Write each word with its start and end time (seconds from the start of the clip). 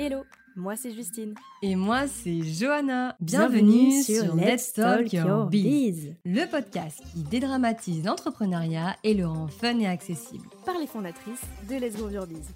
Hello, 0.00 0.22
moi 0.54 0.76
c'est 0.76 0.92
Justine. 0.92 1.34
Et 1.60 1.74
moi 1.74 2.06
c'est 2.06 2.40
Johanna. 2.42 3.16
Bienvenue, 3.18 4.00
sur 4.00 4.36
Let's 4.36 4.72
Talk 4.72 5.12
Your 5.12 5.46
Biz, 5.46 6.14
le 6.24 6.48
podcast 6.48 7.02
qui 7.12 7.24
dédramatise 7.24 8.04
l'entrepreneuriat 8.04 8.94
et 9.02 9.14
le 9.14 9.26
rend 9.26 9.48
fun 9.48 9.76
et 9.80 9.88
accessible. 9.88 10.48
Par 10.64 10.78
les 10.78 10.86
fondatrices 10.86 11.42
de 11.68 11.74
Let's 11.74 11.96
Grow 11.96 12.10
Your 12.10 12.28
Biz. 12.28 12.46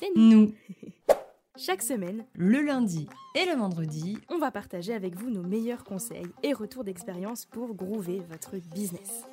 C'est 0.00 0.08
nous. 0.16 0.30
nous. 0.30 0.54
Chaque 1.58 1.82
semaine, 1.82 2.24
le 2.34 2.62
lundi 2.62 3.06
et 3.34 3.44
le 3.44 3.58
vendredi, 3.58 4.16
on 4.30 4.38
va 4.38 4.50
partager 4.50 4.94
avec 4.94 5.14
vous 5.14 5.28
nos 5.28 5.42
meilleurs 5.42 5.84
conseils 5.84 6.28
et 6.42 6.54
retours 6.54 6.84
d'expérience 6.84 7.44
pour 7.44 7.74
groover 7.74 8.22
votre 8.30 8.56
business. 8.74 9.24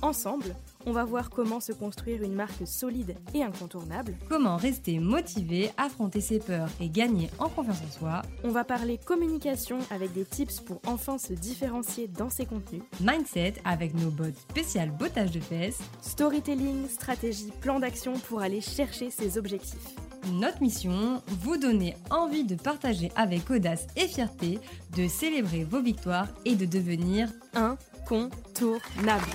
Ensemble, 0.00 0.54
on 0.86 0.92
va 0.92 1.04
voir 1.04 1.28
comment 1.28 1.58
se 1.58 1.72
construire 1.72 2.22
une 2.22 2.34
marque 2.34 2.66
solide 2.66 3.16
et 3.34 3.42
incontournable. 3.42 4.16
Comment 4.28 4.56
rester 4.56 5.00
motivé, 5.00 5.70
affronter 5.76 6.20
ses 6.20 6.38
peurs 6.38 6.68
et 6.80 6.88
gagner 6.88 7.30
en 7.40 7.48
confiance 7.48 7.82
en 7.86 7.98
soi. 7.98 8.22
On 8.44 8.50
va 8.50 8.62
parler 8.64 8.98
communication 9.04 9.78
avec 9.90 10.12
des 10.12 10.24
tips 10.24 10.60
pour 10.60 10.80
enfin 10.86 11.18
se 11.18 11.32
différencier 11.32 12.06
dans 12.06 12.30
ses 12.30 12.46
contenus. 12.46 12.82
Mindset 13.00 13.54
avec 13.64 13.94
nos 13.94 14.10
bots 14.10 14.26
spécial 14.50 14.90
bottage 14.90 15.32
de 15.32 15.40
fesses. 15.40 15.80
Storytelling, 16.00 16.88
stratégie, 16.88 17.52
plan 17.60 17.80
d'action 17.80 18.14
pour 18.28 18.40
aller 18.40 18.60
chercher 18.60 19.10
ses 19.10 19.36
objectifs. 19.36 19.94
Notre 20.32 20.62
mission, 20.62 21.22
vous 21.40 21.56
donner 21.56 21.96
envie 22.10 22.44
de 22.44 22.54
partager 22.54 23.10
avec 23.16 23.50
audace 23.50 23.86
et 23.96 24.06
fierté, 24.06 24.58
de 24.96 25.08
célébrer 25.08 25.64
vos 25.64 25.80
victoires 25.80 26.28
et 26.44 26.54
de 26.54 26.66
devenir 26.66 27.28
incontournable. 27.54 29.26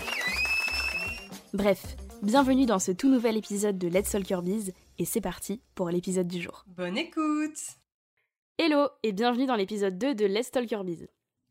Bref, 1.53 1.95
bienvenue 2.23 2.66
dans 2.66 2.80
ce 2.80 2.91
tout 2.91 3.12
nouvel 3.12 3.38
épisode 3.38 3.77
de 3.77 3.88
Let's 3.88 4.09
Talk 4.09 4.44
Biz 4.44 4.73
et 4.98 5.05
c'est 5.05 5.21
parti 5.21 5.61
pour 5.75 5.91
l'épisode 5.91 6.27
du 6.27 6.41
jour. 6.41 6.66
Bonne 6.66 6.98
écoute 6.98 7.59
Hello 8.58 8.88
et 9.03 9.11
bienvenue 9.11 9.45
dans 9.45 9.55
l'épisode 9.55 10.00
2 10.00 10.16
de 10.16 10.25
Let's 10.25 10.50
Talk 10.50 10.73
Biz. 10.83 11.08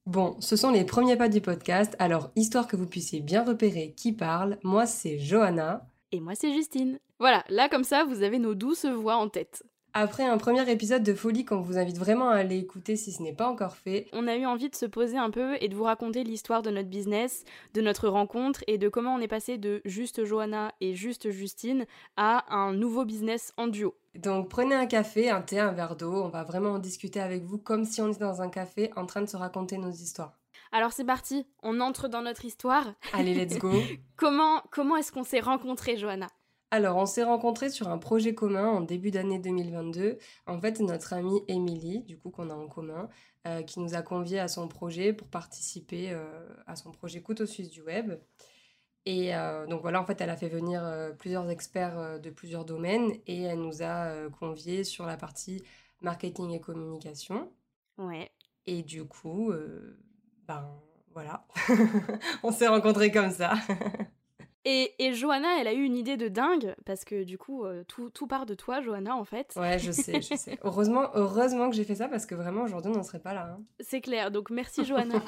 Bon, 0.07 0.35
ce 0.41 0.57
sont 0.57 0.73
les 0.73 0.83
premiers 0.83 1.15
pas 1.15 1.29
du 1.29 1.41
podcast, 1.41 1.95
alors 2.01 2.33
histoire 2.35 2.67
que 2.67 2.75
vous 2.75 2.89
puissiez 2.89 3.21
bien 3.21 3.45
repérer 3.45 3.95
qui 3.97 4.13
parle, 4.13 4.59
moi 4.65 4.87
c'est 4.87 5.21
Johanna. 5.21 5.87
Et 6.11 6.19
moi 6.19 6.35
c'est 6.35 6.53
Justine. 6.53 6.99
Voilà, 7.21 7.45
là 7.49 7.69
comme 7.69 7.85
ça 7.85 8.03
vous 8.03 8.25
avez 8.25 8.41
nos 8.41 8.57
douces 8.57 8.87
voix 8.87 9.15
en 9.15 9.29
tête. 9.29 9.63
Après 9.95 10.25
un 10.25 10.39
premier 10.39 10.71
épisode 10.71 11.03
de 11.03 11.13
folie 11.13 11.45
qu'on 11.45 11.61
vous 11.61 11.77
invite 11.77 11.99
vraiment 11.99 12.31
à 12.31 12.37
aller 12.37 12.57
écouter 12.57 12.97
si 12.97 13.13
ce 13.13 13.23
n'est 13.23 13.35
pas 13.35 13.47
encore 13.47 13.77
fait, 13.77 14.09
on 14.15 14.27
a 14.27 14.37
eu 14.37 14.47
envie 14.47 14.71
de 14.71 14.75
se 14.75 14.87
poser 14.87 15.19
un 15.19 15.29
peu 15.29 15.57
et 15.61 15.69
de 15.69 15.75
vous 15.75 15.85
raconter 15.85 16.25
l'histoire 16.25 16.63
de 16.63 16.71
notre 16.71 16.89
business, 16.89 17.45
de 17.75 17.83
notre 17.83 18.09
rencontre 18.09 18.65
et 18.69 18.79
de 18.79 18.89
comment 18.89 19.15
on 19.15 19.21
est 19.21 19.29
passé 19.29 19.59
de 19.59 19.83
juste 19.85 20.25
Johanna 20.25 20.73
et 20.81 20.95
juste 20.95 21.31
Justine 21.31 21.85
à 22.17 22.47
un 22.55 22.73
nouveau 22.73 23.05
business 23.05 23.53
en 23.59 23.67
duo. 23.67 23.95
Donc 24.15 24.49
prenez 24.49 24.75
un 24.75 24.87
café, 24.87 25.29
un 25.29 25.43
thé, 25.43 25.59
un 25.59 25.73
verre 25.73 25.97
d'eau, 25.97 26.23
on 26.23 26.29
va 26.31 26.43
vraiment 26.43 26.71
en 26.71 26.79
discuter 26.79 27.21
avec 27.21 27.45
vous 27.45 27.59
comme 27.59 27.85
si 27.85 28.01
on 28.01 28.09
était 28.09 28.21
dans 28.21 28.41
un 28.41 28.49
café 28.49 28.91
en 28.97 29.05
train 29.05 29.21
de 29.21 29.29
se 29.29 29.37
raconter 29.37 29.77
nos 29.77 29.91
histoires. 29.91 30.39
Alors 30.73 30.93
c'est 30.93 31.05
parti, 31.05 31.47
on 31.63 31.81
entre 31.81 32.09
dans 32.09 32.23
notre 32.23 32.47
histoire. 32.47 32.95
Allez, 33.13 33.35
let's 33.35 33.59
go. 33.59 33.71
comment 34.17 34.63
comment 34.71 34.97
est-ce 34.97 35.13
qu'on 35.13 35.23
s'est 35.23 35.41
rencontrés, 35.41 35.99
Johanna? 35.99 36.29
Alors, 36.73 36.97
on 36.97 37.05
s'est 37.05 37.23
rencontrés 37.23 37.69
sur 37.69 37.91
un 37.91 37.99
projet 37.99 38.35
commun 38.35 38.67
en 38.67 38.81
début 38.81 39.11
d'année 39.11 39.39
2022. 39.39 40.17
En 40.47 40.59
fait, 40.59 40.81
notre 40.81 41.13
amie 41.13 41.43
Émilie, 41.47 42.03
du 42.05 42.17
coup, 42.17 42.31
qu'on 42.31 42.49
a 42.49 42.55
en 42.55 42.67
commun, 42.67 43.11
euh, 43.47 43.63
qui 43.63 43.79
nous 43.79 43.95
a 43.95 44.01
conviés 44.01 44.39
à 44.39 44.49
son 44.49 44.69
projet 44.69 45.13
pour 45.13 45.29
participer 45.29 46.13
euh, 46.13 46.49
à 46.67 46.75
son 46.75 46.91
projet 46.91 47.21
Couteau 47.21 47.45
Suisse 47.45 47.69
du 47.69 47.83
Web. 47.83 48.19
Et 49.05 49.37
euh, 49.37 49.67
donc 49.67 49.83
voilà, 49.83 50.01
en 50.01 50.07
fait, 50.07 50.19
elle 50.23 50.31
a 50.31 50.37
fait 50.39 50.49
venir 50.49 50.83
plusieurs 51.19 51.51
experts 51.51 52.19
de 52.19 52.31
plusieurs 52.31 52.65
domaines 52.65 53.13
et 53.27 53.43
elle 53.43 53.61
nous 53.61 53.83
a 53.83 54.31
conviés 54.31 54.83
sur 54.83 55.05
la 55.05 55.19
partie 55.19 55.63
marketing 56.01 56.53
et 56.53 56.61
communication. 56.61 57.53
Ouais. 57.99 58.31
Et 58.65 58.83
du 58.83 59.05
coup, 59.05 59.53
ben 60.49 60.71
voilà, 61.13 61.47
on 62.43 62.51
s'est 62.51 62.69
rencontrés 62.69 63.13
comme 63.13 63.31
ça. 63.31 63.57
Et, 64.65 64.95
et, 65.05 65.13
Johanna, 65.13 65.61
elle 65.61 65.67
a 65.67 65.73
eu 65.73 65.83
une 65.83 65.97
idée 65.97 66.17
de 66.17 66.29
dingue, 66.29 66.75
parce 66.85 67.05
que 67.05 67.25
du 67.25 67.37
coup, 67.37 67.65
euh, 67.65 67.83
tout, 67.89 68.11
tout, 68.11 68.29
part 68.29 68.47
de 68.47 68.55
toi, 68.55 68.81
Johanna, 68.81 69.17
en 69.17 69.25
fait. 69.25 69.53
Ouais, 69.57 69.79
je 69.79 69.91
sais, 69.91 70.23
je 70.23 70.37
sais. 70.37 70.59
Heureusement, 70.65 71.09
heureusement 71.15 71.69
que 71.69 71.75
j'ai 71.75 71.83
fait 71.83 71.97
ça, 71.97 72.09
parce 72.09 72.27
que 72.27 72.37
vraiment, 72.37 72.63
aujourd'hui, 72.63 72.93
on 72.93 72.97
n'en 72.97 73.03
serait 73.03 73.19
pas 73.19 73.35
là. 73.35 73.57
Hein. 73.57 73.63
C'est 73.81 74.01
clair, 74.01 74.31
donc 74.31 74.51
merci, 74.51 74.85
Johanna. 74.85 75.23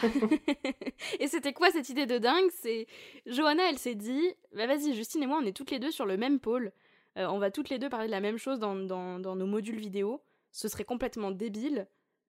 et 1.20 1.26
c'était 1.26 1.52
quoi 1.52 1.70
cette 1.72 1.88
idée 1.88 2.06
de 2.06 2.18
dingue? 2.18 2.48
C'est 2.60 2.86
Johanna, 3.26 3.64
elle 3.68 3.78
s'est 3.78 3.96
dit, 3.96 4.22
bah 4.54 4.66
vas-y, 4.66 4.94
Justine 4.94 5.22
et 5.24 5.26
moi, 5.26 5.38
on 5.42 5.46
est 5.46 5.56
toutes 5.56 5.72
les 5.72 5.80
deux 5.80 5.90
sur 5.90 6.06
le 6.06 6.16
même 6.16 6.38
pôle. 6.38 6.70
Euh, 7.18 7.26
on 7.26 7.38
va 7.38 7.50
toutes 7.50 7.70
les 7.70 7.78
deux 7.78 7.88
parler 7.88 8.06
de 8.06 8.12
la 8.12 8.20
même 8.20 8.38
chose 8.38 8.60
dans, 8.60 8.76
dans, 8.76 9.18
dans 9.18 9.34
nos 9.34 9.46
modules 9.46 9.78
vidéo. 9.78 10.22
Ce 10.52 10.68
serait 10.68 10.84
complètement 10.84 11.32
débile 11.32 11.88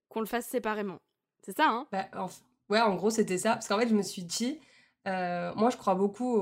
qu'on 0.10 0.22
le 0.22 0.26
fasse 0.26 0.48
séparément. 0.48 1.00
C'est 1.42 1.56
ça, 1.56 1.68
hein? 1.68 1.88
Bah, 1.92 2.08
Ouais, 2.70 2.82
en 2.82 2.96
gros, 2.96 3.10
c'était 3.10 3.38
ça. 3.38 3.54
Parce 3.54 3.68
qu'en 3.68 3.80
fait, 3.80 3.88
je 3.88 3.96
me 3.96 4.02
suis 4.02 4.24
dit 4.24 4.60
euh, 5.08 5.54
moi, 5.56 5.70
je 5.70 5.78
crois 5.78 5.96
beaucoup 5.96 6.36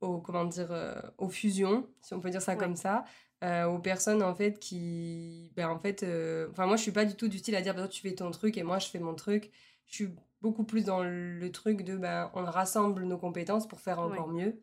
aux, 0.00 0.18
comment 0.20 0.44
dire, 0.44 0.72
euh, 0.72 1.00
aux 1.18 1.28
fusions, 1.28 1.86
si 2.00 2.14
on 2.14 2.20
peut 2.20 2.30
dire 2.30 2.42
ça 2.42 2.56
comme 2.56 2.76
ça. 2.76 3.04
Euh, 3.44 3.64
aux 3.66 3.80
personnes 3.80 4.22
en 4.22 4.36
fait 4.36 4.60
qui 4.60 5.50
ben 5.56 5.68
en 5.68 5.76
fait 5.76 6.06
enfin 6.52 6.66
moi 6.66 6.76
je 6.76 6.82
suis 6.82 6.92
pas 6.92 7.04
du 7.04 7.16
tout 7.16 7.26
du 7.26 7.38
style 7.38 7.56
à 7.56 7.60
dire 7.60 7.74
ben, 7.74 7.88
tu 7.88 8.00
fais 8.00 8.14
ton 8.14 8.30
truc 8.30 8.56
et 8.56 8.62
moi 8.62 8.78
je 8.78 8.86
fais 8.86 9.00
mon 9.00 9.14
truc. 9.14 9.50
Je 9.86 9.94
suis 9.94 10.08
beaucoup 10.42 10.62
plus 10.62 10.84
dans 10.84 11.02
le 11.02 11.50
truc 11.50 11.82
de 11.82 11.96
ben 11.96 12.30
on 12.34 12.44
rassemble 12.44 13.02
nos 13.04 13.18
compétences 13.18 13.66
pour 13.66 13.80
faire 13.80 13.98
encore 13.98 14.28
mieux. 14.28 14.62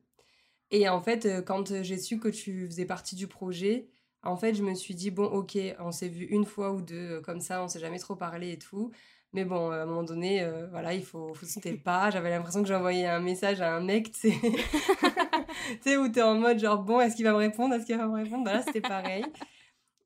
Et 0.71 0.87
en 0.87 1.01
fait 1.01 1.43
quand 1.45 1.83
j'ai 1.83 1.97
su 1.97 2.19
que 2.19 2.29
tu 2.29 2.67
faisais 2.67 2.85
partie 2.85 3.17
du 3.17 3.27
projet 3.27 3.89
en 4.23 4.37
fait 4.37 4.53
je 4.53 4.63
me 4.63 4.73
suis 4.75 4.95
dit 4.95 5.11
bon 5.11 5.25
ok 5.25 5.57
on 5.79 5.91
s'est 5.91 6.07
vu 6.07 6.25
une 6.25 6.45
fois 6.45 6.71
ou 6.71 6.81
deux 6.81 7.19
comme 7.21 7.41
ça 7.41 7.61
on 7.61 7.67
s'est 7.67 7.79
jamais 7.81 7.99
trop 7.99 8.15
parlé 8.15 8.53
et 8.53 8.57
tout 8.57 8.91
mais 9.33 9.45
bon, 9.45 9.69
à 9.71 9.83
un 9.83 9.85
moment 9.85 10.03
donné, 10.03 10.41
euh, 10.41 10.67
voilà, 10.71 10.93
il 10.93 11.03
faut, 11.03 11.33
faut 11.33 11.45
sauter 11.45 11.71
le 11.71 11.77
pas. 11.83 12.09
J'avais 12.09 12.29
l'impression 12.29 12.61
que 12.61 12.67
j'envoyais 12.67 13.05
un 13.05 13.19
message 13.19 13.61
à 13.61 13.75
un 13.75 13.81
mec, 13.81 14.11
tu 14.11 14.31
sais, 14.31 14.35
tu 15.83 15.97
où 15.97 16.09
t'es 16.09 16.21
en 16.21 16.35
mode 16.35 16.59
genre, 16.59 16.81
bon, 16.83 16.99
est-ce 16.99 17.15
qu'il 17.15 17.25
va 17.25 17.31
me 17.31 17.37
répondre? 17.37 17.75
Est-ce 17.75 17.85
qu'il 17.85 17.97
va 17.97 18.07
me 18.07 18.15
répondre? 18.15 18.43
Bah 18.43 18.53
là, 18.53 18.61
c'était 18.63 18.81
pareil. 18.81 19.25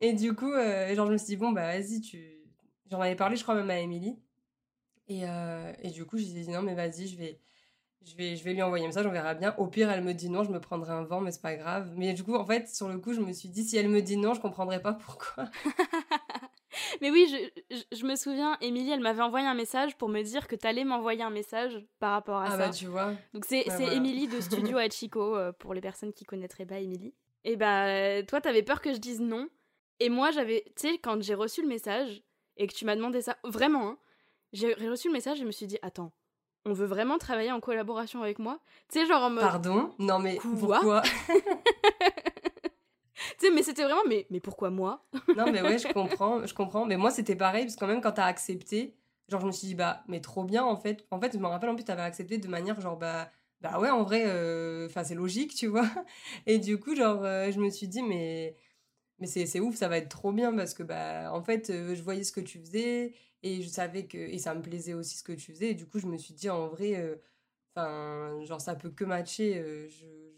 Et 0.02 0.14
du 0.14 0.36
coup, 0.36 0.52
euh, 0.52 0.94
genre, 0.96 1.08
je 1.08 1.14
me 1.14 1.18
suis 1.18 1.28
dit, 1.28 1.38
bon, 1.38 1.52
bah 1.52 1.64
vas-y, 1.64 2.02
tu. 2.02 2.22
J'en 2.92 3.00
avais 3.00 3.16
parlé, 3.16 3.36
je 3.38 3.44
crois, 3.44 3.56
même 3.56 3.70
à 3.70 3.80
Émilie. 3.80 4.18
Et, 5.08 5.22
euh, 5.24 5.74
et 5.82 5.90
du 5.90 6.06
coup, 6.06 6.18
j'ai 6.18 6.26
dit, 6.26 6.50
non, 6.50 6.62
mais 6.62 6.76
vas-y, 6.76 7.08
je 7.08 7.18
vais, 7.18 7.40
je, 8.06 8.16
vais, 8.16 8.36
je 8.36 8.44
vais 8.44 8.54
lui 8.54 8.62
envoyer 8.62 8.84
un 8.84 8.88
message, 8.88 9.06
on 9.06 9.12
verra 9.12 9.34
bien. 9.34 9.56
Au 9.58 9.68
pire, 9.68 9.90
elle 9.90 10.04
me 10.04 10.14
dit 10.14 10.30
non, 10.30 10.44
je 10.44 10.52
me 10.52 10.60
prendrai 10.60 10.92
un 10.92 11.04
vent, 11.04 11.22
mais 11.22 11.32
c'est 11.32 11.42
pas 11.42 11.56
grave. 11.56 11.94
Mais 11.96 12.14
du 12.14 12.24
coup, 12.24 12.36
en 12.36 12.46
fait, 12.46 12.68
sur 12.70 12.90
le 12.90 13.00
coup, 13.00 13.14
je 13.14 13.22
me 13.22 13.32
suis 13.32 13.50
dit, 13.50 13.64
si 13.64 13.78
elle 13.78 13.90
me 13.90 14.02
dit 14.02 14.18
non, 14.18 14.34
je 14.34 14.42
comprendrai 14.42 14.82
pas 14.82 14.94
pourquoi. 14.94 15.46
Mais 17.02 17.12
oui, 17.12 17.28
je, 17.70 18.06
me 18.06 18.16
souviens, 18.16 18.58
Émilie, 18.62 18.92
elle 18.92 19.00
m'avait 19.00 19.22
envoyé 19.22 19.46
un 19.46 19.54
message 19.54 19.96
pour 19.98 20.10
me 20.10 20.22
dire 20.22 20.48
que 20.48 20.56
t'allais 20.56 20.84
m'envoyer 20.84 21.24
un 21.24 21.30
message 21.30 21.86
par 22.00 22.12
rapport 22.12 22.38
à 22.38 22.46
ah 22.46 22.50
ça. 22.50 22.56
Ah 22.56 22.58
bah 22.58 22.70
tu 22.70 22.86
vois. 22.88 23.14
Donc 23.34 23.46
c'est 23.46 23.66
Émilie 23.94 24.28
de 24.28 24.40
Studio 24.42 24.78
Hachiko, 24.78 25.36
euh, 25.36 25.52
pour 25.52 25.74
les 25.74 25.82
personnes 25.82 26.14
qui 26.14 26.26
connaîtraient 26.26 26.66
pas 26.66 26.80
Émilie. 26.80 27.14
Et 27.44 27.56
bah 27.56 28.24
toi, 28.24 28.42
t'avais 28.42 28.64
peur 28.64 28.82
que 28.82 28.94
je 28.94 29.00
dise 29.00 29.20
non. 29.20 29.50
Et 30.00 30.10
moi, 30.10 30.32
j'avais, 30.32 30.64
tu 30.76 30.88
sais, 30.88 30.98
quand 30.98 31.22
j'ai 31.22 31.36
reçu 31.36 31.62
le 31.62 31.68
message 31.68 32.24
et 32.58 32.68
que 32.68 32.74
tu 32.74 32.86
m'as 32.86 32.96
demandé 32.96 33.22
ça, 33.22 33.38
vraiment, 33.44 33.90
hein, 33.90 33.98
j'ai 34.52 34.74
reçu 34.74 35.08
le 35.08 35.14
message 35.14 35.38
et 35.38 35.42
je 35.42 35.46
me 35.46 35.52
suis 35.52 35.68
dit, 35.68 35.78
attends, 35.82 36.12
on 36.66 36.74
veut 36.74 36.86
vraiment 36.86 37.18
travailler 37.18 37.52
en 37.52 37.60
collaboration 37.60 38.22
avec 38.22 38.40
moi? 38.40 38.60
Tu 38.90 39.00
sais, 39.00 39.06
genre 39.06 39.24
en 39.24 39.30
mode... 39.30 39.44
Pardon? 39.44 39.94
Non 40.00 40.20
mais 40.20 40.38
pourquoi? 40.42 41.02
tu 43.40 43.48
sais, 43.48 43.52
mais 43.52 43.64
c'était 43.64 43.84
vraiment, 43.84 44.04
mais, 44.08 44.26
mais 44.30 44.40
pourquoi 44.40 44.70
moi? 44.70 45.06
Non, 45.38 45.52
mais 45.52 45.62
ouais, 45.62 45.78
je 45.78 45.88
comprends, 45.92 46.46
je 46.46 46.54
comprends. 46.54 46.86
Mais 46.86 46.98
moi, 46.98 47.12
c'était 47.12 47.36
pareil, 47.36 47.64
parce 47.66 47.76
que 47.76 47.80
quand 47.80 47.88
même, 47.88 48.02
quand 48.02 48.12
t'as 48.14 48.26
accepté, 48.26 48.96
genre, 49.30 49.42
je 49.42 49.48
me 49.48 49.52
suis 49.52 49.68
dit, 49.68 49.76
bah, 49.76 50.04
mais 50.08 50.22
trop 50.22 50.44
bien, 50.44 50.64
en 50.64 50.78
fait. 50.78 51.06
En 51.12 51.20
fait, 51.20 51.34
je 51.34 51.40
me 51.40 51.48
rappelle, 51.48 51.70
en 51.70 51.76
plus, 51.76 51.84
t'avais 51.86 52.02
accepté 52.04 52.38
de 52.38 52.48
manière, 52.48 52.80
genre, 52.82 52.98
bah, 52.98 53.32
bah 53.62 53.80
ouais, 53.80 53.90
en 53.90 54.04
vrai, 54.04 54.24
euh, 54.28 54.88
enfin, 54.88 55.04
c'est 55.04 55.16
logique, 55.16 55.56
tu 55.56 55.68
vois. 55.68 55.88
Et 56.46 56.60
du 56.60 56.80
coup, 56.80 56.96
genre, 56.96 57.24
euh, 57.24 57.52
je 57.52 57.60
me 57.60 57.70
suis 57.70 57.88
dit, 57.88 58.04
mais, 58.04 58.58
mais 59.20 59.28
c'est 59.28 59.60
ouf, 59.60 59.76
ça 59.76 59.88
va 59.88 59.98
être 59.98 60.10
trop 60.10 60.32
bien, 60.32 60.54
parce 60.56 60.74
que, 60.74 60.84
bah, 60.84 61.32
en 61.34 61.44
fait, 61.44 61.70
euh, 61.70 61.96
je 61.96 62.04
voyais 62.04 62.24
ce 62.24 62.32
que 62.32 62.42
tu 62.42 62.60
faisais, 62.60 63.14
et 63.44 63.62
je 63.62 63.70
savais 63.70 64.06
que, 64.08 64.18
et 64.18 64.38
ça 64.40 64.54
me 64.56 64.62
plaisait 64.62 64.94
aussi 64.94 65.18
ce 65.18 65.24
que 65.24 65.34
tu 65.34 65.52
faisais, 65.54 65.72
et 65.72 65.74
du 65.76 65.88
coup, 65.88 66.00
je 66.00 66.08
me 66.08 66.18
suis 66.18 66.34
dit, 66.34 66.50
en 66.50 66.68
vrai, 66.68 66.96
enfin, 67.76 68.40
genre, 68.44 68.62
ça 68.62 68.76
peut 68.76 68.90
que 68.90 69.04
matcher, 69.04 69.64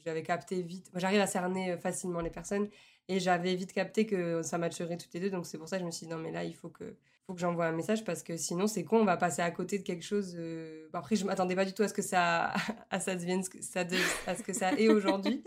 j'avais 0.03 0.23
capté 0.23 0.61
vite. 0.61 0.89
J'arrive 0.95 1.21
à 1.21 1.27
cerner 1.27 1.77
facilement 1.77 2.21
les 2.21 2.29
personnes 2.29 2.69
et 3.07 3.19
j'avais 3.19 3.55
vite 3.55 3.73
capté 3.73 4.05
que 4.05 4.41
ça 4.41 4.57
matcherait 4.57 4.97
toutes 4.97 5.13
les 5.13 5.19
deux. 5.19 5.29
Donc 5.29 5.45
c'est 5.45 5.57
pour 5.57 5.67
ça 5.67 5.77
que 5.77 5.81
je 5.81 5.85
me 5.85 5.91
suis 5.91 6.05
dit 6.07 6.11
non, 6.11 6.17
mais 6.17 6.31
là, 6.31 6.43
il 6.43 6.55
faut 6.55 6.69
que, 6.69 6.95
faut 7.25 7.33
que 7.33 7.39
j'envoie 7.39 7.65
un 7.65 7.71
message 7.71 8.03
parce 8.03 8.23
que 8.23 8.37
sinon, 8.37 8.67
c'est 8.67 8.83
con, 8.83 8.99
on 8.99 9.05
va 9.05 9.17
passer 9.17 9.41
à 9.41 9.51
côté 9.51 9.77
de 9.77 9.83
quelque 9.83 10.03
chose. 10.03 10.35
Euh, 10.37 10.87
après, 10.93 11.15
je 11.15 11.25
m'attendais 11.25 11.55
pas 11.55 11.65
du 11.65 11.73
tout 11.73 11.83
à 11.83 11.87
ce 11.87 11.93
que 11.93 12.01
ça, 12.01 12.53
à 12.89 12.99
ça 12.99 13.15
devienne, 13.15 13.43
ça 13.43 13.85
à 14.27 14.35
ce 14.35 14.43
que 14.43 14.53
ça 14.53 14.73
est 14.73 14.89
aujourd'hui. 14.89 15.43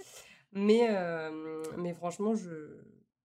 mais, 0.53 0.89
euh, 0.91 1.63
mais 1.77 1.95
franchement, 1.95 2.35
je, 2.35 2.51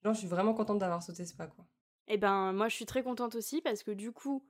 non, 0.04 0.14
je 0.14 0.20
suis 0.20 0.28
vraiment 0.28 0.54
contente 0.54 0.80
d'avoir 0.80 1.04
sauté 1.04 1.26
ce 1.26 1.36
pas. 1.36 1.48
Quoi. 1.48 1.66
Et 2.08 2.16
eh 2.16 2.18
ben, 2.18 2.52
moi, 2.52 2.68
je 2.68 2.76
suis 2.76 2.86
très 2.86 3.04
contente 3.04 3.36
aussi 3.36 3.62
parce 3.62 3.84
que 3.84 3.92
du 3.92 4.12
coup, 4.12 4.44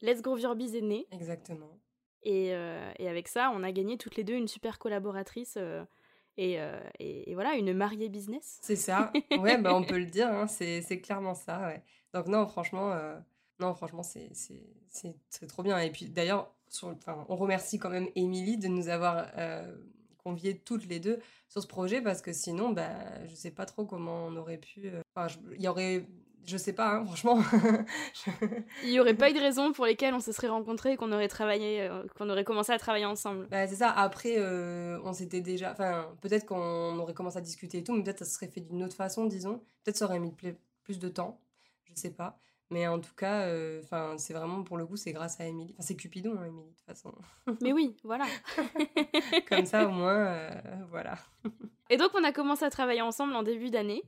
Let's 0.00 0.22
Grow 0.22 0.38
Your 0.38 0.54
Biz 0.54 0.74
est 0.76 0.80
né. 0.80 1.06
Exactement. 1.10 1.78
Et, 2.26 2.48
euh, 2.50 2.90
et, 2.98 3.08
avec 3.08 3.28
ça, 3.28 3.52
on 3.54 3.62
a 3.62 3.70
gagné 3.70 3.96
toutes 3.96 4.16
les 4.16 4.24
deux 4.24 4.34
une 4.34 4.48
super 4.48 4.78
collaboratrice 4.78 5.56
Et, 6.36 6.58
et, 6.98 7.34
voilà, 7.34 7.54
une 7.54 7.72
mariée 7.72 8.08
business. 8.08 8.58
C'est 8.60 8.76
ça. 8.76 9.12
Ouais, 9.38 9.56
bah, 9.58 9.74
on 9.74 9.84
peut 9.84 9.98
le 9.98 10.06
dire. 10.06 10.28
Hein, 10.28 10.46
c'est 10.48 11.00
clairement 11.00 11.34
ça. 11.34 11.72
Donc 12.12 12.26
non, 12.26 12.46
franchement, 12.46 12.94
non, 13.60 13.74
franchement, 13.74 14.02
c'est 14.02 15.46
trop 15.48 15.62
bien. 15.62 15.78
Et 15.78 15.90
puis 15.90 16.10
d'ailleurs, 16.10 16.52
on 17.28 17.36
remercie 17.36 17.78
quand 17.78 17.90
même 17.90 18.08
Émilie 18.16 18.58
de 18.58 18.68
nous 18.68 18.88
avoir 18.88 19.28
conviés 20.18 20.58
toutes 20.58 20.86
les 20.88 20.98
deux 20.98 21.20
sur 21.48 21.62
ce 21.62 21.68
projet 21.68 22.02
parce 22.02 22.20
que 22.20 22.32
sinon, 22.32 22.70
bah, 22.70 22.90
je 23.28 23.34
sais 23.36 23.52
pas 23.52 23.64
trop 23.64 23.86
comment 23.86 24.26
on 24.26 24.34
aurait 24.36 24.58
pu. 24.58 24.90
il 25.54 25.62
y 25.62 25.68
aurait 25.68 26.04
je 26.46 26.56
sais 26.56 26.72
pas, 26.72 26.94
hein, 26.94 27.04
franchement. 27.04 27.40
Il 28.84 28.90
n'y 28.90 29.00
aurait 29.00 29.14
pas 29.14 29.30
eu 29.30 29.34
de 29.34 29.40
raison 29.40 29.72
pour 29.72 29.84
lesquelles 29.84 30.14
on 30.14 30.20
se 30.20 30.30
serait 30.30 30.48
rencontrés 30.48 30.92
et 30.92 30.96
qu'on 30.96 31.10
aurait 31.12 31.28
travaillé, 31.28 31.82
euh, 31.82 32.04
qu'on 32.16 32.30
aurait 32.30 32.44
commencé 32.44 32.72
à 32.72 32.78
travailler 32.78 33.04
ensemble. 33.04 33.48
Bah, 33.48 33.66
c'est 33.66 33.76
ça. 33.76 33.90
Après, 33.90 34.36
euh, 34.38 35.00
on 35.04 35.12
s'était 35.12 35.40
déjà. 35.40 35.72
Enfin, 35.72 36.08
peut-être 36.20 36.46
qu'on 36.46 36.98
aurait 36.98 37.14
commencé 37.14 37.38
à 37.38 37.40
discuter 37.40 37.78
et 37.78 37.84
tout, 37.84 37.94
mais 37.94 38.02
peut-être 38.02 38.20
ça 38.20 38.24
serait 38.24 38.46
fait 38.46 38.60
d'une 38.60 38.84
autre 38.84 38.94
façon, 38.94 39.26
disons. 39.26 39.58
Peut-être 39.82 39.96
ça 39.96 40.04
aurait 40.04 40.20
mis 40.20 40.32
plus 40.32 40.98
de 40.98 41.08
temps. 41.08 41.40
Je 41.84 41.94
sais 41.94 42.10
pas. 42.10 42.38
Mais 42.70 42.86
en 42.86 42.98
tout 43.00 43.14
cas, 43.14 43.42
euh, 43.42 43.82
c'est 44.16 44.34
vraiment 44.34 44.62
pour 44.62 44.76
le 44.76 44.86
coup, 44.86 44.96
c'est 44.96 45.12
grâce 45.12 45.40
à 45.40 45.46
Émilie. 45.46 45.72
Enfin, 45.74 45.82
c'est 45.86 45.96
Cupidon, 45.96 46.36
hein, 46.38 46.46
Émilie, 46.46 46.70
de 46.70 46.74
toute 46.76 46.86
façon. 46.86 47.12
Mais 47.62 47.72
oui, 47.72 47.96
voilà. 48.04 48.26
Comme 49.48 49.66
ça, 49.66 49.86
au 49.86 49.90
moins, 49.90 50.50
voilà. 50.90 51.16
Et 51.90 51.96
donc, 51.96 52.10
on 52.14 52.24
a 52.24 52.32
commencé 52.32 52.64
à 52.64 52.70
travailler 52.70 53.02
ensemble 53.02 53.34
en 53.34 53.44
début 53.44 53.70
d'année, 53.70 54.02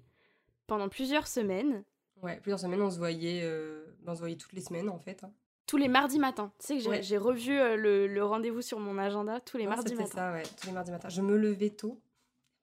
pendant 0.67 0.89
plusieurs 0.89 1.27
semaines. 1.27 1.85
Ouais, 2.23 2.39
plusieurs 2.41 2.59
semaines, 2.59 2.83
on 2.83 2.91
se 2.91 2.99
voyait, 2.99 3.43
euh, 3.45 3.85
ben, 4.03 4.13
on 4.13 4.15
se 4.15 4.21
voyait 4.21 4.37
toutes 4.37 4.53
les 4.53 4.61
semaines 4.61 4.89
en 4.89 4.99
fait. 4.99 5.23
Hein. 5.25 5.33
Tous 5.67 5.77
les 5.77 5.89
mardis 5.89 6.19
matins. 6.19 6.53
Tu 6.59 6.81
sais 6.81 6.99
que 6.99 7.03
j'ai 7.03 7.19
revu 7.19 7.59
euh, 7.59 7.77
le, 7.77 8.07
le 8.07 8.25
rendez-vous 8.25 8.63
sur 8.63 8.81
mon 8.81 8.97
agenda 8.99 9.41
tous 9.41 9.59
les 9.59 9.67
mardis 9.67 9.95
matins. 9.95 10.11
ça, 10.15 10.33
ouais, 10.33 10.43
tous 10.61 10.67
les 10.67 10.73
mardis 10.73 10.91
matins. 10.91 11.09
Je 11.11 11.21
me 11.21 11.37
levais 11.37 11.71
tôt 11.71 12.01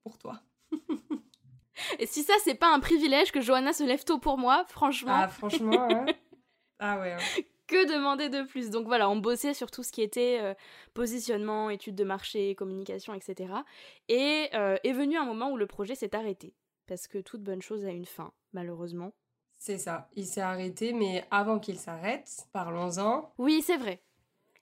pour 0.04 0.18
toi. 0.18 0.42
Et 2.00 2.08
si 2.08 2.24
ça, 2.24 2.34
c'est 2.44 2.56
pas 2.56 2.74
un 2.74 2.80
privilège 2.80 3.32
que 3.32 3.42
Johanna 3.42 3.74
se 3.74 3.84
lève 3.84 4.04
tôt 4.04 4.18
pour 4.18 4.38
moi, 4.38 4.66
franchement. 4.68 5.14
Ah, 5.14 5.28
franchement, 5.28 5.88
hein. 5.92 6.06
Ah 6.80 7.00
ouais. 7.00 7.16
Que 7.68 7.88
demander 7.94 8.28
de 8.28 8.42
plus? 8.42 8.70
Donc 8.70 8.86
voilà, 8.86 9.10
on 9.10 9.16
bossait 9.16 9.54
sur 9.54 9.72
tout 9.72 9.82
ce 9.82 9.92
qui 9.92 10.02
était 10.02 10.40
euh, 10.42 10.54
positionnement, 10.94 11.70
études 11.70 11.96
de 11.96 12.04
marché, 12.04 12.54
communication, 12.56 13.14
etc. 13.14 13.54
Et 14.10 14.50
est 14.52 14.94
venu 14.94 15.16
un 15.18 15.26
moment 15.26 15.52
où 15.52 15.58
le 15.58 15.68
projet 15.68 15.96
s'est 15.96 16.16
arrêté. 16.16 16.54
Parce 16.86 17.08
que 17.08 17.18
toute 17.18 17.42
bonne 17.42 17.62
chose 17.62 17.86
a 17.86 17.92
une 17.92 18.06
fin, 18.06 18.34
malheureusement. 18.52 19.14
C'est 19.66 19.80
ça. 19.80 20.08
Il 20.16 20.28
s'est 20.28 20.42
arrêté, 20.42 20.94
mais 20.94 21.26
avant 21.32 21.58
qu'il 21.58 21.80
s'arrête, 21.80 22.46
parlons-en. 22.54 23.34
Oui, 23.40 23.64
c'est 23.66 23.78
vrai. 23.78 24.00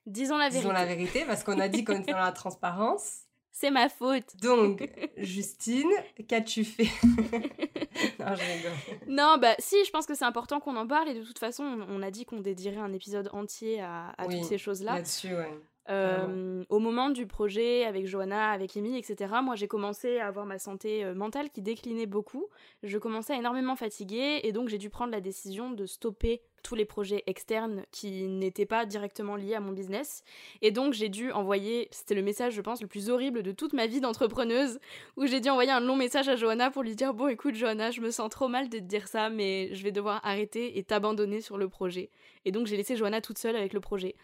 Disons 0.06 0.38
la 0.38 0.48
vérité. 0.48 0.60
Disons 0.60 0.72
la 0.72 0.86
vérité, 0.86 1.24
parce 1.26 1.44
qu'on 1.44 1.60
a 1.60 1.68
dit 1.68 1.84
qu'on 1.84 2.00
était 2.00 2.12
dans 2.12 2.18
la 2.20 2.32
transparence. 2.32 3.18
C'est 3.52 3.70
ma 3.70 3.90
faute. 3.90 4.34
Donc, 4.40 4.82
Justine, 5.18 5.90
qu'as-tu 6.26 6.64
fait? 6.64 6.88
Non, 8.18 8.34
je 8.34 8.56
rigole. 8.56 8.72
Non, 9.06 9.36
bah 9.40 9.54
si, 9.58 9.76
je 9.84 9.90
pense 9.90 10.06
que 10.06 10.14
c'est 10.14 10.24
important 10.24 10.58
qu'on 10.58 10.76
en 10.76 10.86
parle 10.86 11.08
et 11.08 11.14
de 11.14 11.22
toute 11.22 11.38
façon, 11.38 11.62
on, 11.88 12.02
a 12.02 12.10
dit 12.10 12.24
qu'on 12.24 12.40
dédierait 12.40 12.78
un 12.78 12.92
épisode 12.92 13.30
entier 13.32 13.80
à, 13.80 14.14
toutes 14.24 14.44
ces 14.44 14.58
choses-là. 14.58 14.94
Là-dessus, 14.96 15.34
ouais. 15.34 15.50
Euh, 15.90 16.64
au 16.70 16.78
moment 16.78 17.10
du 17.10 17.26
projet 17.26 17.84
avec 17.84 18.06
Johanna, 18.06 18.50
avec 18.50 18.76
Emile, 18.76 18.96
etc., 18.96 19.34
moi 19.42 19.54
j'ai 19.54 19.68
commencé 19.68 20.18
à 20.18 20.26
avoir 20.26 20.46
ma 20.46 20.58
santé 20.58 21.04
euh, 21.04 21.14
mentale 21.14 21.50
qui 21.50 21.60
déclinait 21.60 22.06
beaucoup. 22.06 22.46
Je 22.82 22.96
commençais 22.96 23.34
à 23.34 23.36
énormément 23.36 23.76
fatiguer 23.76 24.40
et 24.44 24.52
donc 24.52 24.68
j'ai 24.68 24.78
dû 24.78 24.88
prendre 24.88 25.12
la 25.12 25.20
décision 25.20 25.70
de 25.70 25.84
stopper 25.84 26.40
tous 26.62 26.74
les 26.74 26.86
projets 26.86 27.22
externes 27.26 27.84
qui 27.90 28.26
n'étaient 28.26 28.64
pas 28.64 28.86
directement 28.86 29.36
liés 29.36 29.54
à 29.54 29.60
mon 29.60 29.72
business. 29.72 30.24
Et 30.62 30.70
donc 30.70 30.94
j'ai 30.94 31.10
dû 31.10 31.30
envoyer, 31.32 31.88
c'était 31.90 32.14
le 32.14 32.22
message 32.22 32.54
je 32.54 32.62
pense 32.62 32.80
le 32.80 32.88
plus 32.88 33.10
horrible 33.10 33.42
de 33.42 33.52
toute 33.52 33.74
ma 33.74 33.86
vie 33.86 34.00
d'entrepreneuse, 34.00 34.78
où 35.18 35.26
j'ai 35.26 35.40
dû 35.40 35.50
envoyer 35.50 35.70
un 35.70 35.80
long 35.80 35.96
message 35.96 36.28
à 36.30 36.36
Johanna 36.36 36.70
pour 36.70 36.82
lui 36.82 36.96
dire 36.96 37.12
bon 37.12 37.28
écoute 37.28 37.56
Johanna, 37.56 37.90
je 37.90 38.00
me 38.00 38.10
sens 38.10 38.30
trop 38.30 38.48
mal 38.48 38.70
de 38.70 38.78
te 38.78 38.84
dire 38.84 39.06
ça, 39.06 39.28
mais 39.28 39.74
je 39.74 39.84
vais 39.84 39.92
devoir 39.92 40.20
arrêter 40.24 40.78
et 40.78 40.82
t'abandonner 40.82 41.42
sur 41.42 41.58
le 41.58 41.68
projet. 41.68 42.08
Et 42.46 42.52
donc 42.52 42.66
j'ai 42.66 42.78
laissé 42.78 42.96
Johanna 42.96 43.20
toute 43.20 43.36
seule 43.36 43.56
avec 43.56 43.74
le 43.74 43.80
projet. 43.80 44.16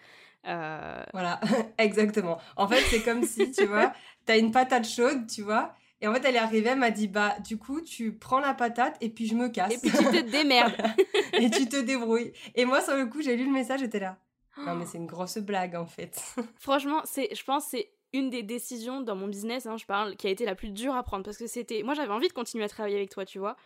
Euh, 0.47 1.03
voilà, 1.13 1.41
exactement. 1.79 2.39
En 2.57 2.67
fait, 2.69 2.81
c'est 2.89 3.03
comme 3.03 3.25
si, 3.25 3.51
tu 3.53 3.67
vois, 3.67 3.93
t'as 4.27 4.39
une 4.39 4.53
patate 4.53 4.89
chaude, 4.89 5.27
tu 5.27 5.43
vois, 5.43 5.75
et 6.01 6.07
en 6.09 6.15
fait, 6.15 6.25
elle 6.25 6.37
est 6.37 6.39
arrivée, 6.39 6.71
elle 6.71 6.79
m'a 6.79 6.91
dit, 6.91 7.09
bah, 7.09 7.37
du 7.41 7.59
coup, 7.59 7.83
tu 7.83 8.13
prends 8.13 8.41
la 8.41 8.55
patate 8.55 8.97
et 9.01 9.11
puis 9.11 9.27
je 9.27 9.35
me 9.35 9.49
casse. 9.49 9.73
Et 9.73 9.79
puis 9.79 9.91
tu 9.91 10.05
te 10.05 10.21
démerdes. 10.31 10.75
et 11.35 11.51
tu 11.51 11.69
te 11.69 11.77
débrouilles. 11.77 12.33
Et 12.55 12.65
moi, 12.65 12.81
sur 12.81 12.97
le 12.97 13.07
coup, 13.07 13.21
j'ai 13.21 13.37
lu 13.37 13.45
le 13.45 13.53
message, 13.53 13.81
j'étais 13.81 14.01
là. 14.01 14.17
Non, 14.59 14.75
mais 14.75 14.87
c'est 14.87 14.99
une 14.99 15.07
grosse 15.07 15.39
blague, 15.39 15.75
en 15.75 15.87
fait. 15.87 16.21
Franchement, 16.59 17.03
c'est, 17.05 17.35
je 17.35 17.45
pense 17.45 17.67
c'est 17.67 17.91
une 18.13 18.31
des 18.31 18.43
décisions 18.43 19.01
dans 19.01 19.15
mon 19.15 19.29
business, 19.29 19.67
hein, 19.67 19.77
je 19.77 19.87
parle, 19.87 20.17
qui 20.17 20.27
a 20.27 20.31
été 20.31 20.45
la 20.45 20.55
plus 20.55 20.71
dure 20.71 20.95
à 20.95 21.03
prendre. 21.03 21.25
Parce 21.25 21.37
que 21.37 21.47
c'était. 21.47 21.83
Moi, 21.83 21.95
j'avais 21.95 22.13
envie 22.13 22.29
de 22.29 22.33
continuer 22.33 22.65
à 22.65 22.69
travailler 22.69 22.97
avec 22.97 23.11
toi, 23.11 23.25
tu 23.25 23.39
vois. 23.39 23.57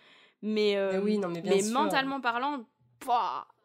Mais, 0.43 0.77
euh, 0.77 1.00
oui, 1.00 1.19
non, 1.19 1.29
mais, 1.29 1.41
bien 1.41 1.53
mais 1.55 1.62
mentalement 1.70 2.20
parlant, 2.20 2.65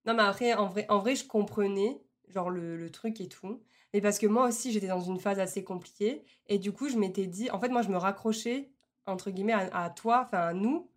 Non, 0.05 0.13
mais 0.13 0.23
après, 0.23 0.53
en 0.53 0.67
vrai, 0.67 0.85
en 0.89 0.99
vrai, 0.99 1.15
je 1.15 1.25
comprenais 1.25 2.01
genre 2.29 2.49
le, 2.49 2.89
truc 2.91 3.21
et 3.21 3.27
tout. 3.27 3.61
Mais 3.93 4.01
parce 4.01 4.19
que 4.19 4.27
moi 4.27 4.47
aussi, 4.47 4.71
j'étais 4.71 4.87
dans 4.87 5.01
une 5.01 5.19
phase 5.19 5.39
assez 5.39 5.63
compliquée. 5.63 6.23
Et 6.47 6.57
du 6.59 6.71
coup, 6.71 6.89
je 6.89 6.97
m'étais 6.97 7.27
dit, 7.27 7.49
en 7.51 7.59
fait, 7.59 7.69
moi, 7.69 7.81
je 7.81 7.89
me 7.89 7.97
raccrochais, 7.97 8.69
entre 9.05 9.31
guillemets, 9.31 9.53
à, 9.53 9.89
toi, 9.89 10.23
enfin 10.25 10.39
à 10.39 10.53
nous, 10.53 10.89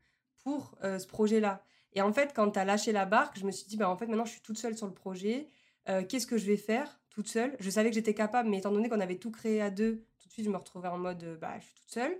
pour 0.45 0.77
euh, 0.85 0.99
ce 0.99 1.07
projet-là. 1.07 1.63
Et 1.95 2.03
en 2.03 2.13
fait, 2.13 2.33
quand 2.35 2.51
tu 2.51 2.59
as 2.59 2.65
lâché 2.65 2.93
la 2.93 3.07
barque, 3.07 3.39
je 3.39 3.45
me 3.45 3.51
suis 3.51 3.67
dit, 3.67 3.77
bah, 3.77 3.89
en 3.89 3.97
fait, 3.97 4.07
maintenant, 4.07 4.25
je 4.25 4.33
suis 4.33 4.43
toute 4.43 4.59
seule 4.59 4.77
sur 4.77 4.87
le 4.87 4.95
projet. 4.95 5.49
Euh, 5.89 6.05
qu'est-ce 6.05 6.27
que 6.27 6.39
je 6.39 6.47
vais 6.47 6.57
faire 6.57 7.01
toute 7.11 7.29
seule? 7.29 7.57
Je 7.61 7.71
savais 7.71 7.91
que 7.91 7.95
j'étais 7.95 8.15
capable, 8.15 8.49
mais 8.49 8.59
étant 8.59 8.73
donné 8.73 8.89
qu'on 8.89 9.01
avait 9.01 9.19
tout 9.19 9.31
créé 9.31 9.61
à 9.61 9.71
deux, 9.71 10.05
tout 10.19 10.29
de 10.29 10.33
suite, 10.33 10.45
je 10.45 10.51
me 10.51 10.57
retrouvais 10.57 10.89
en 10.89 10.99
mode, 10.99 11.39
bah, 11.41 11.59
je 11.59 11.65
suis 11.65 11.75
toute 11.75 11.91
seule. 11.91 12.17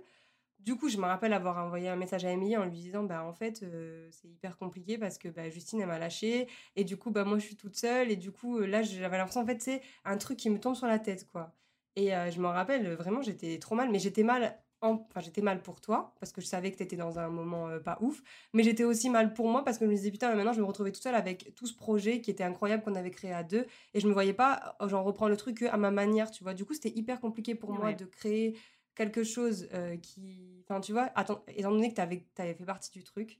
Du 0.63 0.77
coup, 0.77 0.87
je 0.87 0.97
me 0.97 1.03
rappelle 1.03 1.33
avoir 1.33 1.57
envoyé 1.57 1.89
un 1.89 1.97
message 1.97 2.23
à 2.23 2.31
Emilie 2.31 2.55
en 2.55 2.63
lui 2.63 2.71
disant 2.71 3.03
bah 3.03 3.25
en 3.25 3.33
fait 3.33 3.63
euh, 3.63 4.07
c'est 4.11 4.29
hyper 4.29 4.57
compliqué 4.57 4.97
parce 4.97 5.17
que 5.17 5.27
bah, 5.27 5.49
Justine 5.49 5.81
elle 5.81 5.87
m'a 5.87 5.99
lâché 5.99 6.47
et 6.77 6.85
du 6.85 6.95
coup 6.95 7.11
bah 7.11 7.25
moi 7.25 7.37
je 7.37 7.43
suis 7.45 7.57
toute 7.57 7.75
seule. 7.75 8.09
Et 8.11 8.15
du 8.15 8.31
coup 8.31 8.59
euh, 8.59 8.65
là 8.65 8.81
j'avais 8.81 9.17
l'impression 9.17 9.41
en 9.41 9.45
fait 9.45 9.61
c'est 9.61 9.81
un 10.05 10.17
truc 10.17 10.37
qui 10.37 10.49
me 10.49 10.59
tombe 10.59 10.75
sur 10.75 10.87
la 10.87 10.99
tête 10.99 11.27
quoi. 11.29 11.53
Et 11.97 12.15
euh, 12.15 12.31
je 12.31 12.39
me 12.39 12.47
rappelle 12.47 12.93
vraiment 12.93 13.21
j'étais 13.21 13.59
trop 13.59 13.75
mal. 13.75 13.91
Mais 13.91 13.99
j'étais 13.99 14.23
mal 14.23 14.57
enfin 14.79 15.19
j'étais 15.19 15.41
mal 15.41 15.61
pour 15.61 15.81
toi 15.81 16.13
parce 16.21 16.31
que 16.31 16.39
je 16.39 16.45
savais 16.45 16.71
que 16.71 16.77
tu 16.77 16.83
étais 16.83 16.95
dans 16.95 17.19
un 17.19 17.27
moment 17.27 17.67
pas 17.83 17.97
ouf. 17.99 18.21
Mais 18.53 18.63
j'étais 18.63 18.85
aussi 18.85 19.09
mal 19.09 19.33
pour 19.33 19.49
moi 19.49 19.65
parce 19.65 19.77
que 19.77 19.83
je 19.83 19.89
me 19.89 19.95
disais 19.95 20.11
putain 20.11 20.33
maintenant 20.33 20.53
je 20.53 20.61
me 20.61 20.65
retrouvais 20.65 20.93
toute 20.93 21.03
seule 21.03 21.15
avec 21.15 21.53
tout 21.55 21.67
ce 21.67 21.75
projet 21.75 22.21
qui 22.21 22.31
était 22.31 22.43
incroyable 22.45 22.83
qu'on 22.83 22.95
avait 22.95 23.11
créé 23.11 23.33
à 23.33 23.43
deux. 23.43 23.65
Et 23.93 23.99
je 23.99 24.07
me 24.07 24.13
voyais 24.13 24.33
pas 24.33 24.77
genre 24.87 25.03
reprendre 25.03 25.31
le 25.31 25.37
truc 25.37 25.61
à 25.63 25.75
ma 25.75 25.91
manière 25.91 26.31
tu 26.31 26.43
vois. 26.45 26.53
Du 26.53 26.63
coup 26.63 26.73
c'était 26.73 26.93
hyper 26.97 27.19
compliqué 27.19 27.53
pour 27.53 27.73
moi 27.73 27.91
de 27.91 28.05
créer 28.05 28.57
quelque 28.95 29.23
chose 29.23 29.67
euh, 29.73 29.97
qui. 29.97 30.63
Enfin, 30.67 30.79
tu 30.81 30.91
vois, 30.91 31.09
attends, 31.15 31.43
étant 31.47 31.71
donné 31.71 31.89
que 31.89 31.95
tu 31.95 32.01
avais, 32.01 32.25
avais, 32.37 32.53
fait 32.53 32.65
partie 32.65 32.91
du 32.91 33.03
truc. 33.03 33.39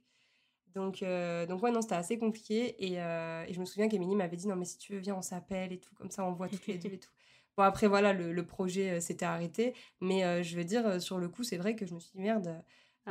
Donc, 0.73 1.03
euh, 1.03 1.45
donc 1.45 1.61
ouais, 1.61 1.71
non, 1.71 1.81
c'était 1.81 1.95
assez 1.95 2.17
compliqué. 2.17 2.75
Et, 2.83 3.01
euh, 3.01 3.45
et 3.47 3.53
je 3.53 3.59
me 3.59 3.65
souviens 3.65 3.87
qu'Emilie 3.87 4.15
m'avait 4.15 4.37
dit 4.37 4.47
non, 4.47 4.55
mais 4.55 4.65
si 4.65 4.77
tu 4.77 4.93
veux, 4.93 4.99
viens, 4.99 5.15
on 5.15 5.21
s'appelle 5.21 5.71
et 5.71 5.79
tout, 5.79 5.93
comme 5.95 6.09
ça, 6.09 6.25
on 6.25 6.31
voit 6.33 6.49
toutes 6.49 6.67
les 6.67 6.77
deux 6.77 6.89
et 6.89 6.99
tout. 6.99 7.11
Bon, 7.55 7.61
après, 7.61 7.85
voilà, 7.85 8.13
le, 8.13 8.33
le 8.33 8.45
projet 8.47 8.99
s'était 8.99 9.25
arrêté. 9.25 9.75
Mais 10.01 10.43
je 10.43 10.57
veux 10.57 10.63
dire, 10.63 10.99
sur 10.99 11.19
le 11.19 11.29
coup, 11.29 11.43
c'est 11.43 11.57
vrai 11.57 11.75
que 11.75 11.85
je 11.85 11.93
me 11.93 11.99
suis 11.99 12.09
dit 12.15 12.19
merde, 12.19 12.63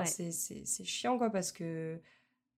c'est 0.04 0.84
chiant, 0.84 1.16
quoi, 1.16 1.30
parce 1.30 1.52
que. 1.52 2.00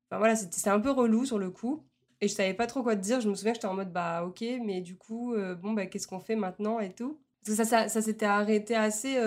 Enfin, 0.08 0.16
voilà, 0.16 0.34
c'était 0.34 0.70
un 0.70 0.80
peu 0.80 0.90
relou 0.90 1.26
sur 1.26 1.38
le 1.38 1.50
coup. 1.50 1.84
Et 2.22 2.28
je 2.28 2.32
savais 2.32 2.54
pas 2.54 2.66
trop 2.66 2.82
quoi 2.82 2.96
te 2.96 3.02
dire. 3.02 3.20
Je 3.20 3.28
me 3.28 3.34
souviens 3.34 3.52
que 3.52 3.56
j'étais 3.58 3.66
en 3.66 3.74
mode 3.74 3.92
bah, 3.92 4.24
ok, 4.24 4.42
mais 4.62 4.80
du 4.80 4.96
coup, 4.96 5.34
bon, 5.60 5.74
bah, 5.74 5.84
qu'est-ce 5.84 6.08
qu'on 6.08 6.20
fait 6.20 6.36
maintenant 6.36 6.80
et 6.80 6.94
tout? 6.94 7.20
Parce 7.44 7.58
que 7.58 7.64
ça, 7.64 7.82
ça, 7.82 7.88
ça 7.90 8.00
s'était 8.00 8.24
arrêté 8.24 8.74
assez 8.74 9.18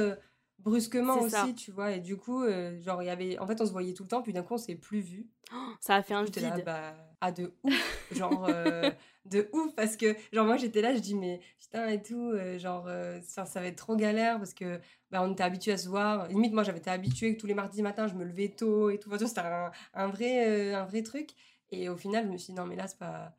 brusquement 0.59 1.19
aussi, 1.21 1.55
tu 1.55 1.71
vois. 1.71 1.91
Et 1.91 1.99
du 1.99 2.17
coup, 2.17 2.43
euh, 2.43 2.79
genre, 2.81 3.01
il 3.01 3.07
y 3.07 3.09
avait. 3.09 3.37
En 3.39 3.47
fait, 3.47 3.59
on 3.61 3.65
se 3.65 3.71
voyait 3.71 3.93
tout 3.93 4.03
le 4.03 4.09
temps, 4.09 4.21
puis 4.21 4.33
d'un 4.33 4.43
coup, 4.43 4.55
on 4.55 4.57
s'est 4.57 4.75
plus 4.75 4.99
vu. 4.99 5.27
ça 5.79 5.95
a 5.95 6.01
fait 6.01 6.13
un 6.13 6.23
vide. 6.23 6.39
Là, 6.39 6.57
bah, 6.59 6.93
ah, 7.21 7.31
de 7.31 7.53
ouf. 7.63 8.07
genre, 8.11 8.45
euh, 8.49 8.91
de 9.25 9.49
ouf, 9.53 9.73
parce 9.75 9.97
que, 9.97 10.15
genre, 10.31 10.45
moi, 10.45 10.57
j'étais 10.57 10.81
là, 10.81 10.93
je 10.93 10.99
dis, 10.99 11.15
mais 11.15 11.39
putain, 11.59 11.87
et 11.87 12.01
tout, 12.01 12.31
euh, 12.31 12.57
genre, 12.59 12.87
ça, 13.23 13.45
ça, 13.45 13.61
va 13.61 13.67
être 13.67 13.77
trop 13.77 13.95
galère, 13.95 14.37
parce 14.37 14.53
que, 14.53 14.79
bah, 15.11 15.21
on 15.23 15.31
était 15.31 15.43
habitués 15.43 15.73
à 15.73 15.77
se 15.77 15.89
voir. 15.89 16.27
Limite, 16.27 16.53
moi, 16.53 16.63
j'avais 16.63 16.79
été 16.79 16.89
habituée 16.89 17.35
que 17.35 17.41
tous 17.41 17.47
les 17.47 17.53
mardis 17.53 17.81
matin, 17.81 18.07
je 18.07 18.15
me 18.15 18.23
levais 18.23 18.49
tôt 18.49 18.89
et 18.89 18.99
tout. 18.99 19.09
c'était 19.17 19.41
un, 19.41 19.71
un, 19.93 20.07
vrai, 20.07 20.73
un 20.73 20.85
vrai 20.85 21.03
truc. 21.03 21.31
Et 21.69 21.89
au 21.89 21.97
final, 21.97 22.25
je 22.25 22.31
me 22.31 22.37
suis 22.37 22.53
dit, 22.53 22.59
non, 22.59 22.65
mais 22.65 22.75
là, 22.75 22.87
c'est 22.87 22.97
pas. 22.99 23.33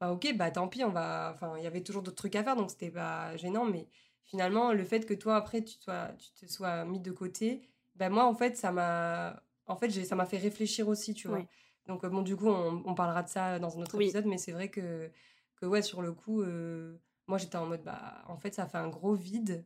Bah, 0.00 0.10
ok, 0.10 0.34
bah, 0.36 0.50
tant 0.50 0.68
pis, 0.68 0.84
on 0.84 0.90
va. 0.90 1.32
Enfin, 1.34 1.54
il 1.56 1.64
y 1.64 1.66
avait 1.66 1.82
toujours 1.82 2.02
d'autres 2.02 2.16
trucs 2.16 2.36
à 2.36 2.42
faire, 2.42 2.56
donc 2.56 2.70
c'était 2.70 2.90
pas 2.90 3.36
gênant, 3.36 3.64
mais 3.64 3.86
finalement, 4.24 4.72
le 4.72 4.84
fait 4.84 5.06
que 5.06 5.14
toi, 5.14 5.36
après, 5.36 5.62
tu, 5.62 5.76
sois, 5.78 6.08
tu 6.18 6.46
te 6.46 6.50
sois 6.50 6.84
mis 6.84 7.00
de 7.00 7.10
côté, 7.10 7.68
ben 7.96 8.10
moi, 8.10 8.24
en 8.26 8.34
fait, 8.34 8.56
ça 8.56 8.72
m'a 8.72 9.42
en 9.66 9.76
fait, 9.76 9.90
ça 9.90 10.14
m'a 10.14 10.26
fait 10.26 10.38
réfléchir 10.38 10.88
aussi, 10.88 11.14
tu 11.14 11.28
vois. 11.28 11.42
Donc, 11.86 12.04
euh, 12.04 12.08
bon, 12.08 12.22
du 12.22 12.36
coup, 12.36 12.48
on, 12.48 12.94
parlera 12.94 13.22
de 13.22 13.28
ça 13.28 13.58
dans 13.58 13.78
un 13.78 13.82
autre 13.82 14.00
épisode, 14.00 14.26
mais 14.26 14.38
c'est 14.38 14.52
vrai 14.52 14.68
que, 14.68 15.10
que, 15.56 15.66
ouais, 15.66 15.82
sur 15.82 16.02
le 16.02 16.12
coup, 16.12 16.42
euh, 16.42 16.96
moi, 17.26 17.38
j'étais 17.38 17.56
en 17.56 17.66
mode, 17.66 17.82
bah, 17.82 18.22
en 18.26 18.36
fait, 18.36 18.54
ça 18.54 18.66
fait 18.66 18.78
un 18.78 18.88
gros 18.88 19.14
vide. 19.14 19.64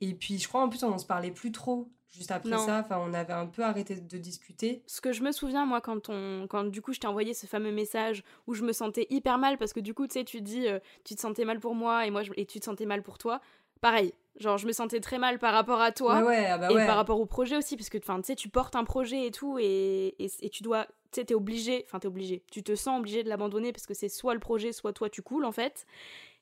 Et 0.00 0.14
puis, 0.14 0.38
je 0.38 0.48
crois, 0.48 0.62
en 0.62 0.68
plus, 0.68 0.82
on 0.82 0.92
ne 0.92 0.98
se 0.98 1.06
parlait 1.06 1.30
plus 1.30 1.52
trop 1.52 1.90
juste 2.12 2.30
après 2.30 2.56
ça. 2.58 2.80
Enfin, 2.80 2.98
on 2.98 3.14
avait 3.14 3.32
un 3.32 3.46
peu 3.46 3.62
arrêté 3.62 3.96
de 3.96 4.18
discuter. 4.18 4.82
Ce 4.86 5.00
que 5.00 5.12
je 5.12 5.22
me 5.22 5.32
souviens, 5.32 5.64
moi, 5.64 5.80
quand, 5.80 6.08
on, 6.08 6.46
quand 6.48 6.64
du 6.64 6.82
coup, 6.82 6.92
je 6.92 7.00
t'ai 7.00 7.06
envoyé 7.06 7.34
ce 7.34 7.46
fameux 7.46 7.72
message 7.72 8.22
où 8.46 8.54
je 8.54 8.62
me 8.62 8.72
sentais 8.72 9.06
hyper 9.10 9.38
mal 9.38 9.58
parce 9.58 9.72
que 9.72 9.80
du 9.80 9.94
coup, 9.94 10.06
tu 10.06 10.14
sais, 10.14 10.24
tu 10.24 10.40
dis, 10.40 10.68
euh, 10.68 10.78
tu 11.04 11.14
te 11.14 11.20
sentais 11.20 11.44
mal 11.44 11.58
pour 11.58 11.74
moi 11.74 12.06
et 12.06 12.10
moi, 12.10 12.22
et 12.36 12.46
tu 12.46 12.60
te 12.60 12.64
sentais 12.64 12.86
mal 12.86 13.02
pour 13.02 13.18
toi 13.18 13.40
pareil, 13.82 14.14
Genre, 14.40 14.56
je 14.56 14.66
me 14.66 14.72
sentais 14.72 15.00
très 15.00 15.18
mal 15.18 15.38
par 15.38 15.52
rapport 15.52 15.80
à 15.80 15.92
toi. 15.92 16.22
Ouais, 16.22 16.46
ah 16.46 16.56
bah 16.56 16.70
et 16.70 16.74
ouais. 16.74 16.86
par 16.86 16.96
rapport 16.96 17.20
au 17.20 17.26
projet 17.26 17.56
aussi, 17.56 17.76
parce 17.76 17.90
que 17.90 17.98
tu 17.98 18.08
sais, 18.22 18.34
tu 18.34 18.48
portes 18.48 18.74
un 18.76 18.84
projet 18.84 19.26
et 19.26 19.30
tout, 19.30 19.58
et, 19.58 20.14
et, 20.18 20.30
et 20.40 20.48
tu 20.48 20.62
dois. 20.62 20.86
Tu 21.12 21.20
sais, 21.20 21.24
t'es 21.26 21.34
obligé. 21.34 21.84
Enfin, 21.86 21.98
t'es 21.98 22.08
obligé. 22.08 22.42
Tu 22.50 22.62
te 22.62 22.74
sens 22.74 22.98
obligé 22.98 23.22
de 23.22 23.28
l'abandonner 23.28 23.72
parce 23.72 23.84
que 23.86 23.92
c'est 23.92 24.08
soit 24.08 24.32
le 24.32 24.40
projet, 24.40 24.72
soit 24.72 24.94
toi, 24.94 25.10
tu 25.10 25.20
coules, 25.20 25.44
en 25.44 25.52
fait. 25.52 25.86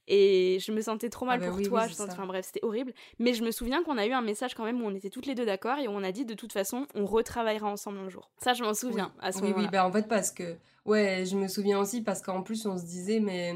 Et 0.06 0.58
je 0.60 0.72
me 0.72 0.80
sentais 0.80 1.08
trop 1.08 1.26
mal 1.26 1.38
Ah 1.42 1.46
bah 1.46 1.48
pour 1.48 1.56
oui, 1.58 1.64
toi. 1.64 1.86
oui, 1.86 1.94
je. 1.96 2.02
Enfin 2.02 2.26
bref, 2.26 2.46
c'était 2.46 2.64
horrible. 2.64 2.92
Mais 3.18 3.34
je 3.34 3.42
me 3.44 3.50
souviens 3.50 3.82
qu'on 3.82 3.98
a 3.98 4.06
eu 4.06 4.12
un 4.12 4.22
message 4.22 4.54
quand 4.54 4.64
même 4.64 4.80
où 4.80 4.86
on 4.86 4.94
était 4.94 5.10
toutes 5.10 5.26
les 5.26 5.34
deux 5.34 5.44
d'accord 5.44 5.78
et 5.78 5.88
où 5.88 5.92
on 5.92 6.02
a 6.04 6.12
dit 6.12 6.24
de 6.24 6.34
toute 6.34 6.52
façon, 6.52 6.86
on 6.94 7.06
retravaillera 7.06 7.68
ensemble 7.68 7.98
un 7.98 8.08
jour. 8.08 8.30
Ça, 8.38 8.54
je 8.54 8.62
m'en 8.62 8.74
souviens 8.74 9.12
à 9.20 9.32
ce 9.32 9.38
oui, 9.38 9.48
moment-là. 9.48 9.62
oui, 9.64 9.70
bah 9.70 9.86
en 9.86 9.92
fait 9.92 10.08
parce 10.08 10.30
que 10.30 10.56
ouais, 10.84 11.24
je 11.26 11.36
me 11.36 11.48
souviens 11.48 11.78
aussi 11.80 12.02
parce 12.02 12.22
qu'en 12.22 12.42
plus 12.42 12.66
on 12.66 12.78
se 12.78 12.84
disait 12.84 13.20
mais 13.20 13.54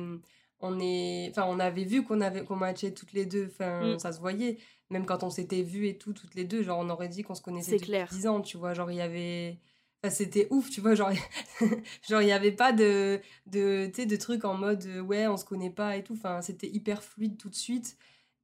on 0.66 0.78
est 0.80 1.28
enfin 1.30 1.44
on 1.49 1.61
avait 1.61 1.85
vu 1.85 2.02
qu'on 2.02 2.21
avait 2.21 2.42
qu'on 2.44 2.56
matchait 2.56 2.92
toutes 2.92 3.12
les 3.12 3.26
deux, 3.26 3.47
enfin 3.52 3.94
Mm. 3.94 3.99
ça 3.99 4.12
se 4.12 4.18
voyait 4.21 4.59
même 4.90 5.06
quand 5.06 5.23
on 5.23 5.30
s'était 5.30 5.62
vu 5.62 5.87
et 5.88 5.97
tout 5.99 6.12
toutes 6.12 6.35
les 6.35 6.44
deux, 6.44 6.62
genre 6.62 6.78
on 6.78 6.88
aurait 6.90 7.09
dit 7.09 7.23
qu'on 7.23 7.35
se 7.35 7.42
connaissait 7.42 7.73
depuis 7.76 7.87
clair. 7.87 8.09
10 8.11 8.26
ans, 8.26 8.40
tu 8.40 8.56
vois, 8.56 8.75
genre 8.75 8.90
il 8.90 8.97
y 8.97 9.00
avait 9.00 9.59
enfin, 10.02 10.11
c'était 10.14 10.47
ouf, 10.50 10.71
tu 10.71 10.80
vois, 10.80 10.94
genre 10.94 11.11
genre 12.09 12.23
il 12.23 12.28
y 12.28 12.33
avait 12.33 12.52
pas 12.52 12.73
de 12.73 13.21
de 13.47 13.90
tu 13.94 14.06
de 14.06 14.16
trucs 14.16 14.44
en 14.44 14.54
mode 14.54 14.85
euh, 14.87 15.00
ouais, 15.00 15.26
on 15.26 15.37
se 15.37 15.44
connaît 15.44 15.71
pas 15.71 15.97
et 15.97 16.02
tout, 16.04 16.14
enfin 16.14 16.42
c'était 16.42 16.68
hyper 16.68 17.02
fluide 17.02 17.37
tout 17.38 17.49
de 17.49 17.54
suite. 17.54 17.97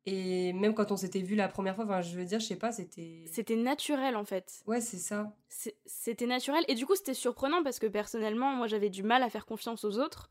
Et 0.07 0.55
même 0.55 0.73
quand 0.75 0.91
on 0.93 0.97
s'était 0.97 1.21
vu 1.21 1.35
la 1.37 1.47
première 1.47 1.75
fois, 1.77 1.85
enfin 1.85 2.01
je 2.01 2.17
veux 2.17 2.25
dire, 2.25 2.41
je 2.41 2.47
sais 2.47 2.57
pas, 2.57 2.73
c'était 2.73 3.23
C'était 3.31 3.55
naturel 3.55 4.17
en 4.17 4.25
fait. 4.25 4.63
Ouais, 4.67 4.81
c'est 4.81 4.97
ça. 4.97 5.37
C'était 5.85 6.27
naturel. 6.27 6.65
Et 6.69 6.75
du 6.75 6.87
coup, 6.87 6.97
c'était 6.97 7.13
surprenant 7.15 7.63
parce 7.63 7.79
que 7.79 7.87
personnellement, 7.87 8.51
moi, 8.53 8.67
j'avais 8.67 8.89
du 8.89 9.03
mal 9.03 9.23
à 9.23 9.29
faire 9.29 9.45
confiance 9.45 9.85
aux 9.85 9.99
autres. 9.99 10.31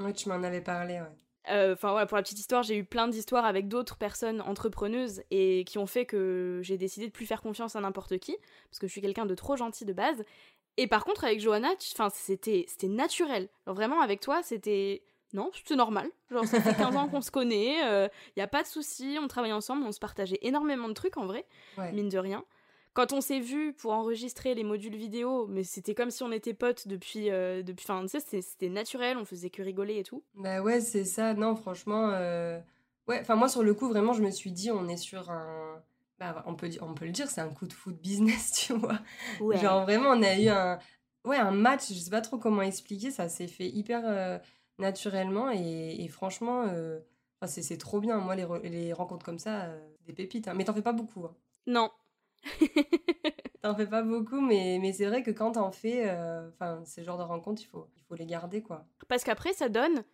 Ouais, 0.00 0.12
tu 0.12 0.28
m'en 0.28 0.42
avais 0.42 0.60
parlé, 0.60 0.94
ouais. 0.94 1.06
Euh, 1.50 1.72
Enfin 1.72 1.92
voilà, 1.92 2.06
pour 2.06 2.16
la 2.16 2.22
petite 2.22 2.38
histoire, 2.38 2.62
j'ai 2.62 2.76
eu 2.76 2.84
plein 2.84 3.08
d'histoires 3.08 3.44
avec 3.46 3.68
d'autres 3.68 3.96
personnes 3.96 4.40
entrepreneuses 4.42 5.22
et 5.30 5.64
qui 5.64 5.78
ont 5.78 5.86
fait 5.86 6.04
que 6.04 6.60
j'ai 6.62 6.76
décidé 6.76 7.06
de 7.06 7.12
plus 7.12 7.24
faire 7.26 7.40
confiance 7.40 7.74
à 7.74 7.80
n'importe 7.80 8.18
qui 8.18 8.36
parce 8.70 8.78
que 8.78 8.86
je 8.86 8.92
suis 8.92 9.00
quelqu'un 9.00 9.24
de 9.26 9.34
trop 9.34 9.56
gentil 9.56 9.84
de 9.86 9.92
base. 9.94 10.24
Et 10.76 10.86
par 10.86 11.04
contre, 11.04 11.24
avec 11.24 11.40
Johanna, 11.40 11.70
c'était 12.12 12.64
c'était 12.68 12.88
naturel. 12.88 13.48
Vraiment 13.66 14.00
avec 14.02 14.20
toi, 14.20 14.42
c'était 14.42 15.02
non, 15.32 15.50
c'était 15.54 15.74
normal. 15.76 16.08
Genre 16.30 16.44
ça 16.44 16.60
fait 16.60 16.74
15 16.76 16.96
ans 16.96 17.08
qu'on 17.08 17.22
se 17.22 17.30
connaît, 17.30 17.78
il 18.36 18.38
y 18.38 18.42
a 18.42 18.46
pas 18.46 18.62
de 18.62 18.68
souci, 18.68 19.18
on 19.20 19.26
travaille 19.26 19.52
ensemble, 19.52 19.84
on 19.84 19.92
se 19.92 19.98
partageait 20.00 20.38
énormément 20.42 20.88
de 20.88 20.94
trucs 20.94 21.16
en 21.16 21.26
vrai, 21.26 21.46
Ouais. 21.78 21.92
mine 21.92 22.08
de 22.10 22.18
rien. 22.18 22.44
Quand 22.98 23.12
on 23.12 23.20
s'est 23.20 23.38
vu 23.38 23.74
pour 23.74 23.92
enregistrer 23.92 24.56
les 24.56 24.64
modules 24.64 24.96
vidéo, 24.96 25.46
mais 25.46 25.62
c'était 25.62 25.94
comme 25.94 26.10
si 26.10 26.24
on 26.24 26.32
était 26.32 26.52
potes 26.52 26.88
depuis, 26.88 27.30
euh, 27.30 27.62
depuis, 27.62 27.84
enfin 27.88 28.02
tu 28.04 28.18
sais, 28.18 28.42
c'était- 28.42 28.68
naturel, 28.68 29.16
on 29.18 29.24
faisait 29.24 29.50
que 29.50 29.62
rigoler 29.62 29.98
et 29.98 30.02
tout. 30.02 30.24
Bah 30.34 30.60
ouais, 30.62 30.80
c'est 30.80 31.04
ça. 31.04 31.32
Non, 31.32 31.54
franchement, 31.54 32.10
euh, 32.12 32.58
ouais. 33.06 33.20
Enfin, 33.20 33.36
moi, 33.36 33.48
sur 33.48 33.62
le 33.62 33.72
coup, 33.72 33.86
vraiment, 33.88 34.14
je 34.14 34.22
me 34.24 34.32
suis 34.32 34.50
dit, 34.50 34.72
on 34.72 34.88
est 34.88 34.96
sur 34.96 35.30
un. 35.30 35.80
Bah, 36.18 36.42
on 36.48 36.56
peut, 36.56 36.68
on 36.80 36.94
peut 36.94 37.04
le 37.04 37.12
dire, 37.12 37.30
c'est 37.30 37.40
un 37.40 37.50
coup 37.50 37.68
de 37.68 37.72
foot 37.72 37.94
business, 38.02 38.50
tu 38.66 38.72
vois. 38.72 38.98
Ouais. 39.40 39.58
Genre, 39.58 39.84
vraiment, 39.84 40.08
on 40.10 40.22
a 40.24 40.36
eu 40.36 40.48
un. 40.48 40.80
Ouais, 41.24 41.36
un 41.36 41.52
match, 41.52 41.86
je 41.92 41.94
sais 42.00 42.10
pas 42.10 42.20
trop 42.20 42.38
comment 42.38 42.62
expliquer, 42.62 43.12
ça 43.12 43.28
s'est 43.28 43.46
fait 43.46 43.68
hyper 43.68 44.02
euh, 44.06 44.38
naturellement 44.78 45.52
et, 45.52 45.96
et 46.02 46.08
franchement, 46.08 46.64
euh, 46.66 46.98
c'est 47.46 47.62
c'est 47.62 47.78
trop 47.78 48.00
bien. 48.00 48.16
Moi, 48.18 48.34
les, 48.34 48.42
re- 48.44 48.62
les 48.68 48.92
rencontres 48.92 49.24
comme 49.24 49.38
ça, 49.38 49.66
euh, 49.66 49.78
des 50.04 50.12
pépites. 50.12 50.48
hein. 50.48 50.54
Mais 50.56 50.64
t'en 50.64 50.74
fais 50.74 50.82
pas 50.82 50.92
beaucoup. 50.92 51.24
hein. 51.26 51.36
Non. 51.68 51.90
T'en 53.62 53.74
fais 53.74 53.86
pas 53.86 54.02
beaucoup, 54.02 54.40
mais, 54.40 54.78
mais 54.80 54.92
c'est 54.92 55.06
vrai 55.06 55.22
que 55.22 55.30
quand 55.30 55.52
t'en 55.52 55.70
fais, 55.72 56.08
euh, 56.08 56.48
ces 56.84 57.02
genres 57.04 57.18
de 57.18 57.22
rencontres, 57.24 57.60
il 57.62 57.66
faut, 57.66 57.88
il 57.96 58.02
faut 58.08 58.14
les 58.14 58.26
garder, 58.26 58.62
quoi. 58.62 58.86
Parce 59.08 59.24
qu'après, 59.24 59.52
ça 59.52 59.68
donne 59.68 60.04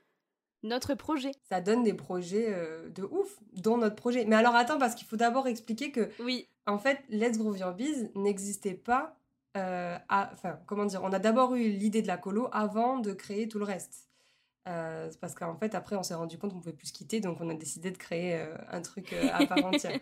notre 0.63 0.95
projet. 0.95 1.33
ça 1.43 1.61
donne 1.61 1.83
des 1.83 1.93
projets 1.93 2.47
euh, 2.49 2.89
de 2.89 3.03
ouf, 3.03 3.39
dont 3.53 3.77
notre 3.77 3.97
projet. 3.97 4.25
Mais 4.25 4.37
alors 4.37 4.55
attends, 4.55 4.79
parce 4.79 4.95
qu'il 4.95 5.07
faut 5.07 5.17
d'abord 5.17 5.47
expliquer 5.47 5.93
que, 5.93 6.09
Oui, 6.23 6.49
en 6.67 6.79
fait, 6.79 7.01
Let's 7.11 7.37
Grow 7.39 7.55
Your 7.55 7.73
Biz 7.75 8.13
n'existait 8.15 8.73
pas. 8.75 9.19
euh, 9.59 9.99
Enfin, 10.09 10.59
comment 10.67 10.87
dire 10.87 11.03
On 11.05 11.13
a 11.13 11.19
d'abord 11.19 11.55
eu 11.55 11.69
l'idée 11.69 12.01
de 12.01 12.07
la 12.09 12.17
colo 12.17 12.49
avant 12.51 12.99
de 12.99 13.13
créer 13.13 13.47
tout 13.47 13.59
le 13.59 13.67
reste. 13.67 14.09
Euh, 14.67 15.11
parce 15.21 15.35
qu'en 15.35 15.57
fait, 15.57 15.75
après, 15.75 15.95
on 15.97 16.03
s'est 16.03 16.15
rendu 16.15 16.39
compte 16.39 16.53
qu'on 16.53 16.61
pouvait 16.61 16.73
plus 16.73 16.87
se 16.87 16.93
quitter, 16.93 17.21
donc 17.21 17.39
on 17.41 17.51
a 17.51 17.55
décidé 17.55 17.91
de 17.91 17.99
créer 17.99 18.37
euh, 18.37 18.57
un 18.71 18.81
truc 18.81 19.13
euh, 19.13 19.29
à 19.33 19.45
part 19.45 19.65
entière. 19.65 19.99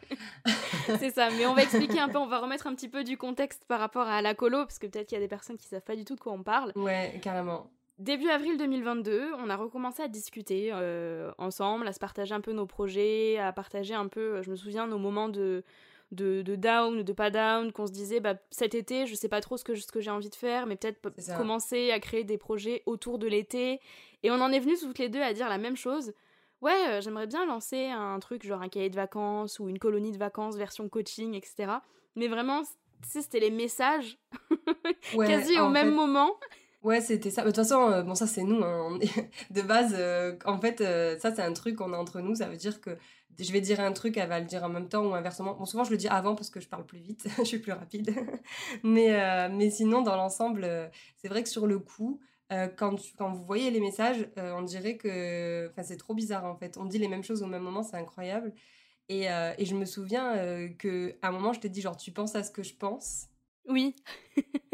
c'est 0.86 1.10
ça. 1.10 1.30
Mais 1.30 1.46
on 1.46 1.54
va 1.54 1.62
expliquer 1.62 1.98
un 1.98 2.08
peu, 2.08 2.18
on 2.18 2.28
va 2.28 2.38
remettre 2.38 2.68
un 2.68 2.74
petit 2.74 2.88
peu 2.88 3.02
du 3.02 3.16
contexte 3.16 3.64
par 3.66 3.80
rapport 3.80 4.06
à 4.06 4.22
la 4.22 4.34
colo, 4.34 4.58
parce 4.58 4.78
que 4.78 4.86
peut-être 4.86 5.08
qu'il 5.08 5.16
y 5.16 5.20
a 5.20 5.24
des 5.24 5.28
personnes 5.28 5.56
qui 5.56 5.66
savent 5.66 5.82
pas 5.82 5.96
du 5.96 6.04
tout 6.04 6.14
de 6.14 6.20
quoi 6.20 6.32
on 6.32 6.42
parle. 6.44 6.72
Ouais, 6.76 7.18
carrément. 7.22 7.70
Début 7.98 8.28
avril 8.28 8.56
2022, 8.56 9.32
on 9.38 9.50
a 9.50 9.56
recommencé 9.56 10.02
à 10.02 10.08
discuter 10.08 10.70
euh, 10.72 11.30
ensemble, 11.38 11.86
à 11.86 11.92
se 11.92 11.98
partager 11.98 12.34
un 12.34 12.40
peu 12.40 12.52
nos 12.52 12.66
projets, 12.66 13.38
à 13.38 13.52
partager 13.52 13.94
un 13.94 14.08
peu, 14.08 14.42
je 14.42 14.50
me 14.50 14.56
souviens, 14.56 14.86
nos 14.86 14.98
moments 14.98 15.28
de, 15.28 15.62
de, 16.12 16.42
de 16.42 16.56
down 16.56 16.98
ou 16.98 17.02
de 17.02 17.12
pas 17.12 17.30
down, 17.30 17.72
qu'on 17.72 17.86
se 17.86 17.92
disait, 17.92 18.20
bah, 18.20 18.34
cet 18.50 18.74
été, 18.74 19.06
je 19.06 19.14
sais 19.14 19.28
pas 19.28 19.40
trop 19.40 19.56
ce 19.56 19.64
que, 19.64 19.74
ce 19.74 19.90
que 19.90 20.00
j'ai 20.00 20.10
envie 20.10 20.30
de 20.30 20.34
faire, 20.34 20.66
mais 20.66 20.76
peut-être 20.76 21.00
commencer 21.36 21.90
à 21.90 21.98
créer 21.98 22.22
des 22.24 22.38
projets 22.38 22.82
autour 22.86 23.18
de 23.18 23.26
l'été. 23.26 23.80
Et 24.22 24.30
on 24.30 24.34
en 24.40 24.52
est 24.52 24.60
venus 24.60 24.80
toutes 24.80 24.98
les 24.98 25.08
deux 25.08 25.22
à 25.22 25.32
dire 25.32 25.48
la 25.48 25.58
même 25.58 25.76
chose. 25.76 26.12
Ouais, 26.60 26.76
euh, 26.88 27.00
j'aimerais 27.00 27.26
bien 27.26 27.44
lancer 27.44 27.86
un 27.86 28.20
truc 28.20 28.46
genre 28.46 28.62
un 28.62 28.68
cahier 28.68 28.88
de 28.90 28.94
vacances 28.94 29.58
ou 29.58 29.68
une 29.68 29.80
colonie 29.80 30.12
de 30.12 30.18
vacances 30.18 30.54
version 30.56 30.88
coaching, 30.88 31.34
etc. 31.34 31.72
Mais 32.14 32.28
vraiment, 32.28 32.62
c'était 33.02 33.40
les 33.40 33.50
messages 33.50 34.18
Ouais, 35.14 35.26
quasi 35.26 35.58
au 35.58 35.68
même 35.68 35.88
fait, 35.88 35.94
moment. 35.94 36.36
Ouais, 36.82 37.00
c'était 37.00 37.30
ça. 37.30 37.42
Mais 37.42 37.50
De 37.50 37.56
toute 37.56 37.64
façon, 37.64 37.90
euh, 37.90 38.02
bon, 38.02 38.14
ça, 38.14 38.26
c'est 38.26 38.42
nous. 38.42 38.62
hein. 38.62 38.98
De 39.50 39.62
base, 39.62 39.94
euh, 39.98 40.36
en 40.44 40.58
fait, 40.60 40.80
euh, 40.80 41.18
ça, 41.18 41.34
c'est 41.34 41.42
un 41.42 41.52
truc 41.52 41.76
qu'on 41.76 41.92
a 41.92 41.96
entre 41.96 42.20
nous. 42.20 42.34
Ça 42.36 42.48
veut 42.48 42.56
dire 42.56 42.80
que 42.80 42.90
je 43.38 43.52
vais 43.52 43.60
dire 43.60 43.80
un 43.80 43.92
truc, 43.92 44.16
elle 44.16 44.28
va 44.28 44.40
le 44.40 44.46
dire 44.46 44.62
en 44.64 44.68
même 44.68 44.88
temps 44.88 45.04
ou 45.06 45.14
inversement. 45.14 45.54
Bon, 45.54 45.64
souvent, 45.64 45.84
je 45.84 45.90
le 45.90 45.96
dis 45.96 46.08
avant 46.08 46.34
parce 46.34 46.50
que 46.50 46.60
je 46.60 46.68
parle 46.68 46.84
plus 46.86 46.98
vite. 46.98 47.26
je 47.38 47.44
suis 47.44 47.58
plus 47.58 47.72
rapide. 47.72 48.14
mais, 48.82 49.14
euh, 49.20 49.48
mais 49.50 49.70
sinon, 49.70 50.02
dans 50.02 50.16
l'ensemble, 50.16 50.64
euh, 50.64 50.88
c'est 51.16 51.28
vrai 51.28 51.42
que 51.42 51.48
sur 51.48 51.66
le 51.66 51.78
coup, 51.78 52.20
euh, 52.52 52.68
quand, 52.68 52.96
tu- 52.96 53.14
quand 53.16 53.32
vous 53.32 53.44
voyez 53.44 53.70
les 53.70 53.80
messages, 53.80 54.28
on 54.36 54.62
dirait 54.62 54.96
que. 54.96 55.68
Enfin, 55.70 55.82
c'est 55.82 55.96
trop 55.96 56.14
bizarre, 56.14 56.44
en 56.44 56.56
fait. 56.56 56.76
On 56.78 56.84
dit 56.84 56.98
les 56.98 57.08
mêmes 57.08 57.24
choses 57.24 57.42
au 57.42 57.46
même 57.46 57.62
moment, 57.62 57.82
c'est 57.82 57.96
incroyable. 57.96 58.52
Et, 59.08 59.24
et 59.26 59.64
je 59.66 59.74
me 59.74 59.84
souviens 59.84 60.68
que 60.78 61.16
à 61.22 61.28
un 61.28 61.32
moment, 61.32 61.52
je 61.52 61.60
t'ai 61.60 61.68
dit, 61.68 61.80
genre, 61.82 61.96
tu 61.96 62.12
penses 62.12 62.34
à 62.36 62.42
ce 62.44 62.50
que 62.50 62.62
je 62.62 62.74
pense? 62.74 63.26
Oui, 63.68 63.94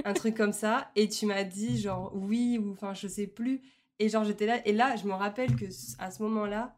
un 0.04 0.14
truc 0.14 0.36
comme 0.36 0.52
ça 0.52 0.90
et 0.96 1.08
tu 1.08 1.26
m'as 1.26 1.44
dit 1.44 1.80
genre 1.80 2.12
oui 2.14 2.58
ou 2.58 2.72
enfin 2.72 2.94
je 2.94 3.08
sais 3.08 3.26
plus 3.26 3.62
et 3.98 4.08
genre 4.08 4.24
j'étais 4.24 4.46
là 4.46 4.66
et 4.66 4.72
là 4.72 4.96
je 4.96 5.06
me 5.06 5.12
rappelle 5.12 5.56
que 5.56 5.66
à 5.98 6.10
ce 6.10 6.22
moment-là 6.22 6.77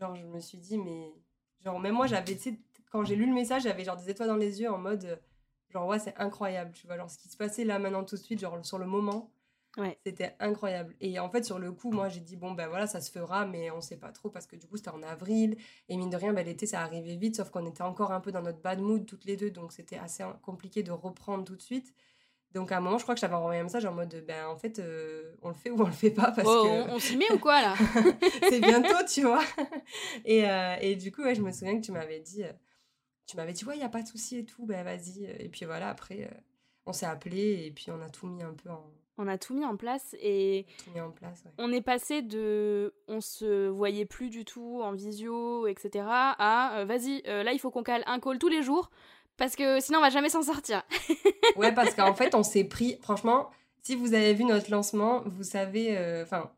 genre 0.00 0.16
je 0.16 0.24
me 0.24 0.40
suis 0.40 0.58
dit 0.58 0.78
mais 0.78 1.12
genre 1.62 1.78
même 1.78 1.94
moi 1.94 2.06
j'avais 2.06 2.34
tu 2.34 2.40
sais 2.40 2.58
quand 2.90 3.04
j'ai 3.04 3.14
lu 3.16 3.26
le 3.26 3.34
message 3.34 3.62
j'avais 3.62 3.84
genre 3.84 3.96
des 3.96 4.10
étoiles 4.10 4.28
dans 4.28 4.36
les 4.36 4.60
yeux 4.60 4.70
en 4.70 4.78
mode 4.78 5.20
genre 5.68 5.86
ouais 5.86 5.98
c'est 5.98 6.16
incroyable 6.18 6.72
tu 6.72 6.86
vois 6.86 6.96
genre 6.96 7.10
ce 7.10 7.18
qui 7.18 7.28
se 7.28 7.36
passait 7.36 7.64
là 7.64 7.78
maintenant 7.78 8.04
tout 8.04 8.16
de 8.16 8.20
suite 8.20 8.40
genre 8.40 8.64
sur 8.64 8.78
le 8.78 8.86
moment 8.86 9.30
Ouais. 9.76 9.96
c'était 10.04 10.34
incroyable. 10.40 10.96
Et 11.00 11.20
en 11.20 11.30
fait 11.30 11.44
sur 11.44 11.60
le 11.60 11.70
coup 11.70 11.92
moi 11.92 12.08
j'ai 12.08 12.18
dit 12.18 12.34
bon 12.36 12.50
ben 12.50 12.66
voilà 12.66 12.88
ça 12.88 13.00
se 13.00 13.08
fera 13.08 13.46
mais 13.46 13.70
on 13.70 13.80
sait 13.80 13.98
pas 13.98 14.10
trop 14.10 14.28
parce 14.28 14.48
que 14.48 14.56
du 14.56 14.66
coup 14.66 14.76
c'était 14.76 14.90
en 14.90 15.02
avril. 15.04 15.56
Et 15.88 15.96
mine 15.96 16.10
de 16.10 16.16
rien 16.16 16.32
ben, 16.32 16.44
l'été 16.44 16.66
ça 16.66 16.80
arrivait 16.80 17.14
vite 17.14 17.36
sauf 17.36 17.50
qu'on 17.50 17.64
était 17.66 17.82
encore 17.82 18.10
un 18.10 18.18
peu 18.20 18.32
dans 18.32 18.42
notre 18.42 18.60
bad 18.60 18.80
mood 18.80 19.06
toutes 19.06 19.24
les 19.26 19.36
deux. 19.36 19.52
Donc 19.52 19.72
c'était 19.72 19.96
assez 19.96 20.24
compliqué 20.42 20.82
de 20.82 20.90
reprendre 20.90 21.44
tout 21.44 21.54
de 21.54 21.62
suite 21.62 21.94
donc 22.54 22.72
à 22.72 22.78
un 22.78 22.80
moment, 22.80 22.98
je 22.98 23.02
crois 23.04 23.14
que 23.14 23.20
j'avais 23.20 23.34
envoyé 23.34 23.60
un 23.60 23.64
message 23.64 23.84
en 23.84 23.92
mode, 23.92 24.24
ben 24.26 24.46
en 24.46 24.56
fait, 24.56 24.78
euh, 24.78 25.32
on 25.42 25.48
le 25.48 25.54
fait 25.54 25.70
ou 25.70 25.80
on 25.82 25.86
le 25.86 25.92
fait 25.92 26.10
pas 26.10 26.32
parce 26.32 26.48
Oh, 26.50 26.64
que 26.64 26.68
on, 26.90 26.94
on 26.94 26.98
s'y 26.98 27.16
met 27.16 27.30
ou 27.32 27.38
quoi 27.38 27.60
là? 27.62 27.74
C'est 28.48 28.60
bientôt, 28.60 28.96
tu 29.08 29.22
vois. 29.22 29.42
Et, 30.24 30.48
euh, 30.48 30.76
et 30.80 30.96
du 30.96 31.12
coup, 31.12 31.22
ouais, 31.22 31.34
je 31.34 31.42
me 31.42 31.52
souviens 31.52 31.78
que 31.80 31.84
tu 31.84 31.92
m'avais 31.92 32.20
dit, 32.20 32.42
euh, 32.42 32.52
tu 33.26 33.36
m'avais 33.36 33.52
dit, 33.52 33.64
ouais, 33.64 33.76
il 33.76 33.80
y 33.80 33.84
a 33.84 33.88
pas 33.88 34.02
de 34.02 34.08
souci 34.08 34.38
et 34.38 34.44
tout, 34.44 34.66
ben 34.66 34.82
vas-y. 34.84 35.24
Et 35.38 35.48
puis 35.48 35.64
voilà, 35.64 35.88
après, 35.90 36.28
on 36.86 36.92
s'est 36.92 37.06
appelé 37.06 37.64
et 37.66 37.70
puis 37.70 37.86
on 37.90 38.00
a 38.02 38.08
tout 38.10 38.26
mis 38.26 38.42
un 38.42 38.54
peu 38.54 38.68
en, 38.70 38.84
On 39.18 39.28
a 39.28 39.38
tout 39.38 39.54
mis 39.54 39.64
en 39.64 39.76
place 39.76 40.16
et 40.20 40.66
tout 40.84 40.90
mis 40.92 41.00
en 41.00 41.10
place. 41.12 41.42
ouais. 41.44 41.52
on 41.58 41.72
est 41.72 41.82
passé 41.82 42.22
de 42.22 42.92
on 43.06 43.20
se 43.20 43.68
voyait 43.68 44.06
plus 44.06 44.30
du 44.30 44.44
tout 44.44 44.80
en 44.82 44.92
visio, 44.92 45.68
etc. 45.68 46.04
à 46.08 46.78
euh, 46.78 46.84
vas-y, 46.84 47.22
là 47.22 47.52
il 47.52 47.58
faut 47.60 47.70
qu'on 47.70 47.84
cale 47.84 48.02
un 48.06 48.18
call 48.18 48.38
tous 48.40 48.48
les 48.48 48.62
jours 48.62 48.90
parce 49.40 49.56
que 49.56 49.80
sinon 49.80 49.98
on 49.98 50.02
va 50.02 50.10
jamais 50.10 50.28
s'en 50.28 50.42
sortir. 50.42 50.82
Ouais, 51.56 51.72
parce 51.72 51.94
qu'en 51.94 52.14
fait, 52.14 52.34
on 52.36 52.44
s'est 52.44 52.62
pris. 52.64 52.96
Franchement, 53.02 53.50
si 53.82 53.96
vous 53.96 54.14
avez 54.14 54.34
vu 54.34 54.44
notre 54.44 54.70
lancement, 54.70 55.22
vous 55.26 55.42
savez. 55.42 55.96
euh, 55.98 56.22
Enfin, 56.22 56.50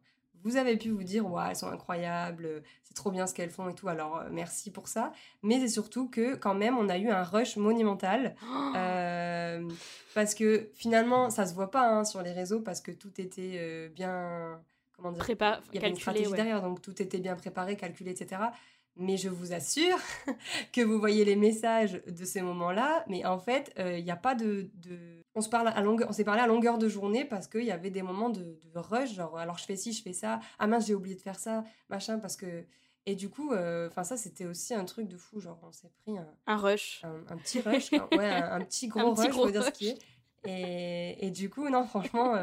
vous 0.44 0.56
avez 0.56 0.76
pu 0.76 0.90
vous 0.90 1.02
dire, 1.02 1.26
ouais, 1.30 1.42
elles 1.48 1.56
sont 1.56 1.68
incroyables, 1.68 2.62
c'est 2.84 2.94
trop 2.94 3.10
bien 3.10 3.26
ce 3.26 3.32
qu'elles 3.32 3.50
font 3.50 3.68
et 3.70 3.74
tout. 3.74 3.88
Alors, 3.88 4.18
euh, 4.18 4.28
merci 4.30 4.70
pour 4.70 4.88
ça. 4.88 5.12
Mais 5.42 5.58
c'est 5.60 5.68
surtout 5.68 6.08
que, 6.10 6.34
quand 6.34 6.54
même, 6.54 6.76
on 6.76 6.88
a 6.90 6.98
eu 6.98 7.08
un 7.08 7.22
rush 7.22 7.56
monumental. 7.56 8.34
euh, 8.76 9.66
parce 10.14 10.34
que 10.34 10.68
finalement, 10.74 11.30
ça 11.30 11.46
se 11.46 11.54
voit 11.54 11.70
pas 11.70 11.88
hein, 11.88 12.04
sur 12.04 12.20
les 12.22 12.32
réseaux 12.32 12.60
parce 12.60 12.80
que 12.80 12.90
tout 12.90 13.18
était 13.20 13.52
euh, 13.56 13.88
bien. 13.88 14.60
Comment 14.96 15.12
dire 15.12 15.22
Prépa, 15.24 15.60
il 15.72 15.76
y 15.76 15.78
avait 15.78 15.88
une 15.88 15.94
calculé, 15.94 16.00
stratégie 16.00 16.30
ouais. 16.30 16.36
derrière, 16.36 16.60
donc 16.62 16.82
tout 16.82 17.00
était 17.00 17.18
bien 17.18 17.34
préparé, 17.34 17.76
calculé, 17.76 18.10
etc. 18.10 18.42
Mais 18.96 19.16
je 19.16 19.28
vous 19.30 19.52
assure 19.52 19.96
que 20.72 20.82
vous 20.82 20.98
voyez 20.98 21.24
les 21.24 21.36
messages 21.36 22.02
de 22.06 22.24
ces 22.24 22.42
moments-là, 22.42 23.04
mais 23.08 23.24
en 23.24 23.38
fait, 23.38 23.72
euh, 23.78 23.96
il 23.98 24.04
n'y 24.04 24.10
a 24.10 24.16
pas 24.16 24.34
de, 24.34 24.70
de- 24.74 25.22
On 25.34 25.40
se 25.40 25.48
parle 25.48 25.68
à 25.68 25.80
longueur, 25.80 26.08
on 26.10 26.12
s'est 26.12 26.24
parlé 26.24 26.42
à 26.42 26.46
longueur 26.46 26.76
de 26.76 26.88
journée 26.88 27.24
parce 27.24 27.48
qu'il 27.48 27.64
y 27.64 27.70
avait 27.70 27.90
des 27.90 28.02
moments 28.02 28.28
de, 28.28 28.58
de 28.62 28.78
rush, 28.78 29.14
genre 29.14 29.38
alors 29.38 29.56
je 29.56 29.64
fais 29.64 29.76
ci, 29.76 29.92
je 29.92 30.02
fais 30.02 30.12
ça, 30.12 30.40
ah 30.58 30.66
mince 30.66 30.86
j'ai 30.86 30.94
oublié 30.94 31.16
de 31.16 31.22
faire 31.22 31.38
ça, 31.38 31.64
machin, 31.88 32.18
parce 32.18 32.36
que 32.36 32.64
Et 33.06 33.16
du 33.16 33.28
coup, 33.30 33.52
enfin 33.88 34.04
ça, 34.04 34.16
c'était 34.16 34.44
aussi 34.46 34.74
un 34.74 34.84
truc 34.84 35.08
de 35.08 35.16
fou. 35.16 35.40
Genre, 35.40 35.58
on 35.62 35.72
s'est 35.72 35.90
pris 36.02 36.16
un, 36.18 36.28
un 36.46 36.56
rush. 36.56 37.02
Un, 37.02 37.36
petit 37.38 37.60
rush, 37.60 37.90
ouais, 37.92 38.30
un, 38.30 38.60
petit 38.60 38.86
gros 38.92 39.14
rush, 39.14 39.30
faut 39.30 39.50
dire 39.50 39.64
ce 39.64 39.70
qui 39.70 39.88
est. 39.88 39.98
Et, 40.44 41.26
et, 41.26 41.30
du 41.30 41.48
coup, 41.50 41.68
non, 41.68 41.84
franchement, 41.84 42.34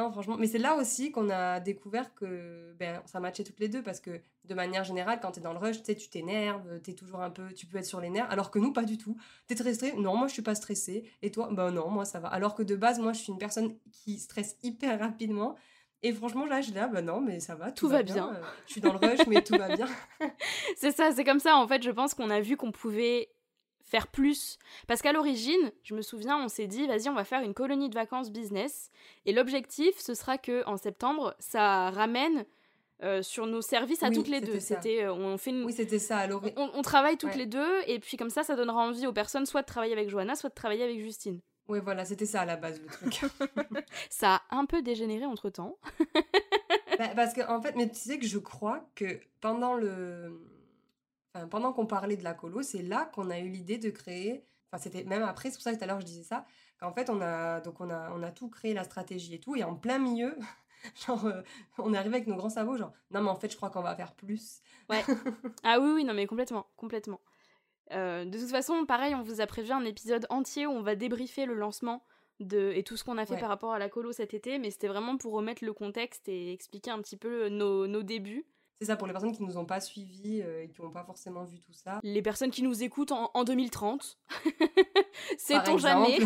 non, 0.00 0.10
franchement, 0.10 0.36
mais 0.38 0.46
c'est 0.46 0.58
là 0.58 0.76
aussi 0.76 1.12
qu'on 1.12 1.28
a 1.28 1.60
découvert 1.60 2.14
que 2.14 2.72
ben, 2.78 3.02
ça 3.04 3.20
matchait 3.20 3.44
toutes 3.44 3.60
les 3.60 3.68
deux 3.68 3.82
parce 3.82 4.00
que 4.00 4.20
de 4.44 4.54
manière 4.54 4.82
générale, 4.82 5.18
quand 5.20 5.32
tu 5.32 5.40
es 5.40 5.42
dans 5.42 5.52
le 5.52 5.58
rush, 5.58 5.82
tu 5.82 6.08
t'énerves, 6.08 6.80
tu 6.82 6.92
es 6.92 6.94
toujours 6.94 7.20
un 7.20 7.28
peu, 7.28 7.52
tu 7.52 7.66
peux 7.66 7.76
être 7.76 7.84
sur 7.84 8.00
les 8.00 8.08
nerfs, 8.08 8.30
alors 8.30 8.50
que 8.50 8.58
nous, 8.58 8.72
pas 8.72 8.84
du 8.84 8.96
tout. 8.96 9.16
Tu 9.46 9.52
es 9.52 9.56
très 9.56 9.74
stressé 9.74 9.94
Non, 9.96 10.16
moi, 10.16 10.26
je 10.26 10.32
suis 10.32 10.42
pas 10.42 10.54
stressée. 10.54 11.04
Et 11.20 11.30
toi? 11.30 11.50
Ben 11.52 11.70
non, 11.70 11.90
moi, 11.90 12.06
ça 12.06 12.18
va. 12.18 12.28
Alors 12.28 12.54
que 12.54 12.62
de 12.62 12.76
base, 12.76 12.98
moi, 12.98 13.12
je 13.12 13.20
suis 13.20 13.32
une 13.32 13.38
personne 13.38 13.76
qui 13.92 14.18
stresse 14.18 14.56
hyper 14.62 14.98
rapidement. 14.98 15.56
Et 16.02 16.14
franchement, 16.14 16.46
là, 16.46 16.62
je 16.62 16.70
dis, 16.70 16.78
ah 16.78 16.88
ben 16.88 17.04
non, 17.04 17.20
mais 17.20 17.40
ça 17.40 17.54
va, 17.54 17.70
tout, 17.70 17.88
va, 17.88 18.02
bien. 18.02 18.30
Euh, 18.30 18.42
je 18.66 18.72
suis 18.72 18.80
dans 18.80 18.94
le 18.94 19.06
rush, 19.06 19.26
mais 19.26 19.42
tout 19.42 19.58
va 19.58 19.76
bien. 19.76 19.86
c'est 20.76 20.92
ça, 20.92 21.12
c'est 21.12 21.24
comme 21.24 21.40
ça, 21.40 21.56
en 21.58 21.68
fait, 21.68 21.82
je 21.82 21.90
pense 21.90 22.14
qu'on 22.14 22.30
a 22.30 22.40
vu 22.40 22.56
qu'on 22.56 22.72
pouvait 22.72 23.28
faire 23.90 24.06
plus. 24.06 24.58
Parce 24.86 25.02
qu'à 25.02 25.12
l'origine, 25.12 25.72
je 25.82 25.94
me 25.94 26.02
souviens, 26.02 26.38
on 26.38 26.48
s'est 26.48 26.66
dit, 26.66 26.86
vas-y, 26.86 27.08
on 27.08 27.14
va 27.14 27.24
faire 27.24 27.42
une 27.42 27.54
colonie 27.54 27.90
de 27.90 27.94
vacances 27.94 28.30
business. 28.30 28.90
Et 29.26 29.32
l'objectif, 29.32 29.98
ce 29.98 30.14
sera 30.14 30.38
que 30.38 30.64
en 30.66 30.76
septembre, 30.76 31.34
ça 31.38 31.90
ramène 31.90 32.44
euh, 33.02 33.22
sur 33.22 33.46
nos 33.46 33.62
services 33.62 34.02
à 34.02 34.10
toutes 34.10 34.28
les 34.28 34.40
deux. 34.40 34.60
C'était, 34.60 35.04
euh, 35.04 35.12
on 35.12 35.36
fait 35.38 35.52
Oui, 35.52 35.72
c'était 35.72 35.98
ça. 35.98 36.28
On, 36.56 36.70
on, 36.74 36.82
travaille 36.82 37.16
toutes 37.16 37.34
les 37.34 37.46
deux, 37.46 37.80
et 37.86 37.98
puis 37.98 38.16
comme 38.16 38.30
ça, 38.30 38.44
ça 38.44 38.56
donnera 38.56 38.82
envie 38.82 39.06
aux 39.06 39.12
personnes 39.12 39.46
soit 39.46 39.62
de 39.62 39.66
travailler 39.66 39.92
avec 39.92 40.08
Johanna, 40.08 40.36
soit 40.36 40.50
de 40.50 40.54
travailler 40.54 40.84
avec 40.84 41.00
Justine. 41.00 41.40
Oui, 41.68 41.78
voilà, 41.82 42.04
c'était 42.04 42.26
ça 42.26 42.42
à 42.42 42.44
la 42.44 42.56
base 42.56 42.80
le 42.80 42.86
truc. 42.88 43.20
ça 44.10 44.42
a 44.50 44.56
un 44.56 44.66
peu 44.66 44.82
dégénéré 44.82 45.24
entre 45.24 45.50
temps. 45.50 45.78
Bah, 46.98 47.08
parce 47.16 47.32
que 47.32 47.40
en 47.48 47.62
fait, 47.62 47.74
mais 47.76 47.88
tu 47.88 47.94
sais 47.94 48.18
que 48.18 48.26
je 48.26 48.38
crois 48.38 48.84
que 48.94 49.20
pendant 49.40 49.74
le 49.74 50.38
pendant 51.50 51.72
qu'on 51.72 51.86
parlait 51.86 52.16
de 52.16 52.24
la 52.24 52.34
colo, 52.34 52.62
c'est 52.62 52.82
là 52.82 53.10
qu'on 53.14 53.30
a 53.30 53.38
eu 53.38 53.48
l'idée 53.48 53.78
de 53.78 53.90
créer. 53.90 54.44
Enfin, 54.72 54.82
c'était 54.82 55.04
même 55.04 55.22
après, 55.22 55.50
c'est 55.50 55.56
pour 55.56 55.62
ça 55.62 55.72
que 55.72 55.78
tout 55.78 55.84
à 55.84 55.86
l'heure 55.86 56.00
je 56.00 56.06
disais 56.06 56.22
ça. 56.22 56.44
Qu'en 56.78 56.92
fait, 56.92 57.10
on 57.10 57.20
a 57.20 57.60
donc 57.60 57.80
on 57.80 57.90
a 57.90 58.12
on 58.12 58.22
a 58.22 58.30
tout 58.30 58.48
créé 58.48 58.74
la 58.74 58.84
stratégie 58.84 59.34
et 59.34 59.40
tout, 59.40 59.56
et 59.56 59.64
en 59.64 59.74
plein 59.74 59.98
milieu, 59.98 60.36
genre 61.06 61.24
euh, 61.26 61.42
on 61.78 61.92
est 61.94 61.98
arrivé 61.98 62.16
avec 62.16 62.26
nos 62.26 62.36
grands 62.36 62.50
sabots, 62.50 62.76
genre 62.76 62.92
non 63.10 63.22
mais 63.22 63.30
en 63.30 63.36
fait 63.36 63.50
je 63.50 63.56
crois 63.56 63.70
qu'on 63.70 63.82
va 63.82 63.94
faire 63.94 64.14
plus. 64.14 64.60
Ouais. 64.88 65.02
ah 65.64 65.78
oui 65.80 65.92
oui 65.94 66.04
non 66.04 66.14
mais 66.14 66.26
complètement 66.26 66.66
complètement. 66.76 67.20
Euh, 67.92 68.24
de 68.24 68.38
toute 68.38 68.50
façon, 68.50 68.86
pareil, 68.86 69.14
on 69.14 69.22
vous 69.22 69.40
a 69.40 69.46
prévu 69.46 69.72
un 69.72 69.84
épisode 69.84 70.26
entier 70.30 70.66
où 70.66 70.70
on 70.70 70.82
va 70.82 70.94
débriefer 70.94 71.46
le 71.46 71.54
lancement 71.54 72.04
de, 72.38 72.72
et 72.74 72.82
tout 72.82 72.96
ce 72.96 73.04
qu'on 73.04 73.18
a 73.18 73.26
fait 73.26 73.36
par 73.36 73.48
rapport 73.48 73.72
à 73.72 73.78
la 73.78 73.88
colo 73.88 74.12
cet 74.12 74.32
été, 74.32 74.58
mais 74.58 74.70
c'était 74.70 74.88
vraiment 74.88 75.16
pour 75.16 75.32
remettre 75.32 75.64
le 75.64 75.72
contexte 75.72 76.28
et 76.28 76.52
expliquer 76.52 76.90
un 76.90 77.00
petit 77.00 77.16
peu 77.16 77.48
nos, 77.48 77.86
nos 77.86 78.02
débuts. 78.02 78.46
C'est 78.80 78.86
ça 78.86 78.96
pour 78.96 79.06
les 79.06 79.12
personnes 79.12 79.32
qui 79.32 79.42
nous 79.42 79.58
ont 79.58 79.66
pas 79.66 79.78
suivis 79.78 80.40
euh, 80.40 80.62
et 80.62 80.68
qui 80.70 80.80
n'ont 80.80 80.90
pas 80.90 81.04
forcément 81.04 81.44
vu 81.44 81.58
tout 81.58 81.74
ça. 81.74 82.00
Les 82.02 82.22
personnes 82.22 82.50
qui 82.50 82.62
nous 82.62 82.82
écoutent 82.82 83.12
en, 83.12 83.30
en 83.34 83.44
2030, 83.44 84.18
sait-on 85.36 85.76
jamais 85.76 86.18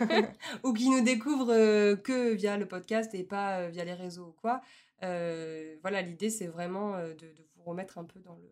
Ou 0.64 0.72
qui 0.72 0.90
nous 0.90 1.02
découvrent 1.02 1.52
euh, 1.52 1.94
que 1.94 2.32
via 2.32 2.56
le 2.56 2.66
podcast 2.66 3.14
et 3.14 3.22
pas 3.22 3.60
euh, 3.60 3.68
via 3.68 3.84
les 3.84 3.94
réseaux 3.94 4.26
ou 4.26 4.40
quoi. 4.40 4.62
voilà, 5.00 6.02
l'idée 6.02 6.28
c'est 6.28 6.48
vraiment 6.48 6.98
de, 6.98 7.12
de, 7.12 7.46
vous 7.54 7.62
remettre 7.62 7.98
un 7.98 8.04
peu 8.04 8.18
dans 8.18 8.34
le, 8.34 8.50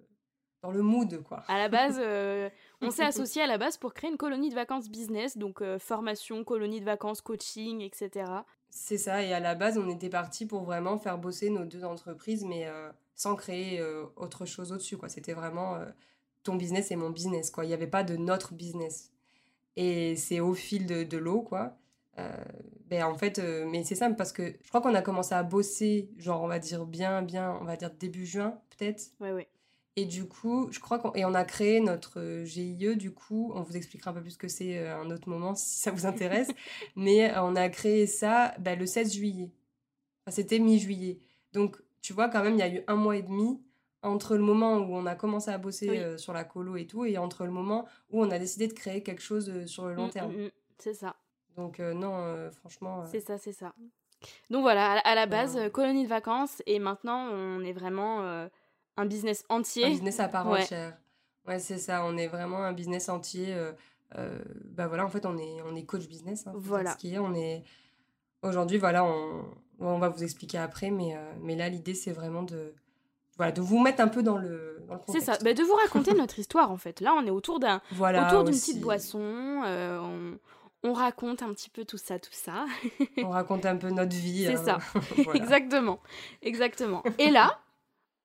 dans 0.63 0.71
le 0.71 0.83
mood 0.83 1.21
quoi. 1.25 1.43
À 1.49 1.59
la 1.59 1.69
base, 1.69 2.01
on 2.81 2.93
s'est 2.93 3.03
associé 3.03 3.43
à 3.43 3.49
la 3.49 3.59
base 3.59 3.79
pour 3.79 3.95
créer 3.95 4.11
une 4.11 4.17
colonie 4.17 4.51
de 4.51 4.55
vacances 4.55 4.89
business, 4.89 5.37
donc 5.37 5.61
formation, 5.79 6.45
colonie 6.45 6.79
de 6.79 6.85
vacances, 6.87 7.21
coaching, 7.21 7.81
etc. 7.81 8.31
C'est 8.69 8.99
ça, 8.99 9.25
et 9.25 9.33
à 9.33 9.41
la 9.41 9.57
base 9.57 9.77
on 9.77 9.89
était 9.89 10.09
parti 10.09 10.47
pour 10.47 10.63
vraiment 10.63 10.99
faire 10.99 11.19
bosser 11.19 11.51
nos 11.51 11.65
deux 11.65 11.83
entreprises, 11.83 12.45
mais 12.45 12.69
sans 13.21 13.37
créer 13.37 13.79
euh, 13.81 14.07
autre 14.17 14.47
chose 14.47 14.73
au-dessus. 14.73 14.97
quoi. 14.97 15.11
C'était 15.11 15.35
vraiment 15.35 15.75
euh, 15.75 15.85
ton 16.43 16.55
business 16.55 16.91
et 16.91 16.97
mon 16.97 17.11
business. 17.11 17.51
quoi. 17.51 17.67
Il 17.67 17.69
n'y 17.69 17.75
avait 17.75 17.87
pas 17.87 18.03
de 18.03 18.17
notre 18.17 18.55
business. 18.55 19.13
Et 19.77 20.17
c'est 20.17 20.41
au 20.41 20.55
fil 20.55 20.87
de, 20.87 21.05
de 21.05 21.19
l'eau, 21.19 21.43
quoi. 21.43 21.77
Euh, 22.19 22.33
ben 22.87 23.05
en 23.05 23.15
fait, 23.15 23.39
mais 23.39 23.85
c'est 23.85 23.95
simple 23.95 24.17
parce 24.17 24.33
que 24.33 24.57
je 24.63 24.69
crois 24.69 24.81
qu'on 24.81 24.95
a 24.95 25.03
commencé 25.03 25.35
à 25.35 25.43
bosser, 25.43 26.11
genre 26.17 26.43
on 26.43 26.49
va 26.49 26.59
dire 26.59 26.87
bien, 26.87 27.21
bien, 27.23 27.57
on 27.61 27.65
va 27.65 27.77
dire 27.77 27.91
début 27.91 28.25
juin 28.25 28.59
peut-être. 28.71 29.13
Ouais, 29.21 29.33
ouais. 29.33 29.49
Et 29.97 30.07
du 30.07 30.27
coup, 30.27 30.69
je 30.73 30.81
crois 30.81 30.99
qu'on 30.99 31.13
et 31.15 31.25
on 31.27 31.35
a 31.35 31.45
créé 31.45 31.81
notre 31.81 32.43
GIE. 32.45 32.97
Du 32.97 33.13
coup, 33.13 33.53
on 33.55 33.63
vous 33.63 33.77
expliquera 33.77 34.13
un 34.13 34.15
peu 34.15 34.23
plus 34.23 34.33
ce 34.33 34.39
que 34.39 34.49
c'est 34.49 34.89
un 34.89 35.11
autre 35.11 35.29
moment 35.29 35.55
si 35.55 35.79
ça 35.79 35.91
vous 35.91 36.07
intéresse. 36.07 36.49
mais 36.97 37.33
on 37.37 37.55
a 37.55 37.69
créé 37.69 38.07
ça 38.07 38.55
ben, 38.59 38.79
le 38.79 38.87
16 38.87 39.13
juillet. 39.15 39.51
Enfin, 40.25 40.35
C'était 40.35 40.59
mi-juillet. 40.59 41.21
Donc 41.53 41.81
tu 42.03 42.13
vois, 42.13 42.29
quand 42.29 42.43
même, 42.43 42.55
il 42.55 42.61
y 42.61 42.63
a 42.63 42.69
eu 42.69 42.83
un 42.87 42.97
mois 42.97 43.17
et 43.17 43.23
demi 43.23 43.61
entre 44.03 44.37
le 44.37 44.43
moment 44.43 44.77
où 44.77 44.95
on 44.95 45.07
a 45.07 45.15
commencé 45.15 45.51
à 45.51 45.59
bosser 45.59 45.99
euh, 45.99 46.17
sur 46.17 46.33
la 46.33 46.45
colo 46.45 46.77
et 46.77 46.87
tout, 46.87 47.05
et 47.05 47.19
entre 47.19 47.45
le 47.45 47.51
moment 47.51 47.87
où 48.11 48.23
on 48.23 48.31
a 48.31 48.39
décidé 48.39 48.67
de 48.67 48.73
créer 48.73 49.03
quelque 49.03 49.23
chose 49.23 49.51
euh, 49.51 49.67
sur 49.67 49.87
le 49.87 49.95
long 49.95 50.07
mmh, 50.07 50.11
terme. 50.11 50.33
Mmh, 50.33 50.47
mmh. 50.47 50.51
c'est 50.79 50.95
ça. 50.95 51.17
Donc 51.57 51.81
euh, 51.81 51.93
non, 51.93 52.51
franchement. 52.53 53.05
C'est 53.07 53.21
ça, 53.21 53.37
c'est 53.37 53.53
ça. 53.53 53.75
Donc 54.51 54.63
voilà, 54.63 54.99
à, 54.99 55.15
la 55.15 55.27
base, 55.27 55.59
colonie 55.73 56.05
de 56.05 56.09
vacances, 56.09 56.63
et 56.67 56.79
maintenant 56.79 57.29
on 57.31 57.63
est 57.63 57.73
vraiment 57.73 58.21
un 58.97 59.07
business 59.07 59.45
entier. 59.49 59.87
Un 59.87 59.91
business 59.91 60.21
à 60.21 60.29
part 60.29 60.47
entière. 60.47 60.97
Ouais, 61.47 61.59
c'est 61.59 61.79
ça, 61.79 62.05
on 62.05 62.17
est 62.17 62.29
vraiment 62.29 62.59
un 62.59 62.73
business 62.73 63.09
entier. 63.09 63.57
bah 64.15 64.87
voilà, 64.89 65.05
en 65.05 65.09
fait, 65.09 65.27
on 65.27 65.37
est, 65.39 65.61
on 65.63 65.75
est 65.75 65.85
coach 65.85 66.07
business. 66.07 66.47
Hein, 66.47 66.53
voilà. 66.55 66.93
Ce 66.93 66.97
qui 66.99 67.15
est, 67.15 67.19
on 67.19 67.35
est... 67.35 67.65
Aujourd'hui, 68.43 68.79
voilà, 68.79 69.05
on, 69.05 69.45
on 69.81 69.99
va 69.99 70.09
vous 70.09 70.23
expliquer 70.23 70.59
après, 70.59 70.91
mais, 70.91 71.17
euh, 71.17 71.33
mais 71.41 71.57
là, 71.57 71.69
l'idée, 71.69 71.95
c'est 71.95 72.13
vraiment 72.13 72.43
de, 72.43 72.75
voilà, 73.37 73.53
de 73.53 73.61
vous 73.61 73.79
mettre 73.79 74.01
un 74.03 74.09
peu 74.09 74.23
dans 74.23 74.37
le, 74.37 74.85
dans 74.89 75.01
C'est 75.09 75.21
ça, 75.21 75.39
bah, 75.43 75.55
de 75.55 75.63
vous 75.63 75.75
raconter 75.83 76.15
notre 76.15 76.39
histoire, 76.39 76.71
en 76.71 76.77
fait. 76.77 77.01
Là, 77.01 77.15
on 77.17 77.27
est 77.27 77.31
autour 77.31 77.61
d'un 77.61 77.81
voilà, 77.93 78.27
autour 78.29 78.45
d'une 78.45 78.55
petite 78.55 78.81
boisson, 78.81 79.63
euh, 79.65 79.99
on, 79.99 80.39
on, 80.89 80.93
raconte 80.93 81.43
un 81.43 81.53
petit 81.53 81.71
peu 81.71 81.85
tout 81.85 81.99
ça, 81.99 82.19
tout 82.19 82.33
ça. 82.33 82.67
on 83.19 83.31
raconte 83.31 83.67
un 83.67 83.77
peu 83.77 83.91
notre 83.91 84.15
vie. 84.15 84.45
C'est 84.45 84.69
hein. 84.69 84.79
ça, 84.93 85.01
exactement, 85.35 86.01
exactement. 86.43 87.03
Et 87.19 87.31
là, 87.31 87.61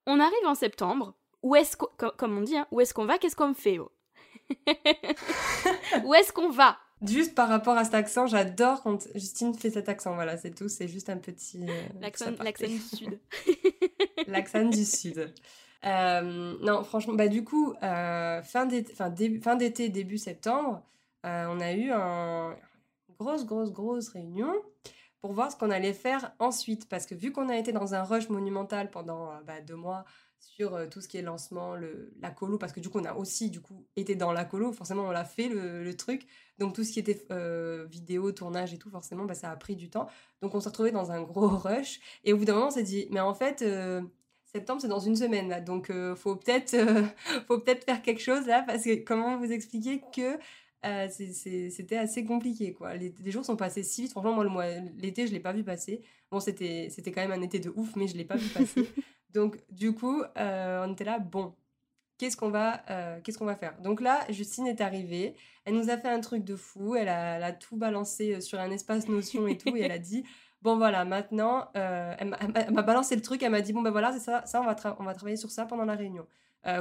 on 0.06 0.20
arrive 0.20 0.46
en 0.46 0.56
septembre, 0.56 1.14
où 1.42 1.56
est-ce 1.56 1.78
comme 2.18 2.38
on 2.38 2.42
dit, 2.42 2.58
hein, 2.58 2.68
où 2.72 2.82
est-ce 2.82 2.94
qu'on 2.94 3.06
va, 3.06 3.18
qu'est-ce 3.18 3.36
qu'on 3.36 3.54
fait 3.54 3.80
oh? 3.80 3.92
Où 6.04 6.14
est-ce 6.14 6.32
qu'on 6.32 6.50
va? 6.50 6.78
Juste 7.02 7.36
par 7.36 7.50
rapport 7.50 7.78
à 7.78 7.84
cet 7.84 7.94
accent, 7.94 8.26
j'adore 8.26 8.82
quand 8.82 9.08
Justine 9.16 9.54
fait 9.54 9.70
cet 9.70 9.90
accent. 9.90 10.16
Voilà, 10.16 10.38
c'est 10.38 10.52
tout. 10.52 10.70
C'est 10.70 10.88
juste 10.88 11.10
un 11.10 11.18
petit. 11.18 11.66
Euh, 11.70 11.84
l'accent 12.00 12.32
du 12.32 12.80
Sud. 12.80 13.20
l'accent 14.28 14.64
du 14.64 14.86
Sud. 14.86 15.34
Euh, 15.86 16.56
non, 16.62 16.84
franchement, 16.84 17.14
bah, 17.14 17.28
du 17.28 17.44
coup, 17.44 17.74
euh, 17.84 18.42
fin 18.44 18.66
d'été, 18.66 19.90
début 19.90 20.18
septembre, 20.18 20.82
on 21.24 21.60
a 21.60 21.74
eu 21.74 21.92
une 21.92 22.56
grosse, 23.20 23.46
grosse, 23.46 23.72
grosse 23.72 24.10
réunion 24.10 24.54
pour 25.20 25.34
voir 25.34 25.52
ce 25.52 25.58
qu'on 25.58 25.72
allait 25.72 25.94
faire 25.94 26.32
ensuite. 26.40 26.88
Parce 26.88 27.06
que 27.06 27.14
vu 27.14 27.32
qu'on 27.32 27.50
a 27.50 27.58
été 27.58 27.74
dans 27.74 27.94
un 27.94 28.04
rush 28.04 28.30
monumental 28.30 28.90
pendant 28.90 29.32
bah, 29.46 29.60
deux 29.60 29.76
mois, 29.76 30.06
sur 30.46 30.76
euh, 30.76 30.88
tout 30.88 31.02
ce 31.02 31.08
qui 31.08 31.18
est 31.18 31.22
lancement, 31.22 31.76
le, 31.76 32.14
la 32.22 32.30
colo, 32.30 32.58
parce 32.58 32.72
que 32.72 32.80
du 32.80 32.90
coup, 32.90 33.00
on 33.00 33.06
a 33.06 33.14
aussi 33.14 33.50
du 33.50 33.62
coup 33.62 33.86
été 33.96 34.16
dans 34.16 34.32
la 34.32 34.46
colo, 34.46 34.72
forcément, 34.72 35.04
on 35.04 35.12
l'a 35.12 35.26
fait 35.26 35.50
le, 35.50 35.94
truc. 35.96 36.28
Donc, 36.60 36.74
tout 36.74 36.84
ce 36.84 36.92
qui 36.92 37.00
était 37.00 37.26
euh, 37.32 37.86
vidéo, 37.90 38.32
tournage 38.32 38.74
et 38.74 38.78
tout, 38.78 38.90
forcément, 38.90 39.26
bah, 39.26 39.34
ça 39.34 39.52
a 39.52 39.56
pris 39.56 39.76
du 39.76 39.90
temps. 39.90 40.08
Donc, 40.42 40.54
on 40.56 40.60
s'est 40.60 40.70
retrouvé 40.70 40.92
dans 40.92 41.12
un 41.12 41.22
gros 41.22 41.48
rush. 41.58 42.00
Et 42.24 42.34
au 42.34 42.38
bout 42.38 42.46
d'un 42.46 42.54
moment, 42.54 42.68
on 42.68 42.72
s'est 42.72 42.84
dit, 42.84 43.08
mais 43.12 43.20
en 43.20 43.34
fait, 43.34 43.62
euh, 43.64 44.02
septembre, 44.46 44.82
c'est 44.82 44.88
dans 44.88 45.00
une 45.00 45.16
semaine. 45.16 45.64
Donc, 45.66 45.92
faut 46.16 46.36
peut-être 46.36 46.76
faut 47.48 47.60
peut-être 47.60 47.84
faire 47.84 48.02
quelque 48.02 48.22
chose, 48.22 48.46
là, 48.46 48.64
parce 48.66 48.84
que 48.84 49.04
comment 49.04 49.38
vous 49.38 49.52
expliquer 49.52 50.02
que 50.16 50.38
c'était 51.10 51.98
assez 51.98 52.24
compliqué 52.24 52.72
quoi. 52.72 52.94
Les, 52.94 53.12
jours 53.32 53.44
sont 53.44 53.56
passés 53.56 53.82
si 53.82 54.04
vite. 54.04 54.12
Franchement, 54.12 54.48
moi, 54.48 54.66
l'été, 54.98 55.26
je 55.26 55.34
l'ai 55.34 55.40
pas 55.40 55.52
vu 55.52 55.64
passer. 55.64 56.04
Bon, 56.30 56.40
c'était 56.40 56.92
quand 57.08 57.28
même 57.28 57.32
un 57.32 57.42
été 57.42 57.60
de 57.60 57.74
ouf, 57.76 57.96
mais 57.96 58.08
je 58.08 58.16
l'ai 58.16 58.26
pas 58.26 58.38
vu 58.38 58.48
passer. 58.50 58.88
Donc, 59.36 59.58
du 59.70 59.94
coup, 59.94 60.24
euh, 60.38 60.86
on 60.88 60.94
était 60.94 61.04
là, 61.04 61.20
bon, 61.20 61.54
qu'est-ce 62.18 62.38
qu'on 62.38 62.50
va, 62.50 62.84
euh, 62.90 63.20
qu'est-ce 63.22 63.38
qu'on 63.38 63.46
va 63.46 63.58
faire? 63.58 63.78
Donc 63.82 64.00
là, 64.00 64.22
Justine 64.30 64.66
est 64.66 64.80
arrivée, 64.80 65.36
elle 65.66 65.74
nous 65.74 65.90
a 65.90 65.98
fait 65.98 66.08
un 66.08 66.22
truc 66.22 66.46
de 66.46 66.56
fou, 66.56 66.96
elle 66.96 67.10
a, 67.10 67.52
tout 67.52 67.76
balancé 67.76 68.36
euh, 68.36 68.40
sur 68.40 68.62
un 68.62 68.72
espace 68.72 69.10
notion 69.10 69.46
et 69.46 69.58
tout, 69.58 69.76
et 69.76 69.82
elle 69.82 69.92
a 69.92 70.00
dit, 70.00 70.24
bon 70.62 70.78
voilà, 70.78 71.04
maintenant, 71.04 71.70
elle 71.74 72.34
m'a 72.72 72.82
balancé 72.82 73.14
le 73.14 73.22
truc, 73.22 73.44
elle 73.44 73.52
m'a 73.52 73.60
dit, 73.60 73.74
bon 73.74 73.82
ben 73.82 73.92
voilà, 73.92 74.14
c'est 74.14 74.20
ça, 74.20 74.46
ça 74.46 74.62
on, 74.62 74.64
va 74.64 74.96
on 75.00 75.04
va 75.04 75.14
travailler 75.14 75.38
sur 75.38 75.52
ça 75.52 75.66
pendant 75.66 75.84
la 75.84 75.96
réunion. 75.96 76.26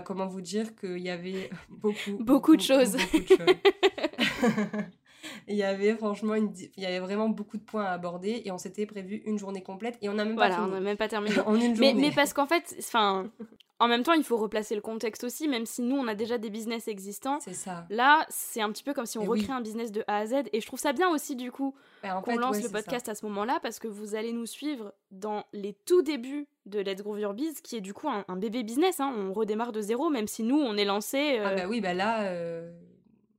comment 0.04 0.28
vous 0.28 0.40
dire 0.40 0.76
qu'il 0.76 0.98
y 0.98 1.10
avait 1.10 1.50
beaucoup, 1.68 2.18
beaucoup, 2.20 2.54
de 2.54 2.62
choses. 2.62 2.96
Il 5.48 5.56
y 5.56 5.62
avait 5.62 5.94
franchement 5.94 6.34
une... 6.34 6.52
il 6.76 6.82
y 6.82 6.86
avait 6.86 7.00
vraiment 7.00 7.28
beaucoup 7.28 7.56
de 7.56 7.62
points 7.62 7.84
à 7.84 7.90
aborder 7.92 8.42
et 8.44 8.50
on 8.50 8.58
s'était 8.58 8.86
prévu 8.86 9.22
une 9.26 9.38
journée 9.38 9.62
complète 9.62 9.98
et 10.02 10.08
on 10.08 10.14
n'a 10.14 10.24
même 10.24 10.36
pas 10.36 10.48
voilà, 10.48 10.64
on 10.64 10.68
n'a 10.68 10.80
même 10.80 10.96
pas 10.96 11.08
terminé. 11.08 11.34
en 11.46 11.54
une 11.54 11.70
mais, 11.70 11.74
journée. 11.88 11.94
mais 11.94 12.10
parce 12.14 12.32
qu'en 12.32 12.46
fait, 12.46 12.74
enfin, 12.78 13.30
en 13.80 13.88
même 13.88 14.02
temps, 14.04 14.12
il 14.12 14.22
faut 14.24 14.36
replacer 14.36 14.74
le 14.76 14.80
contexte 14.80 15.24
aussi, 15.24 15.48
même 15.48 15.66
si 15.66 15.82
nous, 15.82 15.96
on 15.96 16.06
a 16.06 16.14
déjà 16.14 16.38
des 16.38 16.48
business 16.48 16.86
existants. 16.88 17.38
C'est 17.40 17.54
ça. 17.54 17.86
Là, 17.90 18.24
c'est 18.28 18.60
un 18.60 18.70
petit 18.70 18.84
peu 18.84 18.94
comme 18.94 19.04
si 19.04 19.18
on 19.18 19.22
Et 19.22 19.26
recrée 19.26 19.46
oui. 19.48 19.52
un 19.52 19.60
business 19.60 19.90
de 19.90 20.04
A 20.06 20.18
à 20.18 20.26
Z. 20.26 20.34
Et 20.52 20.60
je 20.60 20.66
trouve 20.66 20.78
ça 20.78 20.92
bien 20.92 21.08
aussi, 21.10 21.34
du 21.34 21.50
coup, 21.50 21.74
Bah, 22.02 22.16
en 22.16 22.22
qu'on 22.22 22.36
lance 22.36 22.56
ouais, 22.56 22.62
le 22.62 22.68
ça. 22.68 22.72
podcast 22.72 23.08
à 23.08 23.14
ce 23.16 23.26
moment-là, 23.26 23.58
parce 23.62 23.80
que 23.80 23.88
vous 23.88 24.14
allez 24.14 24.32
nous 24.32 24.46
suivre 24.46 24.94
dans 25.10 25.44
les 25.52 25.72
tout 25.86 26.02
débuts 26.02 26.46
de 26.66 26.78
Let's 26.80 27.02
Grow 27.02 27.16
Your 27.18 27.34
Biz, 27.34 27.60
qui 27.62 27.76
est 27.76 27.80
du 27.80 27.92
coup 27.92 28.08
un, 28.08 28.24
un 28.28 28.36
bébé 28.36 28.62
business. 28.62 29.00
hein. 29.00 29.12
On 29.18 29.32
redémarre 29.32 29.72
de 29.72 29.80
zéro, 29.80 30.08
même 30.08 30.28
si 30.28 30.44
nous, 30.44 30.56
on 30.58 30.76
est 30.76 30.84
lancé. 30.84 31.38
Ah 31.42 31.48
euh, 31.48 31.56
bah 31.56 31.62
oui, 31.68 31.80
bah 31.80 31.94
là, 31.94 32.22
euh, 32.26 32.70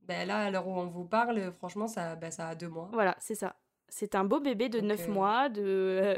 bah 0.06 0.24
là, 0.24 0.44
à 0.44 0.50
l'heure 0.50 0.66
où 0.66 0.78
on 0.78 0.86
vous 0.86 1.04
parle, 1.04 1.52
franchement, 1.58 1.88
ça, 1.88 2.16
bah, 2.16 2.30
ça 2.30 2.48
a 2.48 2.54
deux 2.54 2.68
mois. 2.68 2.88
Voilà, 2.92 3.16
c'est 3.20 3.34
ça. 3.34 3.56
C'est 3.88 4.14
un 4.14 4.24
beau 4.24 4.40
bébé 4.40 4.68
de 4.68 4.80
Donc, 4.80 4.88
9 4.88 5.08
euh, 5.08 5.12
mois, 5.12 5.48
de... 5.48 6.16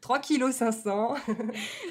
3 0.00 0.18
kg 0.20 0.50
500, 0.50 1.14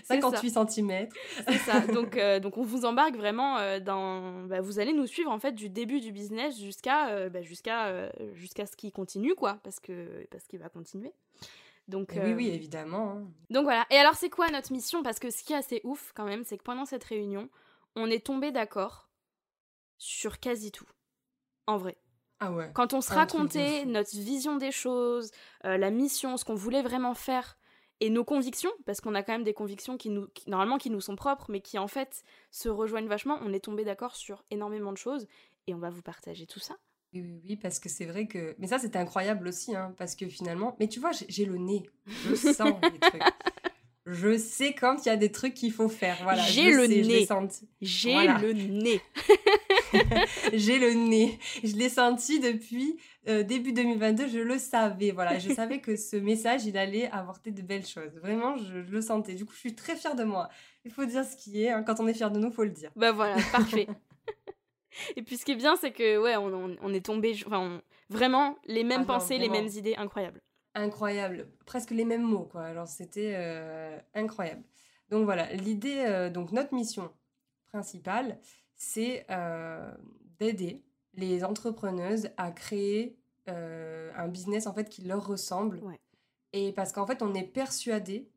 58 0.04 0.50
cm. 0.70 1.08
C'est 1.48 1.58
ça. 1.60 1.80
Donc, 1.82 2.18
euh, 2.18 2.40
donc 2.40 2.58
on 2.58 2.64
vous 2.64 2.86
embarque 2.86 3.16
vraiment 3.16 3.58
euh, 3.58 3.80
dans. 3.80 4.44
bah, 4.48 4.62
vous 4.62 4.80
allez 4.80 4.94
nous 4.94 5.08
suivre 5.08 5.32
en 5.32 5.40
fait 5.40 5.54
du 5.54 5.70
début 5.70 6.00
du 6.00 6.12
business 6.12 6.60
jusqu'à 6.60 7.10
euh, 7.10 7.30
bah, 7.30 7.42
jusqu'à 7.42 8.12
jusqu'à 8.34 8.66
ce 8.66 8.76
qu'il 8.76 8.92
continue 8.92 9.36
quoi, 9.36 9.60
parce 9.64 9.80
que 9.80 10.26
parce 10.30 10.46
qu'il 10.46 10.60
va 10.60 10.70
continuer. 10.70 11.14
Donc 11.88 12.14
Oui, 12.16 12.34
oui, 12.34 12.50
évidemment. 12.50 13.12
hein. 13.18 13.28
donc 13.50 13.64
voilà. 13.64 13.86
Et 13.90 13.98
alors 13.98 14.16
c'est 14.16 14.30
quoi 14.30 14.50
notre 14.50 14.72
mission? 14.72 15.04
Parce 15.04 15.20
que 15.20 15.30
ce 15.30 15.44
qui 15.44 15.54
est 15.54 15.58
assez 15.58 15.82
ouf 15.84 16.12
quand 16.16 16.26
même, 16.26 16.44
c'est 16.44 16.58
que 16.58 16.64
pendant 16.64 16.86
cette 16.86 17.04
réunion, 17.04 17.50
on 17.96 18.08
est 18.08 18.26
tombé 18.26 18.52
d'accord 18.52 19.10
sur 20.04 20.40
quasi 20.40 20.72
tout. 20.72 20.88
En 21.68 21.78
vrai. 21.78 21.96
Ah 22.40 22.52
ouais. 22.52 22.72
Quand 22.74 22.94
on 22.96 23.02
se 23.02 23.12
de 23.12 23.16
racontait 23.16 23.86
notre 23.86 24.10
vision 24.18 24.58
des 24.58 24.72
choses, 24.72 25.30
euh, 25.66 25.78
la 25.78 25.92
mission, 25.92 26.38
ce 26.38 26.44
qu'on 26.46 26.56
voulait 26.56 26.82
vraiment 26.82 27.14
faire 27.14 27.58
et 28.00 28.10
nos 28.10 28.24
convictions, 28.26 28.72
parce 28.88 29.00
qu'on 29.00 29.14
a 29.14 29.22
quand 29.22 29.34
même 29.34 29.44
des 29.44 29.54
convictions 29.54 29.96
qui 29.98 30.10
nous, 30.10 30.28
qui- 30.30 30.50
normalement 30.50 30.80
qui 30.80 30.90
nous 30.90 31.02
sont 31.02 31.16
propres, 31.16 31.52
mais 31.52 31.62
qui 31.62 31.78
en 31.78 31.88
fait 31.88 32.24
se 32.50 32.68
rejoignent 32.68 33.08
vachement, 33.08 33.38
on 33.44 33.54
est 33.54 33.60
tombé 33.60 33.84
d'accord 33.84 34.16
sur 34.16 34.44
énormément 34.50 34.92
de 34.92 34.98
choses 34.98 35.28
et 35.68 35.76
on 35.76 35.78
va 35.78 35.92
vous 35.92 36.02
partager 36.02 36.48
tout 36.48 36.60
ça. 36.60 36.76
Oui, 37.14 37.22
oui, 37.22 37.42
oui, 37.48 37.56
parce 37.58 37.78
que 37.80 37.90
c'est 37.90 38.06
vrai 38.06 38.26
que. 38.26 38.56
Mais 38.58 38.66
ça, 38.68 38.80
c'était 38.80 38.98
incroyable 38.98 39.48
aussi, 39.50 39.76
hein, 39.76 39.94
parce 39.98 40.16
que 40.16 40.28
finalement. 40.28 40.76
Mais 40.80 40.88
tu 40.88 41.00
vois, 41.00 41.12
j'ai 41.28 41.46
le 41.46 41.58
nez. 41.58 41.84
Je 42.08 42.34
sens 42.34 42.74
les 42.92 43.00
trucs. 43.00 43.22
Je 44.08 44.36
sais 44.36 44.74
quand 44.74 45.06
il 45.06 45.10
y 45.10 45.12
a 45.12 45.18
des 45.18 45.32
trucs 45.32 45.54
qu'il 45.54 45.72
faut 45.72 45.90
faire. 45.90 46.18
Voilà, 46.24 46.42
J'ai 46.42 46.72
le 46.72 46.88
sais, 46.88 47.02
nez. 47.04 47.28
J'ai 47.82 48.14
Voilà. 48.14 48.40
le 48.40 48.54
nez. 48.54 49.00
J'ai 50.54 50.80
le 50.80 50.94
nez. 50.94 51.38
Je 51.64 51.76
l'ai 51.76 51.90
senti 51.90 52.40
depuis 52.40 52.98
euh, 53.28 53.44
début 53.44 53.74
2022. 53.74 54.28
Je 54.28 54.40
le 54.40 54.58
savais. 54.58 55.12
Voilà, 55.12 55.40
je 55.40 55.54
savais 55.54 55.80
que 55.82 55.96
ce 55.96 56.16
message, 56.16 56.66
il 56.66 56.78
allait 56.78 57.10
apporter 57.12 57.52
de 57.52 57.62
belles 57.62 57.86
choses. 57.86 58.14
Vraiment, 58.22 58.58
je, 58.58 58.82
je 58.84 58.92
le 58.92 59.02
sentais. 59.02 59.34
Du 59.36 59.46
coup, 59.46 59.54
je 59.54 59.60
suis 59.60 59.76
très 59.76 59.96
fière 59.96 60.16
de 60.16 60.24
moi. 60.24 60.50
Il 60.86 60.92
faut 60.92 61.06
dire 61.06 61.24
ce 61.26 61.36
qui 61.36 61.64
est. 61.64 61.70
hein. 61.70 61.84
Quand 61.84 62.00
on 62.00 62.08
est 62.08 62.14
fier 62.14 62.32
de 62.32 62.40
nous, 62.40 62.52
faut 62.52 62.64
le 62.64 62.70
dire. 62.72 62.92
Bah 62.96 63.12
voilà, 63.12 63.36
parfait. 63.52 63.88
et 65.16 65.22
puis 65.22 65.38
ce 65.38 65.46
qui 65.46 65.52
est 65.52 65.56
bien, 65.56 65.76
c'est 65.76 65.92
que 65.92 66.18
ouais, 66.18 66.36
on, 66.38 66.94
est 66.94 67.06
tombé, 67.06 67.34
enfin 67.46 67.60
on- 67.60 67.82
vraiment 68.10 68.58
les 68.66 68.84
mêmes 68.84 69.02
Ah 69.08 69.14
non, 69.14 69.20
pensées, 69.20 69.38
les 69.38 69.50
mêmes 69.50 69.68
idées, 69.68 69.96
incroyable. 69.96 70.42
incroyable, 70.76 71.48
presque 71.66 71.92
les 71.92 72.04
mêmes 72.06 72.24
mots, 72.24 72.44
quoi. 72.52 72.64
Alors 72.64 72.88
c'était 72.88 73.34
euh, 73.36 73.98
incroyable. 74.14 74.64
Donc 75.10 75.26
voilà, 75.26 75.52
l'idée, 75.54 76.04
euh, 76.08 76.30
donc 76.30 76.52
notre 76.52 76.74
mission 76.74 77.10
principale, 77.72 78.38
c'est 78.82 79.28
euh, 79.30 79.94
d'aider 80.40 80.84
les 81.14 81.44
entrepreneuses 81.44 82.30
à 82.38 82.52
créer 82.52 83.16
euh, 83.48 84.12
un 84.18 84.28
business 84.28 84.66
en 84.66 84.74
fait 84.74 84.90
qui 84.90 85.04
leur 85.04 85.28
ressemble. 85.28 85.78
Ouais. 85.84 86.00
Et 86.54 86.72
parce 86.72 86.92
qu'en 86.92 87.06
fait, 87.06 87.22
on 87.22 87.36
est 87.36 87.44
persuadé 87.44 88.28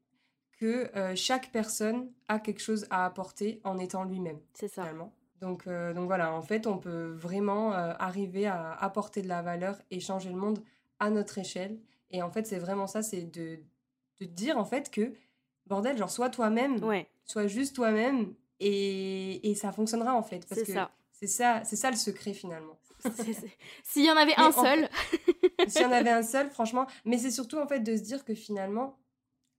que 0.61 0.95
euh, 0.97 1.17
chaque 1.17 1.51
personne 1.51 2.13
a 2.29 2.39
quelque 2.39 2.61
chose 2.61 2.87
à 2.91 3.07
apporter 3.07 3.63
en 3.65 3.79
étant 3.79 4.05
lui-même 4.05 4.39
C'est 4.53 4.69
ça. 4.69 4.83
finalement. 4.83 5.15
Donc, 5.41 5.67
donc 5.67 6.07
voilà, 6.07 6.33
en 6.33 6.43
fait, 6.43 6.67
on 6.67 6.79
peut 6.79 7.13
vraiment 7.13 7.73
arriver 7.73 8.47
à 8.47 8.73
apporter 8.73 9.21
de 9.21 9.29
la 9.29 9.43
valeur 9.43 9.79
et 9.91 10.01
changer 10.01 10.31
le 10.31 10.37
monde 10.37 10.59
à 11.01 11.11
notre 11.11 11.37
échelle. 11.37 11.79
Et 12.11 12.23
en 12.23 12.31
fait, 12.31 12.47
c'est 12.47 12.59
vraiment 12.59 12.87
ça, 12.87 13.03
c'est 13.03 13.23
de, 13.25 13.59
de 14.21 14.25
dire 14.25 14.57
en 14.57 14.65
fait 14.65 14.91
que, 14.91 15.13
bordel, 15.67 15.99
genre, 15.99 16.09
sois 16.11 16.31
toi-même, 16.31 16.83
Ouais, 16.83 17.07
sois 17.27 17.47
juste 17.47 17.75
toi-même 17.77 18.33
et, 18.61 19.51
et 19.51 19.55
ça 19.55 19.73
fonctionnera 19.73 20.15
en 20.15 20.23
fait. 20.23 20.47
Parce 20.49 20.63
que 20.63 20.73
ça. 20.73 20.91
c'est 21.13 21.27
ça, 21.27 21.63
c'est 21.65 21.77
ça 21.77 21.91
le 21.91 21.97
secret 21.97 22.33
finalement. 22.33 22.79
S'il 23.83 24.05
y 24.05 24.11
en 24.11 24.17
avait 24.17 24.35
Mais 24.39 24.45
un 24.45 24.53
seul, 24.53 24.89
S'il 25.69 25.83
y 25.83 25.85
en 25.85 25.93
avait 25.93 26.11
un 26.11 26.23
seul, 26.23 26.51
franchement, 26.51 26.87
mais 27.05 27.19
c'est 27.19 27.31
surtout 27.31 27.59
en 27.59 27.67
fait 27.67 27.81
de 27.81 27.97
se 27.97 28.03
dire 28.03 28.25
que 28.25 28.35
finalement, 28.35 28.99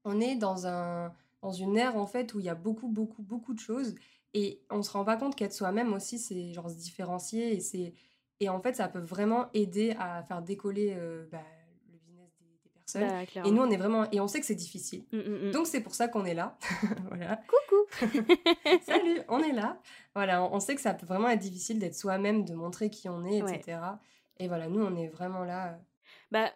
on 0.03 0.19
est 0.19 0.35
dans 0.35 0.67
un 0.67 1.13
dans 1.41 1.51
une 1.51 1.77
ère 1.77 1.95
en 1.95 2.07
fait 2.07 2.33
où 2.33 2.39
il 2.39 2.45
y 2.45 2.49
a 2.49 2.55
beaucoup 2.55 2.87
beaucoup 2.87 3.21
beaucoup 3.21 3.53
de 3.53 3.59
choses 3.59 3.93
et 4.33 4.63
on 4.71 4.81
se 4.81 4.91
rend 4.91 5.05
pas 5.05 5.15
compte 5.15 5.35
qu'être 5.35 5.53
soi-même 5.53 5.93
aussi 5.93 6.17
c'est 6.17 6.53
genre 6.53 6.71
se 6.71 6.75
différencier 6.75 7.53
et 7.53 7.59
c'est 7.59 7.93
et 8.39 8.49
en 8.49 8.59
fait 8.59 8.75
ça 8.75 8.87
peut 8.87 8.99
vraiment 8.99 9.45
aider 9.53 9.95
à 9.99 10.23
faire 10.23 10.41
décoller 10.41 10.95
euh, 10.97 11.27
bah, 11.31 11.43
bah, 12.93 13.23
et 13.43 13.51
nous 13.51 13.61
on 13.61 13.69
est 13.71 13.77
vraiment 13.77 14.09
et 14.11 14.19
on 14.19 14.27
sait 14.27 14.39
que 14.39 14.45
c'est 14.45 14.55
difficile. 14.55 15.05
Mm, 15.11 15.17
mm, 15.17 15.47
mm. 15.47 15.51
Donc 15.51 15.67
c'est 15.67 15.81
pour 15.81 15.95
ça 15.95 16.07
qu'on 16.07 16.23
est 16.25 16.33
là. 16.35 16.57
voilà. 17.09 17.39
coucou. 17.47 18.11
Salut, 18.85 19.21
on 19.27 19.39
est 19.39 19.51
là. 19.53 19.79
Voilà, 20.13 20.43
on 20.43 20.53
on 20.55 20.59
sait 20.59 20.75
que 20.75 20.81
ça 20.81 20.93
peut 20.93 21.05
vraiment 21.05 21.29
être 21.29 21.39
difficile 21.39 21.79
d'être 21.79 21.95
soi-même, 21.95 22.45
de 22.45 22.53
montrer 22.53 22.89
qui 22.89 23.09
on 23.09 23.25
est, 23.25 23.41
Ouais. 23.41 23.55
etc. 23.55 23.79
Et 24.37 24.47
voilà, 24.47 24.67
nous 24.67 24.83
on 24.83 24.95
est 24.95 25.07
vraiment 25.07 25.43
là. 25.43 25.77
Bah 26.31 26.51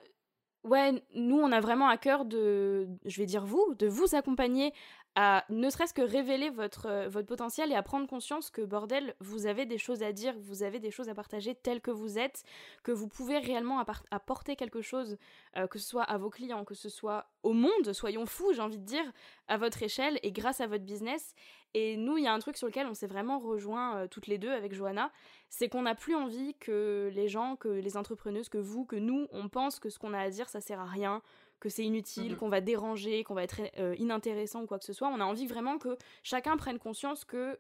ouais, 0.64 1.02
nous 1.16 1.40
on 1.40 1.52
a 1.52 1.60
vraiment 1.60 1.88
à 1.88 1.98
cœur 1.98 2.26
de, 2.26 2.88
je 3.06 3.18
vais 3.20 3.26
dire 3.26 3.46
vous, 3.46 3.74
de 3.78 3.88
vous 3.88 4.16
accompagner 4.16 4.74
à 5.16 5.44
ne 5.50 5.70
serait-ce 5.70 5.94
que 5.94 6.02
révéler 6.02 6.50
votre, 6.50 6.86
euh, 6.86 7.10
votre 7.10 7.28
potentiel 7.28 7.72
et 7.72 7.76
à 7.76 7.84
prendre 7.84 8.08
conscience 8.08 8.50
que 8.50 8.62
bordel, 8.62 9.16
vous 9.20 9.48
avez 9.48 9.66
des 9.66 9.78
choses 9.78 10.04
à 10.04 10.12
dire, 10.12 10.34
vous 10.40 10.64
avez 10.64 10.80
des 10.80 10.92
choses 10.92 11.10
à 11.10 11.16
partager 11.16 11.56
telles 11.56 11.82
que 11.82 11.92
vous 11.92 12.18
êtes, 12.18 12.44
que 12.84 12.92
vous 12.92 13.08
pouvez 13.08 13.38
réellement 13.38 13.84
apporter 14.12 14.56
quelque 14.56 14.82
chose, 14.82 15.18
euh, 15.58 15.68
que 15.68 15.80
ce 15.80 15.88
soit 15.88 16.04
à 16.04 16.18
vos 16.18 16.30
clients, 16.30 16.64
que 16.64 16.76
ce 16.76 16.90
soit 16.90 17.26
au 17.44 17.54
monde, 17.54 17.92
soyons 17.92 18.26
fous, 18.26 18.54
j'ai 18.54 18.62
envie 18.62 18.78
de 18.78 18.86
dire, 18.86 19.12
à 19.48 19.58
votre 19.58 19.82
échelle 19.84 20.20
et 20.24 20.32
grâce 20.32 20.62
à 20.62 20.68
votre 20.68 20.86
business. 20.86 21.34
Et 21.74 21.98
nous, 21.98 22.18
il 22.18 22.24
y 22.24 22.28
a 22.28 22.34
un 22.34 22.40
truc 22.40 22.58
sur 22.58 22.68
lequel 22.68 22.88
on 22.88 22.94
s'est 22.94 23.08
vraiment 23.08 23.40
rejoint 23.40 23.98
euh, 23.98 24.08
toutes 24.08 24.28
les 24.28 24.38
deux 24.38 24.52
avec 24.52 24.74
Johanna, 24.74 25.12
c'est 25.50 25.70
qu'on 25.70 25.84
n'a 25.84 25.96
plus 25.96 26.16
envie 26.16 26.56
que 26.56 27.12
les 27.14 27.28
gens, 27.28 27.56
que 27.56 27.70
les 27.70 27.98
entrepreneuses, 27.98 28.50
que 28.50 28.58
vous, 28.58 28.86
que 28.86 28.96
nous, 28.96 29.28
on 29.32 29.50
pense 29.50 29.80
que 29.80 29.90
ce 29.90 30.00
qu'on 30.00 30.14
a 30.14 30.20
à 30.20 30.30
dire, 30.30 30.50
ça 30.50 30.62
sert 30.62 30.80
à 30.80 30.86
rien, 30.86 31.22
que 31.60 31.70
c'est 31.70 31.84
inutile, 31.84 32.32
Mhm. 32.34 32.38
qu'on 32.38 32.50
va 32.50 32.62
déranger, 32.62 33.24
qu'on 33.24 33.34
va 33.34 33.44
être 33.44 33.62
euh, 33.80 33.96
inintéressant 34.00 34.64
ou 34.64 34.66
quoi 34.68 34.80
que 34.80 34.86
ce 34.86 34.94
soit. 34.94 35.10
On 35.10 35.20
a 35.20 35.26
envie 35.26 35.48
vraiment 35.48 35.78
que 35.78 35.98
chacun 36.24 36.56
prenne 36.58 36.80
conscience 36.80 37.26
que 37.26 37.60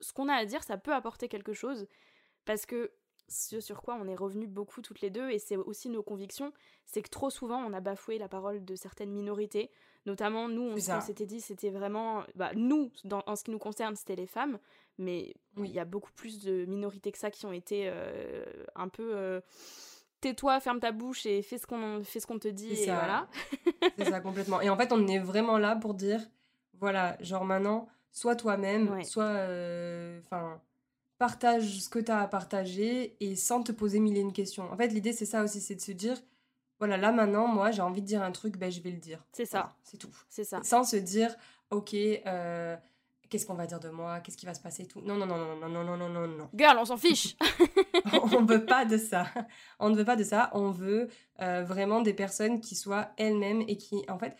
ce 0.00 0.12
qu'on 0.12 0.28
a 0.28 0.34
à 0.34 0.44
dire, 0.44 0.62
ça 0.62 0.76
peut 0.78 0.92
apporter 0.94 1.28
quelque 1.28 1.52
chose. 1.52 1.86
Parce 2.44 2.64
que 2.66 2.92
ce 3.30 3.60
sur 3.60 3.82
quoi 3.82 3.94
on 4.00 4.06
est 4.08 4.14
revenu 4.16 4.46
beaucoup 4.46 4.80
toutes 4.80 5.00
les 5.02 5.10
deux, 5.10 5.28
et 5.30 5.38
c'est 5.38 5.56
aussi 5.56 5.90
nos 5.90 6.02
convictions, 6.02 6.52
c'est 6.86 7.02
que 7.02 7.10
trop 7.10 7.28
souvent 7.28 7.58
on 7.62 7.72
a 7.74 7.80
bafoué 7.80 8.16
la 8.16 8.28
parole 8.28 8.64
de 8.64 8.74
certaines 8.74 9.10
minorités. 9.10 9.70
Notamment, 10.06 10.48
nous, 10.48 10.62
on, 10.62 11.00
s'était 11.02 11.26
dit, 11.26 11.42
c'était 11.42 11.68
vraiment. 11.68 12.22
Bah, 12.36 12.52
nous, 12.54 12.90
dans- 13.04 13.22
en 13.26 13.36
ce 13.36 13.44
qui 13.44 13.50
nous 13.50 13.58
concerne, 13.58 13.94
c'était 13.96 14.16
les 14.16 14.26
femmes, 14.28 14.58
mais 14.96 15.34
Oui. 15.58 15.68
il 15.68 15.74
y 15.74 15.78
a 15.80 15.84
beaucoup 15.84 16.12
plus 16.12 16.38
de 16.42 16.64
minorités 16.64 17.12
que 17.12 17.18
ça 17.18 17.30
qui 17.30 17.44
ont 17.44 17.52
été 17.52 17.90
euh, 17.92 18.44
un 18.74 18.88
peu. 18.88 19.10
euh, 19.14 19.40
Tais-toi, 20.20 20.58
ferme 20.60 20.80
ta 20.80 20.90
bouche 20.92 21.26
et 21.26 21.42
fais 21.42 21.58
ce 21.58 21.66
qu'on 21.66 22.02
fais 22.02 22.18
ce 22.20 22.26
qu'on 22.26 22.38
te 22.38 22.48
dit, 22.48 22.72
et 22.72 22.86
ça. 22.86 22.94
voilà. 22.94 23.28
C'est 23.98 24.04
ça, 24.10 24.20
complètement. 24.20 24.60
Et 24.60 24.68
en 24.68 24.76
fait, 24.76 24.92
on 24.92 25.06
est 25.06 25.18
vraiment 25.18 25.58
là 25.58 25.76
pour 25.76 25.94
dire, 25.94 26.20
voilà, 26.80 27.16
genre 27.20 27.44
maintenant, 27.44 27.88
sois 28.10 28.34
toi-même, 28.36 28.88
Ouais. 28.90 29.04
sois, 29.04 29.24
euh, 29.24 30.20
enfin, 30.24 30.60
partage 31.18 31.80
ce 31.80 31.88
que 31.88 31.98
tu 31.98 32.10
as 32.10 32.20
à 32.20 32.26
partager 32.28 33.16
et 33.20 33.36
sans 33.36 33.62
te 33.62 33.72
poser 33.72 34.00
mille 34.00 34.16
et 34.16 34.20
une 34.20 34.32
questions. 34.32 34.70
En 34.72 34.76
fait, 34.76 34.88
l'idée, 34.88 35.12
c'est 35.12 35.26
ça 35.26 35.42
aussi, 35.44 35.60
c'est 35.60 35.74
de 35.76 35.80
se 35.80 35.92
dire, 35.92 36.16
voilà, 36.78 36.96
là 36.96 37.10
maintenant, 37.12 37.46
moi, 37.48 37.70
j'ai 37.70 37.82
envie 37.82 38.02
de 38.02 38.06
dire 38.06 38.22
un 38.22 38.32
truc, 38.32 38.56
ben, 38.56 38.70
je 38.70 38.80
vais 38.80 38.90
le 38.90 38.98
dire. 38.98 39.24
C'est 39.32 39.44
ça. 39.46 39.58
Voilà, 39.58 39.74
c'est 39.84 39.96
tout. 39.98 40.16
C'est 40.28 40.44
ça. 40.44 40.60
Sans 40.62 40.84
se 40.84 40.96
dire, 40.96 41.34
ok, 41.70 41.94
euh, 41.94 42.76
qu'est-ce 43.28 43.46
qu'on 43.46 43.54
va 43.54 43.66
dire 43.66 43.80
de 43.80 43.88
moi, 43.88 44.20
qu'est-ce 44.20 44.36
qui 44.36 44.46
va 44.46 44.54
se 44.54 44.60
passer, 44.60 44.86
tout? 44.86 45.00
Non, 45.00 45.16
non, 45.16 45.26
non, 45.26 45.36
non, 45.36 45.56
non, 45.56 45.68
non, 45.68 45.84
non, 45.84 45.96
non, 45.96 46.08
non, 46.08 46.28
non. 46.28 46.50
Girl, 46.54 46.76
on 46.78 46.84
s'en 46.84 46.96
fiche 46.96 47.36
on 48.32 48.44
veut 48.44 48.64
pas 48.64 48.84
de 48.84 48.96
ça. 48.96 49.26
On 49.78 49.90
ne 49.90 49.96
veut 49.96 50.04
pas 50.04 50.16
de 50.16 50.24
ça. 50.24 50.50
On 50.54 50.70
veut 50.70 51.08
euh, 51.40 51.62
vraiment 51.64 52.00
des 52.00 52.14
personnes 52.14 52.60
qui 52.60 52.74
soient 52.74 53.10
elles-mêmes 53.16 53.62
et 53.68 53.76
qui, 53.76 54.04
en 54.08 54.18
fait, 54.18 54.36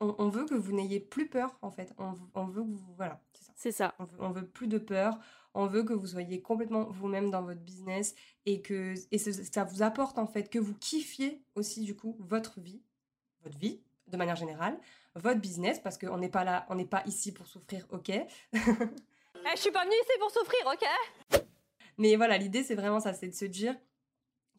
on, 0.00 0.14
on 0.18 0.28
veut 0.28 0.44
que 0.44 0.54
vous 0.54 0.72
n'ayez 0.72 1.00
plus 1.00 1.28
peur, 1.28 1.58
en 1.62 1.70
fait. 1.70 1.92
On, 1.98 2.14
on 2.34 2.46
veut 2.46 2.62
que 2.62 2.68
vous, 2.68 2.94
voilà, 2.96 3.20
c'est 3.32 3.44
ça. 3.44 3.52
C'est 3.56 3.72
ça. 3.72 3.94
On 3.98 4.04
veut, 4.04 4.16
on 4.20 4.30
veut 4.30 4.46
plus 4.46 4.68
de 4.68 4.78
peur. 4.78 5.18
On 5.54 5.66
veut 5.66 5.82
que 5.82 5.92
vous 5.92 6.06
soyez 6.06 6.40
complètement 6.40 6.84
vous-même 6.90 7.30
dans 7.30 7.42
votre 7.42 7.60
business 7.60 8.14
et 8.46 8.62
que 8.62 8.94
et 9.10 9.18
ça 9.18 9.64
vous 9.64 9.82
apporte 9.82 10.18
en 10.18 10.26
fait 10.26 10.48
que 10.48 10.58
vous 10.58 10.74
kiffiez 10.74 11.44
aussi 11.54 11.82
du 11.82 11.94
coup 11.94 12.16
votre 12.20 12.60
vie, 12.60 12.82
votre 13.42 13.58
vie 13.58 13.82
de 14.12 14.16
manière 14.16 14.36
générale, 14.36 14.78
votre 15.16 15.40
business 15.40 15.80
parce 15.80 15.98
qu'on 15.98 16.18
n'est 16.18 16.28
pas 16.28 16.44
là, 16.44 16.66
on 16.68 16.76
n'est 16.76 16.86
pas 16.86 17.02
ici 17.06 17.32
pour 17.32 17.46
souffrir, 17.46 17.86
ok. 17.90 18.10
Eh, 19.44 19.56
je 19.56 19.60
suis 19.60 19.72
pas 19.72 19.82
venue 19.82 19.96
ici 20.00 20.12
pour 20.20 20.30
souffrir, 20.30 20.60
ok 20.72 21.42
Mais 21.98 22.14
voilà, 22.14 22.38
l'idée 22.38 22.62
c'est 22.62 22.76
vraiment 22.76 23.00
ça, 23.00 23.12
c'est 23.12 23.26
de 23.26 23.34
se 23.34 23.44
dire, 23.44 23.74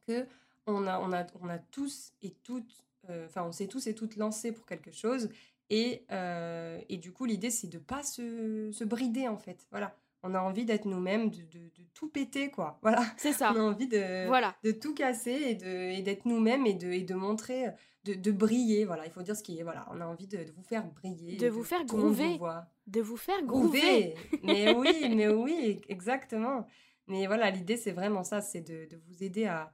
que 0.06 0.28
on 0.68 0.86
a, 0.88 1.00
on 1.00 1.14
a, 1.14 1.26
on 1.42 1.48
a 1.48 1.58
tous 1.58 2.12
et 2.22 2.32
toutes, 2.44 2.84
euh, 3.10 3.26
enfin, 3.26 3.44
on 3.44 3.52
s'est 3.52 3.68
tous 3.68 3.88
et 3.88 3.96
toutes 3.96 4.16
lancés 4.18 4.52
pour 4.52 4.66
quelque 4.66 4.92
chose. 4.92 5.30
Et, 5.70 6.06
euh, 6.12 6.80
et 6.90 6.98
du 6.98 7.12
coup, 7.12 7.26
l'idée, 7.26 7.50
c'est 7.50 7.68
de 7.68 7.80
pas 7.80 8.04
se, 8.04 8.72
se 8.72 8.84
brider, 8.84 9.28
en 9.28 9.38
fait. 9.38 9.66
Voilà. 9.72 9.96
On 10.24 10.34
a 10.36 10.40
envie 10.40 10.64
d'être 10.64 10.86
nous-mêmes, 10.86 11.30
de, 11.30 11.42
de, 11.42 11.60
de, 11.60 11.84
tout 11.94 12.08
péter, 12.08 12.50
quoi. 12.50 12.80
Voilà. 12.82 13.04
C'est 13.18 13.34
ça. 13.34 13.52
On 13.54 13.60
a 13.60 13.64
envie 13.64 13.88
de, 13.88 14.26
voilà. 14.28 14.56
de 14.64 14.72
tout 14.72 14.94
casser 14.94 15.32
et 15.32 16.02
d'être 16.02 16.26
et 16.26 16.30
nous-mêmes 16.30 16.66
et 16.66 16.74
de, 16.74 16.88
et 16.88 17.02
de 17.04 17.14
montrer, 17.14 17.68
de, 18.06 18.14
de 18.14 18.32
briller. 18.32 18.86
Voilà, 18.86 19.06
il 19.06 19.12
faut 19.12 19.22
dire 19.22 19.36
ce 19.36 19.44
qui 19.44 19.60
est. 19.60 19.64
Voilà, 19.64 19.86
on 19.92 20.00
a 20.00 20.06
envie 20.06 20.28
de, 20.28 20.40
vous 20.56 20.64
faire 20.64 20.86
briller. 20.86 21.38
De 21.38 21.50
vous 21.50 21.64
faire 21.64 21.86
groover. 21.86 22.38
Vous 22.38 22.48
de 22.88 23.02
vous 23.02 23.18
faire 23.18 23.44
groover. 23.44 24.16
mais 24.44 24.74
oui, 24.74 25.10
mais 25.16 25.28
oui, 25.28 25.82
exactement. 25.88 26.68
Mais 27.08 27.28
voilà, 27.28 27.52
l'idée, 27.52 27.78
c'est 27.78 27.92
vraiment 27.92 28.24
ça, 28.24 28.42
c'est 28.42 28.62
de, 28.62 28.88
de, 28.90 28.98
vous 29.08 29.24
aider 29.24 29.46
à, 29.46 29.74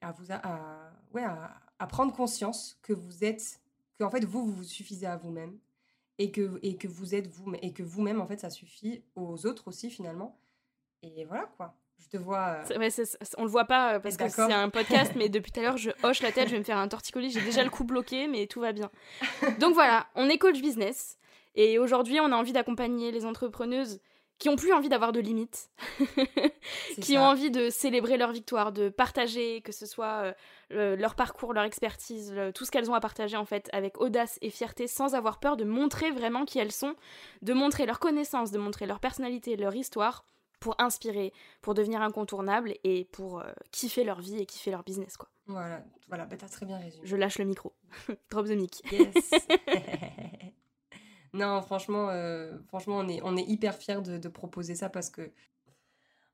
à 0.00 0.12
vous 0.12 0.32
à, 0.32 0.92
ouais, 1.12 1.22
à, 1.22 1.60
à, 1.78 1.86
prendre 1.86 2.14
conscience 2.14 2.78
que 2.82 2.92
vous 2.92 3.24
êtes, 3.24 3.60
que 3.98 4.04
en 4.04 4.10
fait, 4.10 4.24
vous, 4.24 4.46
vous 4.46 4.52
vous 4.52 4.64
suffisez 4.64 5.06
à 5.06 5.16
vous-même 5.16 5.58
et 6.18 6.30
que, 6.30 6.58
et 6.62 6.76
que 6.76 6.88
vous 6.88 7.14
êtes 7.14 7.28
vous 7.28 7.52
et 7.60 7.72
que 7.72 7.82
vous-même, 7.82 8.20
en 8.20 8.26
fait, 8.26 8.40
ça 8.40 8.50
suffit 8.50 9.02
aux 9.14 9.46
autres 9.46 9.68
aussi, 9.68 9.90
finalement. 9.90 10.38
Et 11.02 11.24
voilà, 11.24 11.50
quoi. 11.56 11.74
Je 11.98 12.08
te 12.08 12.16
vois. 12.16 12.62
Euh... 12.70 12.78
Ouais, 12.78 12.88
on 13.38 13.44
le 13.44 13.50
voit 13.50 13.64
pas 13.64 14.00
parce 14.00 14.16
que 14.16 14.28
c'est 14.28 14.40
un 14.40 14.70
podcast, 14.70 15.12
mais 15.16 15.28
depuis 15.30 15.52
tout 15.52 15.60
à 15.60 15.62
l'heure, 15.62 15.76
je 15.76 15.90
hoche 16.02 16.22
la 16.22 16.32
tête, 16.32 16.48
je 16.48 16.52
vais 16.52 16.58
me 16.58 16.64
faire 16.64 16.78
un 16.78 16.88
torticolis. 16.88 17.30
J'ai 17.30 17.40
déjà 17.40 17.62
le 17.62 17.70
cou 17.70 17.84
bloqué, 17.84 18.28
mais 18.28 18.46
tout 18.46 18.60
va 18.60 18.72
bien. 18.72 18.90
Donc 19.60 19.74
voilà, 19.74 20.06
on 20.14 20.28
est 20.28 20.38
coach 20.38 20.60
business. 20.60 21.18
Et 21.54 21.78
aujourd'hui, 21.78 22.18
on 22.20 22.32
a 22.32 22.36
envie 22.36 22.52
d'accompagner 22.52 23.12
les 23.12 23.24
entrepreneuses 23.24 24.00
qui 24.42 24.48
ont 24.48 24.56
plus 24.56 24.72
envie 24.72 24.88
d'avoir 24.88 25.12
de 25.12 25.20
limites, 25.20 25.70
qui 27.00 27.12
ça. 27.12 27.20
ont 27.20 27.26
envie 27.26 27.52
de 27.52 27.70
célébrer 27.70 28.16
leur 28.16 28.32
victoire, 28.32 28.72
de 28.72 28.88
partager, 28.88 29.60
que 29.60 29.70
ce 29.70 29.86
soit 29.86 30.34
euh, 30.72 30.96
leur 30.96 31.14
parcours, 31.14 31.52
leur 31.52 31.62
expertise, 31.62 32.32
le, 32.32 32.52
tout 32.52 32.64
ce 32.64 32.72
qu'elles 32.72 32.90
ont 32.90 32.94
à 32.94 32.98
partager 33.00 33.36
en 33.36 33.44
fait, 33.44 33.68
avec 33.72 34.00
audace 34.00 34.40
et 34.42 34.50
fierté, 34.50 34.88
sans 34.88 35.14
avoir 35.14 35.38
peur 35.38 35.56
de 35.56 35.62
montrer 35.62 36.10
vraiment 36.10 36.44
qui 36.44 36.58
elles 36.58 36.72
sont, 36.72 36.96
de 37.42 37.52
montrer 37.52 37.86
leur 37.86 38.00
connaissance, 38.00 38.50
de 38.50 38.58
montrer 38.58 38.86
leur 38.86 38.98
personnalité, 38.98 39.56
leur 39.56 39.76
histoire, 39.76 40.24
pour 40.58 40.74
inspirer, 40.80 41.32
pour 41.60 41.74
devenir 41.74 42.02
incontournable 42.02 42.74
et 42.82 43.04
pour 43.12 43.38
euh, 43.38 43.44
kiffer 43.70 44.02
leur 44.02 44.20
vie 44.20 44.38
et 44.38 44.46
kiffer 44.46 44.72
leur 44.72 44.82
business 44.82 45.16
quoi. 45.16 45.28
Voilà, 45.46 45.84
voilà, 46.08 46.24
bah 46.26 46.36
t'as 46.36 46.48
très 46.48 46.66
bien 46.66 46.78
résumé. 46.78 47.06
Je 47.06 47.14
lâche 47.14 47.38
le 47.38 47.44
micro. 47.44 47.74
Drop 48.30 48.46
the 48.46 48.56
mic. 48.56 48.82
Yes. 48.90 49.30
Non, 51.34 51.62
franchement, 51.62 52.08
euh, 52.10 52.58
franchement 52.68 52.98
on, 52.98 53.08
est, 53.08 53.20
on 53.24 53.36
est 53.36 53.44
hyper 53.44 53.74
fiers 53.74 54.02
de, 54.02 54.18
de, 54.18 54.28
proposer 54.28 54.74
ça 54.74 54.90
parce 54.90 55.08
que 55.08 55.30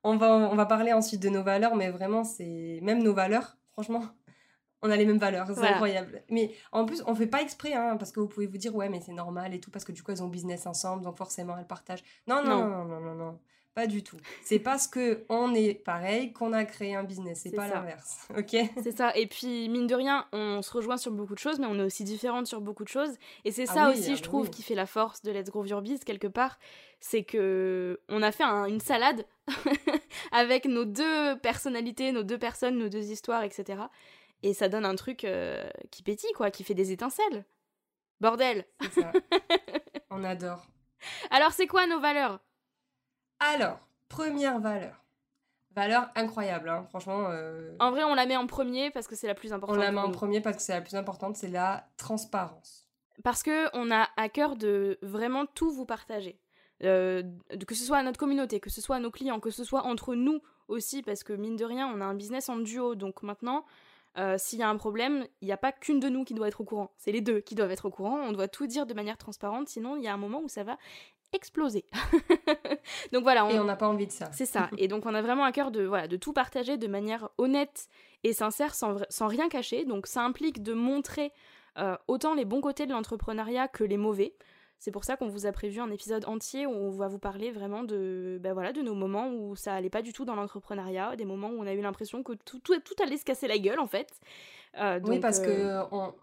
on 0.03 0.17
va, 0.17 0.49
on 0.51 0.55
va 0.55 0.65
parler 0.65 0.93
ensuite 0.93 1.21
de 1.21 1.29
nos 1.29 1.43
valeurs, 1.43 1.75
mais 1.75 1.89
vraiment, 1.89 2.23
c'est 2.23 2.79
même 2.81 3.01
nos 3.03 3.13
valeurs, 3.13 3.57
franchement, 3.71 4.03
on 4.81 4.89
a 4.89 4.95
les 4.95 5.05
mêmes 5.05 5.17
valeurs, 5.17 5.47
c'est 5.47 5.53
voilà. 5.53 5.71
incroyable. 5.71 6.23
Mais 6.29 6.53
en 6.71 6.85
plus, 6.85 7.03
on 7.05 7.15
fait 7.15 7.27
pas 7.27 7.41
exprès, 7.41 7.73
hein, 7.73 7.97
parce 7.97 8.11
que 8.11 8.19
vous 8.19 8.27
pouvez 8.27 8.47
vous 8.47 8.57
dire, 8.57 8.75
ouais, 8.75 8.89
mais 8.89 9.01
c'est 9.01 9.13
normal 9.13 9.53
et 9.53 9.59
tout, 9.59 9.71
parce 9.71 9.85
que 9.85 9.91
du 9.91 10.03
coup, 10.03 10.11
elles 10.11 10.23
ont 10.23 10.27
business 10.27 10.67
ensemble, 10.67 11.03
donc 11.03 11.17
forcément, 11.17 11.57
elles 11.57 11.67
partagent. 11.67 12.03
Non, 12.27 12.43
non, 12.43 12.67
non, 12.67 12.85
non, 12.85 12.99
non, 12.99 12.99
non. 12.99 13.15
non. 13.15 13.39
Pas 13.75 13.87
du 13.87 14.03
tout. 14.03 14.17
C'est 14.43 14.59
parce 14.59 14.87
que 14.87 15.25
on 15.29 15.53
est 15.53 15.73
pareil 15.73 16.33
qu'on 16.33 16.53
a 16.53 16.65
créé 16.65 16.95
un 16.95 17.03
business. 17.03 17.41
C'est 17.43 17.51
pas 17.51 17.67
l'inverse. 17.67 18.27
Ok? 18.37 18.55
C'est 18.83 18.95
ça. 18.95 19.15
Et 19.15 19.27
puis 19.27 19.69
mine 19.69 19.87
de 19.87 19.95
rien, 19.95 20.25
on 20.33 20.61
se 20.61 20.71
rejoint 20.71 20.97
sur 20.97 21.11
beaucoup 21.11 21.33
de 21.33 21.39
choses, 21.39 21.59
mais 21.59 21.67
on 21.67 21.79
est 21.79 21.83
aussi 21.83 22.03
différentes 22.03 22.47
sur 22.47 22.61
beaucoup 22.61 22.83
de 22.83 22.89
choses. 22.89 23.15
Et 23.45 23.51
c'est 23.51 23.65
ça 23.65 23.85
ah 23.85 23.89
oui, 23.89 23.99
aussi, 23.99 24.11
ah 24.11 24.15
je 24.15 24.21
trouve, 24.21 24.45
oui. 24.45 24.51
qui 24.51 24.63
fait 24.63 24.75
la 24.75 24.85
force 24.85 25.21
de 25.21 25.31
Let's 25.31 25.49
Grow 25.49 25.65
Your 25.65 25.81
Biz 25.81 26.03
quelque 26.03 26.27
part, 26.27 26.59
c'est 26.99 27.23
que 27.23 27.99
on 28.09 28.21
a 28.21 28.31
fait 28.31 28.43
un, 28.43 28.65
une 28.65 28.81
salade 28.81 29.25
avec 30.31 30.65
nos 30.65 30.85
deux 30.85 31.37
personnalités, 31.39 32.11
nos 32.11 32.23
deux 32.23 32.39
personnes, 32.39 32.77
nos 32.77 32.89
deux 32.89 33.11
histoires, 33.11 33.43
etc. 33.43 33.83
Et 34.43 34.53
ça 34.53 34.69
donne 34.69 34.85
un 34.85 34.95
truc 34.95 35.23
euh, 35.23 35.69
qui 35.91 36.03
pétille, 36.03 36.31
quoi, 36.33 36.51
qui 36.51 36.63
fait 36.63 36.73
des 36.73 36.91
étincelles. 36.91 37.45
Bordel. 38.19 38.65
Ça. 38.91 39.11
on 40.09 40.23
adore. 40.23 40.65
Alors 41.29 41.51
c'est 41.51 41.67
quoi 41.67 41.87
nos 41.87 41.99
valeurs? 41.99 42.39
Alors, 43.39 43.79
première 44.07 44.59
valeur. 44.59 45.03
Valeur 45.75 46.09
incroyable, 46.15 46.69
hein. 46.69 46.85
franchement. 46.89 47.27
Euh... 47.29 47.75
En 47.79 47.91
vrai, 47.91 48.03
on 48.03 48.15
la 48.15 48.25
met 48.25 48.35
en 48.35 48.47
premier 48.47 48.89
parce 48.89 49.07
que 49.07 49.15
c'est 49.15 49.27
la 49.27 49.35
plus 49.35 49.53
importante. 49.53 49.77
On 49.77 49.79
la 49.79 49.91
met 49.91 49.99
en 49.99 50.11
premier 50.11 50.41
parce 50.41 50.57
que 50.57 50.63
c'est 50.63 50.73
la 50.73 50.81
plus 50.81 50.95
importante, 50.95 51.37
c'est 51.37 51.47
la 51.47 51.87
transparence. 51.97 52.87
Parce 53.23 53.43
que 53.43 53.69
on 53.75 53.91
a 53.91 54.09
à 54.17 54.29
cœur 54.29 54.55
de 54.55 54.97
vraiment 55.01 55.45
tout 55.45 55.71
vous 55.71 55.85
partager. 55.85 56.39
Euh, 56.83 57.23
que 57.67 57.75
ce 57.75 57.83
soit 57.83 57.97
à 57.97 58.03
notre 58.03 58.19
communauté, 58.19 58.59
que 58.59 58.69
ce 58.69 58.81
soit 58.81 58.95
à 58.95 58.99
nos 58.99 59.11
clients, 59.11 59.39
que 59.39 59.51
ce 59.51 59.63
soit 59.63 59.83
entre 59.83 60.15
nous 60.15 60.41
aussi, 60.67 61.01
parce 61.03 61.23
que 61.23 61.33
mine 61.33 61.55
de 61.55 61.65
rien, 61.65 61.87
on 61.93 62.01
a 62.01 62.05
un 62.05 62.15
business 62.15 62.49
en 62.49 62.57
duo. 62.57 62.95
Donc 62.95 63.21
maintenant, 63.21 63.65
euh, 64.17 64.37
s'il 64.37 64.59
y 64.59 64.63
a 64.63 64.69
un 64.69 64.77
problème, 64.77 65.27
il 65.41 65.45
n'y 65.45 65.51
a 65.51 65.57
pas 65.57 65.71
qu'une 65.71 65.99
de 65.99 66.09
nous 66.09 66.23
qui 66.23 66.33
doit 66.33 66.47
être 66.47 66.61
au 66.61 66.63
courant. 66.63 66.91
C'est 66.97 67.11
les 67.11 67.21
deux 67.21 67.41
qui 67.41 67.55
doivent 67.55 67.71
être 67.71 67.85
au 67.85 67.91
courant. 67.91 68.17
On 68.21 68.31
doit 68.31 68.47
tout 68.47 68.65
dire 68.65 68.85
de 68.85 68.93
manière 68.93 69.17
transparente, 69.17 69.67
sinon 69.69 69.97
il 69.97 70.03
y 70.03 70.07
a 70.07 70.13
un 70.13 70.17
moment 70.17 70.41
où 70.41 70.49
ça 70.49 70.63
va 70.63 70.77
exploser. 71.33 71.85
donc 73.13 73.23
voilà. 73.23 73.45
On... 73.45 73.49
Et 73.49 73.59
on 73.59 73.65
n'a 73.65 73.75
pas 73.75 73.87
envie 73.87 74.07
de 74.07 74.11
ça. 74.11 74.31
C'est 74.31 74.45
ça. 74.45 74.69
Et 74.77 74.87
donc 74.87 75.05
on 75.05 75.13
a 75.13 75.21
vraiment 75.21 75.43
à 75.43 75.51
cœur 75.51 75.71
de, 75.71 75.83
voilà, 75.83 76.07
de 76.07 76.17
tout 76.17 76.33
partager 76.33 76.77
de 76.77 76.87
manière 76.87 77.29
honnête 77.37 77.87
et 78.23 78.33
sincère, 78.33 78.75
sans, 78.75 78.97
sans 79.09 79.27
rien 79.27 79.49
cacher. 79.49 79.85
Donc 79.85 80.07
ça 80.07 80.23
implique 80.23 80.61
de 80.61 80.73
montrer 80.73 81.31
euh, 81.77 81.95
autant 82.07 82.33
les 82.33 82.45
bons 82.45 82.61
côtés 82.61 82.85
de 82.85 82.91
l'entrepreneuriat 82.91 83.67
que 83.67 83.83
les 83.83 83.97
mauvais. 83.97 84.35
C'est 84.79 84.91
pour 84.91 85.03
ça 85.03 85.17
qu'on 85.17 85.27
vous 85.27 85.45
a 85.45 85.51
prévu 85.51 85.81
un 85.81 85.91
épisode 85.91 86.25
entier 86.25 86.65
où 86.65 86.71
on 86.71 86.89
va 86.89 87.09
vous 87.09 87.19
parler 87.19 87.51
vraiment 87.51 87.83
de, 87.83 88.39
ben 88.41 88.53
voilà, 88.53 88.71
de 88.71 88.81
nos 88.81 88.95
moments 88.95 89.29
où 89.29 89.55
ça 89.57 89.73
allait 89.73 89.89
pas 89.89 90.01
du 90.01 90.13
tout 90.13 90.23
dans 90.23 90.35
l'entrepreneuriat, 90.35 91.17
des 91.17 91.25
moments 91.25 91.49
où 91.49 91.59
on 91.59 91.67
a 91.67 91.73
eu 91.73 91.81
l'impression 91.81 92.23
que 92.23 92.31
tout, 92.33 92.59
tout, 92.59 92.79
tout, 92.79 93.03
allait 93.03 93.17
se 93.17 93.25
casser 93.25 93.47
la 93.47 93.57
gueule 93.57 93.79
en 93.79 93.87
fait. 93.87 94.09
Euh, 94.79 95.01
donc, 95.01 95.09
oui, 95.09 95.19
parce 95.19 95.41
euh... 95.41 95.83
que 95.83 95.93
on... 95.93 96.13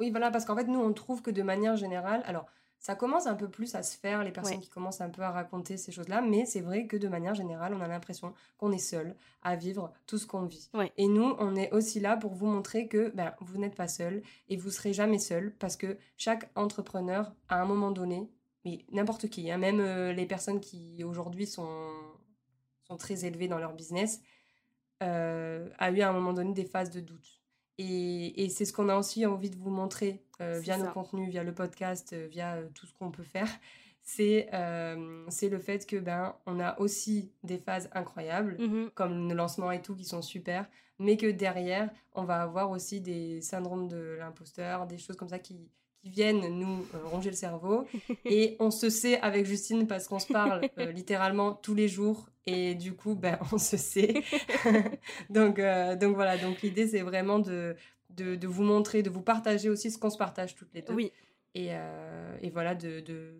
oui, 0.00 0.10
voilà, 0.10 0.30
parce 0.30 0.46
qu'en 0.46 0.56
fait 0.56 0.64
nous 0.64 0.80
on 0.80 0.94
trouve 0.94 1.20
que 1.20 1.30
de 1.30 1.42
manière 1.42 1.76
générale, 1.76 2.22
alors 2.24 2.46
ça 2.78 2.94
commence 2.94 3.26
un 3.26 3.34
peu 3.34 3.48
plus 3.48 3.74
à 3.74 3.82
se 3.82 3.96
faire, 3.96 4.22
les 4.22 4.30
personnes 4.30 4.58
ouais. 4.58 4.62
qui 4.62 4.70
commencent 4.70 5.00
un 5.00 5.10
peu 5.10 5.22
à 5.22 5.30
raconter 5.30 5.76
ces 5.76 5.92
choses-là, 5.92 6.20
mais 6.20 6.46
c'est 6.46 6.60
vrai 6.60 6.86
que 6.86 6.96
de 6.96 7.08
manière 7.08 7.34
générale, 7.34 7.74
on 7.74 7.80
a 7.80 7.88
l'impression 7.88 8.34
qu'on 8.58 8.72
est 8.72 8.78
seul 8.78 9.16
à 9.42 9.56
vivre 9.56 9.92
tout 10.06 10.18
ce 10.18 10.26
qu'on 10.26 10.42
vit. 10.42 10.70
Ouais. 10.74 10.92
Et 10.96 11.08
nous, 11.08 11.34
on 11.38 11.56
est 11.56 11.72
aussi 11.72 12.00
là 12.00 12.16
pour 12.16 12.34
vous 12.34 12.46
montrer 12.46 12.86
que 12.86 13.10
ben, 13.14 13.34
vous 13.40 13.58
n'êtes 13.58 13.74
pas 13.74 13.88
seul 13.88 14.22
et 14.48 14.56
vous 14.56 14.70
serez 14.70 14.92
jamais 14.92 15.18
seul 15.18 15.54
parce 15.58 15.76
que 15.76 15.98
chaque 16.16 16.50
entrepreneur, 16.54 17.32
à 17.48 17.60
un 17.60 17.64
moment 17.64 17.90
donné, 17.90 18.30
mais 18.64 18.84
n'importe 18.92 19.28
qui, 19.28 19.50
hein, 19.50 19.58
même 19.58 19.80
euh, 19.80 20.12
les 20.12 20.26
personnes 20.26 20.60
qui 20.60 21.02
aujourd'hui 21.04 21.46
sont, 21.46 21.92
sont 22.84 22.96
très 22.96 23.24
élevées 23.24 23.48
dans 23.48 23.58
leur 23.58 23.72
business, 23.72 24.20
euh, 25.02 25.68
a 25.78 25.90
eu 25.90 26.00
à 26.00 26.08
un 26.08 26.12
moment 26.12 26.32
donné 26.32 26.52
des 26.52 26.64
phases 26.64 26.90
de 26.90 27.00
doute. 27.00 27.35
Et, 27.78 28.44
et 28.44 28.48
c'est 28.48 28.64
ce 28.64 28.72
qu'on 28.72 28.88
a 28.88 28.96
aussi 28.96 29.26
envie 29.26 29.50
de 29.50 29.56
vous 29.56 29.70
montrer 29.70 30.22
euh, 30.40 30.58
via 30.60 30.78
ça. 30.78 30.84
nos 30.84 30.90
contenus, 30.90 31.28
via 31.28 31.42
le 31.42 31.54
podcast, 31.54 32.12
euh, 32.12 32.26
via 32.30 32.56
euh, 32.56 32.68
tout 32.74 32.86
ce 32.86 32.94
qu'on 32.94 33.10
peut 33.10 33.22
faire. 33.22 33.48
C'est 34.02 34.48
le 34.52 35.58
fait 35.58 35.84
que 35.84 35.96
ben 35.96 36.36
on 36.46 36.60
a 36.60 36.78
aussi 36.78 37.32
des 37.42 37.58
phases 37.58 37.90
incroyables, 37.92 38.56
mmh. 38.56 38.90
comme 38.94 39.26
nos 39.26 39.34
lancements 39.34 39.72
et 39.72 39.82
tout 39.82 39.96
qui 39.96 40.04
sont 40.04 40.22
super, 40.22 40.68
mais 41.00 41.16
que 41.16 41.26
derrière 41.26 41.90
on 42.14 42.22
va 42.22 42.40
avoir 42.40 42.70
aussi 42.70 43.00
des 43.00 43.40
syndromes 43.40 43.88
de 43.88 44.16
l'imposteur, 44.20 44.86
des 44.86 44.96
choses 44.96 45.16
comme 45.16 45.28
ça 45.28 45.40
qui, 45.40 45.56
qui 46.06 46.10
viennent 46.10 46.46
nous 46.58 46.86
euh, 46.94 47.04
ronger 47.04 47.30
le 47.30 47.36
cerveau. 47.36 47.86
et 48.24 48.56
on 48.60 48.70
se 48.70 48.90
sait 48.90 49.20
avec 49.20 49.46
Justine 49.46 49.86
parce 49.86 50.06
qu'on 50.08 50.18
se 50.18 50.32
parle 50.32 50.62
euh, 50.78 50.92
littéralement 50.92 51.52
tous 51.52 51.74
les 51.74 51.88
jours. 51.88 52.28
Et 52.46 52.74
du 52.74 52.92
coup, 52.94 53.14
ben, 53.14 53.38
on 53.52 53.58
se 53.58 53.76
sait. 53.76 54.22
donc, 55.30 55.58
euh, 55.58 55.96
donc 55.96 56.14
voilà, 56.14 56.36
donc 56.38 56.62
l'idée, 56.62 56.86
c'est 56.86 57.02
vraiment 57.02 57.38
de, 57.38 57.74
de, 58.10 58.36
de, 58.36 58.46
vous 58.46 58.62
montrer, 58.62 59.02
de 59.02 59.10
vous 59.10 59.22
partager 59.22 59.68
aussi 59.68 59.90
ce 59.90 59.98
qu'on 59.98 60.10
se 60.10 60.18
partage 60.18 60.54
toutes 60.54 60.72
les 60.74 60.82
deux. 60.82 60.94
Oui. 60.94 61.12
Et, 61.54 61.70
et 62.42 62.50
voilà, 62.50 62.74
de, 62.74 63.00
de, 63.00 63.32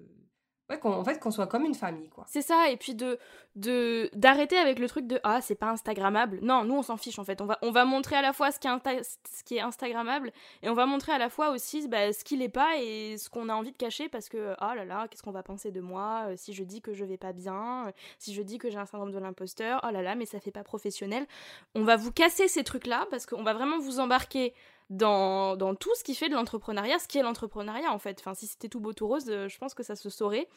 Ouais, 0.69 0.81
en 0.83 1.05
fait, 1.05 1.21
qu'on 1.21 1.31
soit 1.31 1.47
comme 1.47 1.65
une 1.65 1.77
famille, 1.77 2.09
quoi. 2.09 2.25
C'est 2.27 2.43
ça, 2.43 2.69
et 2.71 2.77
puis 2.77 2.95
de 2.95 3.19
de 3.57 4.11
d'arrêter 4.13 4.59
avec 4.59 4.79
le 4.79 4.87
truc 4.87 5.07
de 5.07 5.19
ah 5.23 5.41
c'est 5.41 5.55
pas 5.55 5.71
instagrammable. 5.71 6.41
Non, 6.43 6.65
nous 6.65 6.75
on 6.75 6.83
s'en 6.83 6.99
fiche 6.99 7.19
en 7.19 7.25
fait. 7.25 7.41
On 7.41 7.47
va 7.47 7.59
on 7.63 7.71
va 7.71 7.85
montrer 7.87 8.17
à 8.17 8.23
la 8.23 8.35
fois 8.35 8.53
ce 8.53 8.61
qui 8.61 8.69
est 8.69 9.03
ce 9.03 9.45
qui 9.45 9.57
est 9.57 9.61
instagrammable 9.61 10.31
et 10.63 10.69
on 10.69 10.75
va 10.75 10.85
montrer 10.85 11.13
à 11.13 11.19
la 11.19 11.31
fois 11.31 11.51
aussi 11.51 11.89
bah, 11.89 12.13
ce 12.13 12.23
qui 12.23 12.37
l'est 12.37 12.51
pas 12.51 12.77
et 12.79 13.17
ce 13.17 13.31
qu'on 13.31 13.49
a 13.49 13.55
envie 13.55 13.73
de 13.73 13.77
cacher 13.77 14.11
parce 14.11 14.29
que 14.29 14.55
oh 14.61 14.75
là 14.75 14.85
là 14.85 15.09
qu'est-ce 15.09 15.23
qu'on 15.23 15.31
va 15.31 15.43
penser 15.43 15.71
de 15.71 15.81
moi 15.81 16.27
euh, 16.29 16.35
si 16.37 16.53
je 16.53 16.65
dis 16.65 16.83
que 16.83 16.93
je 16.93 17.05
vais 17.05 17.17
pas 17.17 17.33
bien, 17.33 17.87
euh, 17.87 17.93
si 18.19 18.35
je 18.35 18.43
dis 18.43 18.59
que 18.59 18.69
j'ai 18.69 18.79
un 18.79 18.87
syndrome 18.87 19.13
de 19.13 19.19
l'imposteur. 19.19 19.81
Oh 19.89 19.91
là 19.91 20.03
là 20.03 20.17
mais 20.17 20.27
ça 20.27 20.39
fait 20.39 20.51
pas 20.51 20.65
professionnel. 20.65 21.27
On 21.75 21.85
va 21.85 21.97
vous 21.97 22.13
casser 22.13 22.49
ces 22.49 22.63
trucs 22.63 22.87
là 22.87 23.07
parce 23.11 23.25
qu'on 23.25 23.43
va 23.43 23.55
vraiment 23.55 23.79
vous 23.79 24.01
embarquer 24.01 24.53
dans, 24.91 25.57
dans, 25.57 25.75
tout 25.75 25.95
ce 25.97 26.05
qui 26.05 26.15
fait 26.15 26.29
de 26.29 26.35
l'entrepreneuriat, 26.35 26.99
ce 26.99 27.09
qui 27.09 27.19
est 27.19 27.23
l'entrepreneuriat 27.23 27.91
en 27.93 27.99
fait. 27.99 28.19
Enfin, 28.21 28.35
si 28.35 28.47
c'était 28.47 28.69
tout 28.69 28.81
beau 28.81 28.93
tout 28.93 29.09
rose, 29.09 29.25
euh, 29.29 29.49
je 29.49 29.59
pense 29.59 29.75
que 29.75 29.83
ça 29.83 29.97
se 29.97 30.11
saurait. 30.11 30.49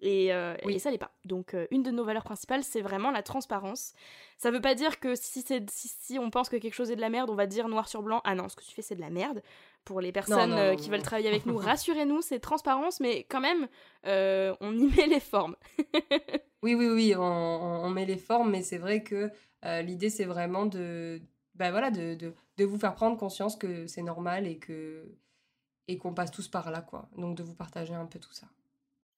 Et, 0.00 0.32
euh, 0.34 0.54
oui. 0.64 0.74
et 0.74 0.78
ça 0.78 0.90
l'est 0.90 0.98
pas. 0.98 1.12
Donc, 1.24 1.54
euh, 1.54 1.66
une 1.70 1.82
de 1.82 1.90
nos 1.90 2.04
valeurs 2.04 2.24
principales, 2.24 2.64
c'est 2.64 2.82
vraiment 2.82 3.10
la 3.10 3.22
transparence. 3.22 3.94
Ça 4.36 4.50
veut 4.50 4.60
pas 4.60 4.74
dire 4.74 5.00
que 5.00 5.14
si, 5.14 5.42
si, 5.42 5.64
si, 5.70 6.18
on 6.18 6.30
pense 6.30 6.50
que 6.50 6.56
quelque 6.56 6.74
chose 6.74 6.90
est 6.90 6.96
de 6.96 7.00
la 7.00 7.08
merde, 7.08 7.30
on 7.30 7.34
va 7.34 7.46
dire 7.46 7.68
noir 7.68 7.88
sur 7.88 8.02
blanc, 8.02 8.20
ah 8.24 8.34
non, 8.34 8.48
ce 8.48 8.56
que 8.56 8.62
tu 8.62 8.74
fais, 8.74 8.82
c'est 8.82 8.96
de 8.96 9.00
la 9.00 9.10
merde. 9.10 9.42
Pour 9.84 10.00
les 10.00 10.10
personnes 10.10 10.50
non, 10.50 10.56
non, 10.56 10.70
non, 10.72 10.76
qui 10.76 10.90
veulent 10.90 11.00
travailler 11.00 11.28
avec 11.28 11.46
nous, 11.46 11.56
rassurez-nous, 11.56 12.20
c'est 12.20 12.40
transparence, 12.40 12.98
mais 13.00 13.24
quand 13.30 13.40
même, 13.40 13.68
on 14.04 14.76
y 14.76 14.86
met 14.96 15.06
les 15.06 15.20
formes. 15.20 15.56
oui, 16.62 16.74
oui, 16.74 16.88
oui, 16.88 17.14
on, 17.16 17.22
on, 17.22 17.88
met 17.88 18.04
les 18.04 18.18
formes, 18.18 18.50
mais 18.50 18.62
c'est 18.62 18.78
vrai 18.78 19.02
que 19.02 19.30
l'idée, 19.62 20.10
c'est 20.10 20.24
vraiment 20.24 20.66
de 20.66 21.22
ben 21.56 21.70
voilà, 21.70 21.90
de, 21.90 22.14
de, 22.14 22.34
de 22.56 22.64
vous 22.64 22.78
faire 22.78 22.94
prendre 22.94 23.16
conscience 23.16 23.56
que 23.56 23.86
c'est 23.86 24.02
normal 24.02 24.46
et 24.46 24.58
que 24.58 25.04
et 25.88 25.98
qu'on 25.98 26.14
passe 26.14 26.30
tous 26.30 26.48
par 26.48 26.70
là, 26.70 26.80
quoi. 26.80 27.08
Donc 27.16 27.36
de 27.36 27.42
vous 27.42 27.54
partager 27.54 27.94
un 27.94 28.06
peu 28.06 28.18
tout 28.18 28.32
ça. 28.32 28.46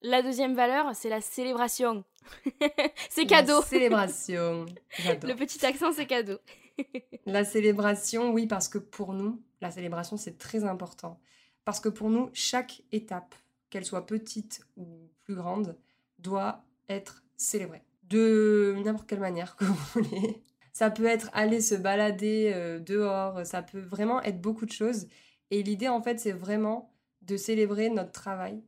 La 0.01 0.21
deuxième 0.21 0.55
valeur, 0.55 0.95
c'est 0.95 1.09
la 1.09 1.19
célébration. 1.19 2.05
c'est 3.09 3.25
cadeau. 3.25 3.59
La 3.59 3.61
célébration. 3.67 4.65
Le 4.99 5.33
petit 5.33 5.65
accent, 5.65 5.91
c'est 5.91 6.05
cadeau. 6.05 6.37
la 7.25 7.43
célébration, 7.43 8.31
oui, 8.31 8.47
parce 8.47 8.69
que 8.69 8.77
pour 8.77 9.13
nous, 9.13 9.41
la 9.61 9.71
célébration, 9.71 10.15
c'est 10.15 10.37
très 10.37 10.63
important. 10.63 11.19
Parce 11.65 11.79
que 11.79 11.89
pour 11.89 12.09
nous, 12.09 12.29
chaque 12.33 12.83
étape, 12.91 13.35
qu'elle 13.69 13.85
soit 13.85 14.05
petite 14.05 14.61
ou 14.77 14.87
plus 15.23 15.35
grande, 15.35 15.77
doit 16.17 16.63
être 16.87 17.23
célébrée. 17.35 17.83
De 18.03 18.75
n'importe 18.83 19.07
quelle 19.07 19.19
manière 19.19 19.55
que 19.55 19.65
vous 19.65 19.75
voulez. 19.93 20.41
Ça 20.79 20.89
peut 20.89 21.07
être 21.07 21.29
aller 21.33 21.59
se 21.59 21.75
balader 21.75 22.53
euh, 22.55 22.79
dehors, 22.79 23.45
ça 23.45 23.61
peut 23.61 23.81
vraiment 23.81 24.21
être 24.23 24.39
beaucoup 24.39 24.65
de 24.65 24.71
choses. 24.71 25.07
Et 25.51 25.61
l'idée, 25.61 25.89
en 25.89 26.01
fait, 26.01 26.21
c'est 26.21 26.31
vraiment 26.31 26.93
de 27.21 27.35
célébrer 27.35 27.89
notre 27.89 28.13
travail, 28.13 28.63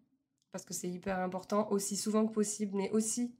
parce 0.51 0.65
que 0.65 0.73
c'est 0.73 0.89
hyper 0.89 1.19
important, 1.19 1.71
aussi 1.71 1.95
souvent 1.95 2.27
que 2.27 2.33
possible, 2.33 2.75
mais 2.75 2.89
aussi 2.91 3.33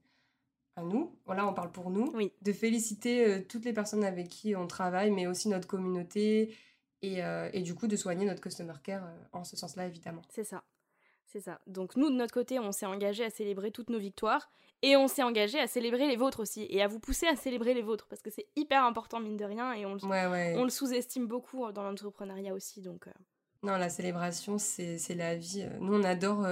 à 0.78 0.84
nous, 0.84 1.20
voilà, 1.26 1.46
on 1.46 1.54
parle 1.54 1.74
pour 1.74 1.90
nous, 1.90 2.14
de 2.42 2.54
féliciter 2.54 3.26
euh, 3.26 3.42
toutes 3.46 3.66
les 3.66 3.74
personnes 3.74 4.06
avec 4.06 4.30
qui 4.30 4.56
on 4.56 4.68
travaille, 4.68 5.12
mais 5.12 5.28
aussi 5.28 5.50
notre 5.50 5.68
communauté, 5.68 6.56
et, 7.02 7.26
euh, 7.26 7.50
et 7.52 7.64
du 7.64 7.76
coup 7.76 7.88
de 7.88 7.98
soigner 7.98 8.26
notre 8.26 8.40
customer 8.40 8.76
care 8.82 9.04
euh, 9.04 9.18
en 9.34 9.44
ce 9.44 9.58
sens-là, 9.58 9.86
évidemment. 9.86 10.22
C'est 10.30 10.46
ça. 10.46 10.64
C'est 11.32 11.42
ça. 11.42 11.60
Donc 11.68 11.96
nous, 11.96 12.10
de 12.10 12.16
notre 12.16 12.34
côté, 12.34 12.60
on 12.60 12.72
s'est 12.72 12.86
engagé 12.86 13.24
à 13.24 13.30
célébrer 13.30 13.72
toutes 13.72 13.90
nos 13.90 14.00
victoires 14.00 14.50
et 14.82 14.98
on 14.98 15.08
s'est 15.08 15.24
engagé 15.24 15.60
à 15.60 15.68
célébrer 15.68 16.08
les 16.08 16.16
vôtres 16.16 16.42
aussi 16.42 16.66
et 16.70 16.82
à 16.82 16.88
vous 16.88 17.00
pousser 17.00 17.28
à 17.28 17.36
célébrer 17.36 17.74
les 17.74 17.82
vôtres 17.84 18.08
parce 18.08 18.22
que 18.22 18.30
c'est 18.30 18.48
hyper 18.56 18.84
important 18.84 19.20
mine 19.20 19.38
de 19.38 19.46
rien 19.46 19.74
et 19.74 19.86
on 19.86 19.94
le, 19.94 20.58
on 20.58 20.64
le 20.64 20.70
sous-estime 20.70 21.28
beaucoup 21.28 21.72
dans 21.72 21.84
l'entrepreneuriat 21.84 22.54
aussi. 22.54 22.82
Donc, 22.82 23.06
Non, 23.64 23.78
la 23.78 23.90
célébration, 23.90 24.58
c'est 24.58 25.16
la 25.16 25.36
vie. 25.36 25.66
Nous, 25.80 25.94
on 25.94 26.04
adore 26.04 26.46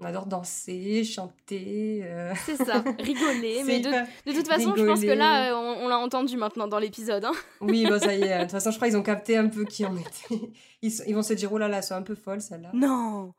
on 0.00 0.04
adore 0.04 0.26
danser, 0.26 1.02
chanter. 1.04 2.02
Euh. 2.04 2.32
C'est 2.46 2.56
ça, 2.56 2.84
rigoler. 2.98 3.62
mais 3.64 3.80
de, 3.80 3.90
de, 3.90 4.32
toute 4.32 4.46
façon, 4.46 4.74
je 4.76 4.84
pense 4.84 5.00
que 5.00 5.06
là, 5.06 5.50
euh, 5.50 5.56
on, 5.56 5.88
l'a 5.88 5.98
entendu 5.98 6.36
maintenant 6.36 6.68
dans 6.68 6.78
l'épisode. 6.78 7.24
Hein. 7.24 7.32
Oui, 7.60 7.84
bon, 7.84 7.98
ça 7.98 8.14
y 8.14 8.22
est. 8.22 8.36
De 8.36 8.42
toute 8.42 8.52
façon, 8.52 8.70
je 8.70 8.76
crois 8.76 8.88
qu'ils 8.88 8.96
ont 8.96 9.02
capté 9.02 9.36
un 9.36 9.48
peu 9.48 9.64
qui 9.64 9.84
on 9.84 9.96
était. 9.96 10.52
Ils, 10.82 10.92
ils 11.08 11.14
vont 11.14 11.22
se 11.22 11.32
dire, 11.32 11.52
oh 11.52 11.58
là 11.58 11.66
là, 11.66 11.82
c'est 11.82 11.94
un 11.94 12.02
peu 12.02 12.14
folle 12.14 12.40
celle-là. 12.40 12.70
Non 12.72 13.34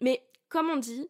Mais 0.00 0.22
comme 0.48 0.68
on 0.68 0.76
dit, 0.76 1.08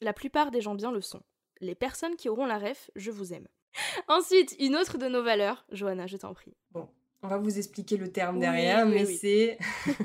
la 0.00 0.12
plupart 0.12 0.50
des 0.50 0.60
gens 0.60 0.74
bien 0.74 0.92
le 0.92 1.00
sont. 1.00 1.22
Les 1.60 1.74
personnes 1.74 2.16
qui 2.16 2.28
auront 2.28 2.46
la 2.46 2.58
ref, 2.58 2.90
je 2.96 3.10
vous 3.10 3.32
aime. 3.32 3.48
Ensuite, 4.08 4.56
une 4.58 4.76
autre 4.76 4.98
de 4.98 5.08
nos 5.08 5.22
valeurs. 5.22 5.64
Johanna, 5.72 6.06
je 6.06 6.16
t'en 6.16 6.34
prie. 6.34 6.56
Bon, 6.70 6.88
on 7.22 7.28
va 7.28 7.38
vous 7.38 7.58
expliquer 7.58 7.96
le 7.96 8.12
terme 8.12 8.38
derrière, 8.38 8.86
mais 8.86 9.04
c'est. 9.04 9.58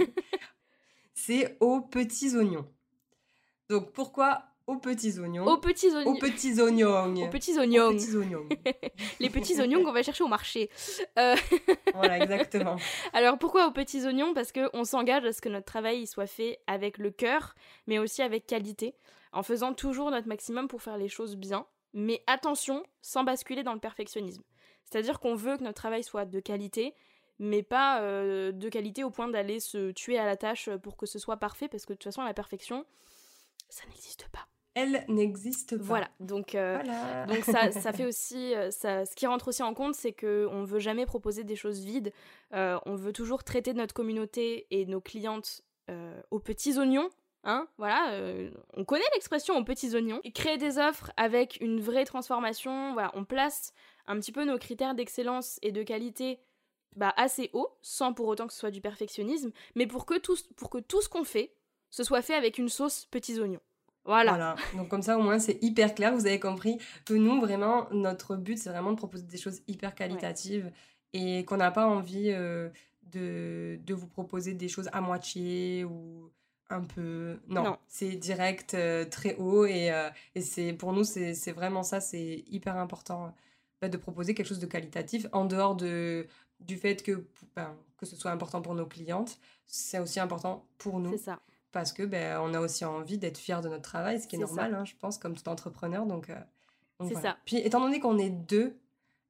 c'est 1.14 1.58
aux 1.60 1.82
petits 1.82 2.36
oignons. 2.36 2.68
Donc 3.70 3.92
pourquoi 3.94 4.53
aux 4.66 4.78
petits 4.78 5.20
oignons 5.20 5.46
Aux 5.46 5.58
petits 5.58 5.94
oignons. 5.94 6.12
Aux 6.12 6.18
petits 6.18 6.62
oignons. 6.62 7.26
Aux 7.26 7.30
petits 7.94 8.16
oignons. 8.16 8.48
les 9.20 9.30
petits 9.30 9.60
oignons 9.60 9.84
qu'on 9.84 9.92
va 9.92 10.04
chercher 10.04 10.24
au 10.24 10.30
marché. 10.30 10.70
Euh, 11.20 11.36
voilà, 11.94 12.20
exactement. 12.20 12.78
Alors 13.12 13.38
pourquoi 13.38 13.68
aux 13.68 13.72
petits 13.72 14.06
oignons? 14.06 14.34
Parce 14.34 14.54
qu'on 14.54 14.86
s'engage 14.86 15.26
à 15.26 15.34
ce 15.34 15.42
que 15.42 15.50
notre 15.50 15.66
travail 15.66 16.08
soit 16.08 16.28
fait 16.28 16.60
avec 16.68 16.98
le 16.98 17.12
cœur, 17.12 17.56
mais 17.88 18.00
aussi 18.00 18.22
avec 18.22 18.48
qualité, 18.48 18.96
en 19.34 19.44
faisant 19.44 19.74
toujours 19.74 20.12
notre 20.12 20.30
maximum 20.30 20.70
pour 20.70 20.82
faire 20.82 20.98
les 20.98 21.10
choses 21.10 21.36
bien. 21.36 21.66
Mais 21.94 22.24
attention, 22.26 22.86
sans 23.02 23.24
basculer 23.24 23.64
dans 23.64 23.74
le 23.74 23.80
perfectionnisme. 23.80 24.44
C'est-à-dire 24.86 25.20
qu'on 25.20 25.36
veut 25.36 25.58
que 25.58 25.64
notre 25.64 25.82
travail 25.82 26.04
soit 26.04 26.26
de 26.26 26.40
qualité, 26.40 26.96
mais 27.38 27.64
pas 27.64 28.02
euh, 28.02 28.52
de 28.54 28.70
qualité 28.70 29.04
au 29.04 29.10
point 29.10 29.28
d'aller 29.28 29.60
se 29.60 29.92
tuer 29.92 30.18
à 30.18 30.26
la 30.26 30.38
tâche 30.38 30.70
pour 30.82 30.96
que 30.96 31.06
ce 31.06 31.20
soit 31.20 31.38
parfait, 31.38 31.68
parce 31.68 31.86
que 31.86 31.94
de 31.94 31.98
toute 31.98 32.06
façon, 32.06 32.22
la 32.22 32.34
perfection, 32.34 32.86
ça 33.70 33.84
n'existe 33.90 34.30
pas. 34.30 34.48
Elle 34.76 35.06
n'existe 35.08 35.78
pas. 35.78 35.84
Voilà, 35.84 36.10
donc, 36.20 36.56
euh, 36.56 36.82
donc 37.28 37.44
ça, 37.44 37.72
ça 37.72 37.94
fait 37.94 38.06
aussi, 38.08 38.56
euh, 38.56 38.72
ça, 38.72 39.06
ce 39.06 39.16
qui 39.16 39.28
rentre 39.28 39.50
aussi 39.50 39.64
en 39.64 39.74
compte, 39.74 39.96
c'est 39.96 40.14
qu'on 40.14 40.62
ne 40.62 40.66
veut 40.66 40.80
jamais 40.80 41.06
proposer 41.06 41.44
des 41.44 41.56
choses 41.56 41.82
vides, 41.82 42.12
euh, 42.54 42.80
on 42.86 42.96
veut 42.96 43.14
toujours 43.14 43.44
traiter 43.44 43.74
notre 43.74 43.94
communauté 43.94 44.68
et 44.72 44.86
nos 44.86 45.02
clientes 45.02 45.62
aux 46.32 46.40
petits 46.40 46.78
oignons, 46.80 47.10
Hein, 47.46 47.68
voilà, 47.78 48.18
on 48.78 48.86
connaît 48.86 49.04
l'expression 49.14 49.58
aux 49.58 49.66
petits 49.66 49.94
oignons. 49.96 50.22
Et 50.24 50.32
créer 50.32 50.58
des 50.58 50.78
offres 50.78 51.12
avec 51.18 51.58
une 51.60 51.82
vraie 51.82 52.06
transformation, 52.06 52.94
voilà, 52.94 53.12
on 53.16 53.26
place 53.26 53.74
un 54.08 54.18
petit 54.18 54.32
peu 54.32 54.46
nos 54.46 54.58
critères 54.58 54.96
d'excellence 54.96 55.60
et 55.62 55.74
de 55.74 55.84
qualité 55.84 56.40
bah, 56.96 57.14
assez 57.18 57.50
haut, 57.52 57.68
sans 57.82 58.14
pour 58.14 58.30
autant 58.30 58.48
que 58.48 58.54
ce 58.54 58.60
soit 58.60 58.72
du 58.72 58.80
perfectionnisme, 58.80 59.52
mais 59.76 59.88
pour 59.88 60.06
que 60.06 60.18
tout, 60.18 60.38
pour 60.56 60.70
que 60.70 60.78
tout 60.78 61.02
ce 61.02 61.10
qu'on 61.10 61.26
fait 61.26 61.54
ce 61.94 62.04
soit 62.04 62.24
fait 62.24 62.34
avec 62.34 62.58
une 62.58 62.70
sauce 62.70 63.06
petits 63.06 63.40
oignons. 63.40 63.62
Voilà. 64.06 64.56
Donc 64.76 64.90
comme 64.90 65.02
ça 65.02 65.18
au 65.18 65.22
moins 65.22 65.40
c'est 65.40 65.64
hyper 65.64 65.96
clair, 65.96 66.14
vous 66.14 66.26
avez 66.26 66.40
compris 66.40 66.78
que 67.06 67.14
nous 67.14 67.40
vraiment 67.40 67.88
notre 67.92 68.36
but 68.36 68.58
c'est 68.58 68.70
vraiment 68.70 68.92
de 68.92 68.98
proposer 68.98 69.24
des 69.24 69.38
choses 69.38 69.62
hyper 69.68 69.96
qualitatives 69.96 70.72
et 71.14 71.46
qu'on 71.46 71.58
n'a 71.58 71.72
pas 71.72 71.88
envie 71.88 72.32
euh, 72.32 72.70
de, 73.12 73.80
de, 73.86 73.94
vous 73.94 74.08
proposer 74.08 74.54
des 74.54 74.68
choses 74.68 74.90
à 74.92 75.00
moitié 75.00 75.86
ou 75.86 76.32
un 76.70 76.82
peu... 76.82 77.40
Non, 77.48 77.78
c'est 77.88 78.16
direct, 78.16 78.74
euh, 78.74 79.06
très 79.06 79.36
haut 79.36 79.66
et, 79.66 79.92
euh, 79.92 80.10
et 80.36 80.42
c'est 80.42 80.74
pour 80.74 80.92
nous 80.92 81.04
c'est 81.04 81.52
vraiment 81.52 81.84
ça, 81.84 82.02
c'est 82.02 82.44
hyper 82.48 82.78
important 82.78 83.34
bah, 83.82 83.88
de 83.88 83.98
proposer 83.98 84.34
quelque 84.34 84.48
chose 84.48 84.60
de 84.60 84.66
qualitatif 84.66 85.28
en 85.32 85.46
dehors 85.46 85.76
de, 85.76 86.28
du 86.60 86.76
fait 86.76 87.04
que, 87.04 87.26
ben, 87.56 87.74
que 87.98 88.06
ce 88.06 88.18
soit 88.18 88.32
important 88.32 88.62
pour 88.62 88.76
nos 88.76 88.86
clientes, 88.86 89.38
c'est 89.66 90.00
aussi 90.00 90.20
important 90.20 90.66
pour 90.78 91.00
nous. 91.00 91.12
C'est 91.12 91.26
ça 91.26 91.40
parce 91.74 91.92
que 91.92 92.04
ben, 92.04 92.40
on 92.42 92.54
a 92.54 92.62
aussi 92.62 92.86
envie 92.86 93.18
d'être 93.18 93.38
fier 93.38 93.60
de 93.60 93.68
notre 93.68 93.82
travail, 93.82 94.22
ce 94.22 94.28
qui 94.28 94.38
est, 94.38 94.40
normal, 94.40 94.74
hein, 94.74 94.86
je 94.86 94.94
pense, 94.96 95.18
comme 95.18 95.36
tout 95.36 95.50
entrepreneur. 95.50 96.06
Donc, 96.06 96.30
euh, 96.30 96.40
c'est 97.06 97.16
ça. 97.16 97.38
Puis, 97.46 97.58
étant 97.58 97.82
donné 97.82 98.00
qu'on 98.00 98.18
est 98.18 98.30
deux, 98.30 98.78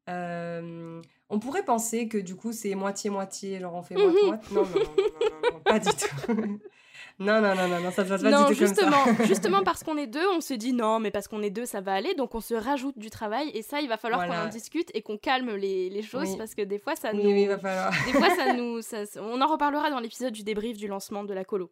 euh, 0.09 1.01
on 1.29 1.39
pourrait 1.39 1.63
penser 1.63 2.07
que 2.07 2.17
du 2.17 2.35
coup, 2.35 2.51
c'est 2.51 2.75
moitié-moitié, 2.75 3.59
genre 3.59 3.73
on 3.73 3.81
fait 3.81 3.95
moitié-moitié. 3.95 4.55
Non, 4.55 4.63
non, 4.63 4.69
non, 4.69 5.53
non, 5.53 5.59
pas 5.61 5.79
du 5.79 5.89
tout. 5.89 6.59
Non, 7.19 7.41
non, 7.41 7.55
non, 7.55 7.67
non, 7.67 7.91
ça 7.91 8.03
se 8.03 8.09
passe 8.09 8.23
pas 8.23 8.29
du 8.31 8.53
tout 8.53 8.59
justement, 8.59 9.03
comme 9.03 9.17
ça. 9.17 9.23
justement 9.25 9.63
parce 9.63 9.83
qu'on 9.83 9.97
est 9.97 10.07
deux, 10.07 10.27
on 10.35 10.41
se 10.41 10.53
dit 10.53 10.73
non, 10.73 10.99
mais 10.99 11.11
parce 11.11 11.27
qu'on 11.27 11.41
est 11.43 11.51
deux, 11.51 11.65
ça 11.65 11.79
va 11.79 11.93
aller, 11.93 12.15
donc 12.15 12.33
on 12.33 12.41
se 12.41 12.55
rajoute 12.55 12.97
du 12.97 13.09
travail 13.09 13.49
et 13.53 13.61
ça, 13.61 13.81
il 13.81 13.87
va 13.87 13.97
falloir 13.97 14.25
qu'on 14.25 14.33
en 14.33 14.47
discute 14.47 14.89
et 14.93 15.01
qu'on 15.01 15.17
calme 15.17 15.55
les, 15.55 15.89
les 15.89 16.01
choses 16.01 16.35
parce 16.37 16.55
que 16.55 16.63
des 16.63 16.79
fois, 16.79 16.95
ça 16.95 17.13
nous. 17.13 17.21
Oui, 17.21 17.43
il 17.43 17.47
va 17.47 17.57
falloir. 17.57 17.91
Des 18.05 18.13
fois, 18.13 18.29
ça 18.35 18.53
nous. 18.57 18.79
on 19.21 19.41
en 19.41 19.47
reparlera 19.47 19.89
dans 19.89 19.99
l'épisode 19.99 20.33
du 20.33 20.43
débrief 20.43 20.77
du 20.77 20.87
lancement 20.87 21.23
de 21.23 21.33
la 21.33 21.43
colo. 21.43 21.69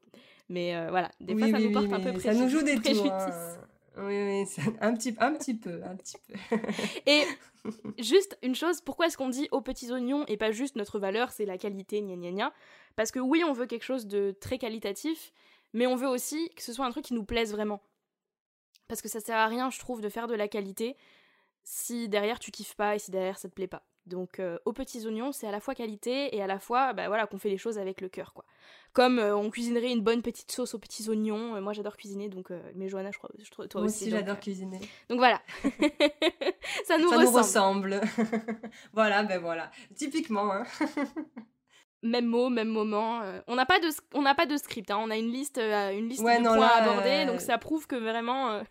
Mais 0.50 0.76
euh, 0.76 0.88
voilà, 0.90 1.10
des 1.20 1.36
fois, 1.36 1.50
ça 1.50 1.60
nous 1.60 1.72
porte 1.72 1.94
un 1.94 2.00
peu 2.00 2.12
préjudice. 2.12 2.24
Ça 2.24 2.34
nous 2.34 2.50
joue 2.50 2.62
des 2.62 2.80
tours. 2.80 3.12
Hein. 3.12 3.58
Oui, 3.98 4.04
oui, 4.24 4.46
un 4.82 4.94
petit, 4.96 5.16
un 5.20 5.34
petit 5.34 5.54
peu, 5.54 5.82
un 5.84 5.96
petit 5.96 6.18
peu. 6.28 6.58
et 7.06 7.24
juste 8.00 8.38
une 8.42 8.56
chose, 8.56 8.82
pourquoi 8.82 9.08
est-ce 9.08 9.18
qu'on 9.18 9.30
dit 9.30 9.48
aux 9.52 9.62
petits 9.62 9.92
oignons 9.92 10.26
et 10.28 10.38
pas 10.38 10.52
juste 10.52 10.76
notre 10.76 11.00
valeur, 11.00 11.32
c'est 11.32 11.46
la 11.46 11.58
qualité, 11.58 12.02
gna 12.02 12.16
gna 12.16 12.32
gna? 12.32 12.54
Parce 12.96 13.12
que 13.12 13.20
oui, 13.20 13.44
on 13.44 13.54
veut 13.54 13.66
quelque 13.66 13.84
chose 13.84 14.08
de 14.08 14.36
très 14.40 14.58
qualitatif, 14.58 15.34
mais 15.74 15.88
on 15.88 15.96
veut 15.96 16.08
aussi 16.08 16.50
que 16.56 16.64
ce 16.64 16.74
soit 16.74 16.86
un 16.86 16.92
truc 16.92 17.06
qui 17.06 17.14
nous 17.14 17.26
plaise 17.26 17.52
vraiment. 17.52 17.82
Parce 18.88 19.02
que 19.02 19.10
ça 19.10 19.20
sert 19.20 19.38
à 19.38 19.48
rien, 19.48 19.70
je 19.70 19.80
trouve, 19.80 20.02
de 20.02 20.10
faire 20.10 20.28
de 20.28 20.36
la 20.36 20.48
qualité 20.48 20.98
si 21.64 22.10
derrière 22.10 22.40
tu 22.40 22.52
kiffes 22.52 22.76
pas 22.76 22.96
et 22.96 23.00
si 23.00 23.12
derrière 23.12 23.38
ça 23.38 23.50
te 23.50 23.54
plaît 23.54 23.68
pas. 23.68 23.84
Donc 24.12 24.40
euh, 24.40 24.60
aux 24.66 24.74
petits 24.74 25.08
oignons, 25.08 25.32
c'est 25.32 25.48
à 25.48 25.52
la 25.52 25.60
fois 25.60 25.74
qualité 25.74 26.36
et 26.36 26.42
à 26.42 26.48
la 26.48 26.60
fois 26.60 26.94
bah, 26.94 27.08
voilà 27.08 27.26
qu'on 27.26 27.38
fait 27.38 27.50
les 27.50 27.58
choses 27.58 27.78
avec 27.78 28.02
le 28.02 28.10
cœur 28.10 28.34
quoi. 28.34 28.46
Comme 28.94 29.20
euh, 29.20 29.36
on 29.36 29.50
cuisinerait 29.50 29.92
une 29.92 30.02
bonne 30.02 30.22
petite 30.22 30.52
sauce 30.52 30.74
aux 30.74 30.80
petits 30.80 31.10
oignons. 31.10 31.56
Euh, 31.56 31.62
moi 31.62 31.74
j'adore 31.74 31.96
cuisiner 31.96 32.30
donc 32.30 32.52
mais 32.76 32.90
Johanna 32.90 33.12
je 33.12 33.18
crois 33.18 33.32
je, 33.40 33.50
toi 33.50 33.68
moi 33.76 33.84
aussi. 33.84 34.10
j'adore 34.10 34.40
cuisiner. 34.40 34.80
Donc 35.10 35.20
voilà. 35.20 35.42
ça 36.86 36.98
nous 36.98 37.10
ça 37.10 37.18
ressemble. 37.18 37.24
Nous 37.24 37.32
ressemble. 37.32 38.02
voilà 38.94 39.24
ben 39.24 39.40
voilà. 39.40 39.72
Typiquement 39.96 40.52
hein. 40.52 40.64
même 42.04 42.26
mot, 42.26 42.50
même 42.50 42.68
moment. 42.68 43.22
On 43.48 43.56
n'a 43.56 43.66
pas 43.66 43.80
de 43.80 43.88
on 44.14 44.24
n'a 44.24 44.36
pas 44.36 44.46
de 44.46 44.58
script, 44.58 44.92
hein. 44.92 45.00
on 45.00 45.10
a 45.10 45.18
une 45.18 45.32
liste 45.32 45.58
une 45.58 46.10
liste 46.10 46.22
de 46.22 46.44
points 46.44 46.68
à 46.68 46.84
aborder, 46.84 47.24
euh, 47.24 47.26
donc 47.28 47.40
ça 47.40 47.58
prouve 47.58 47.88
que 47.88 47.96
vraiment. 47.96 48.62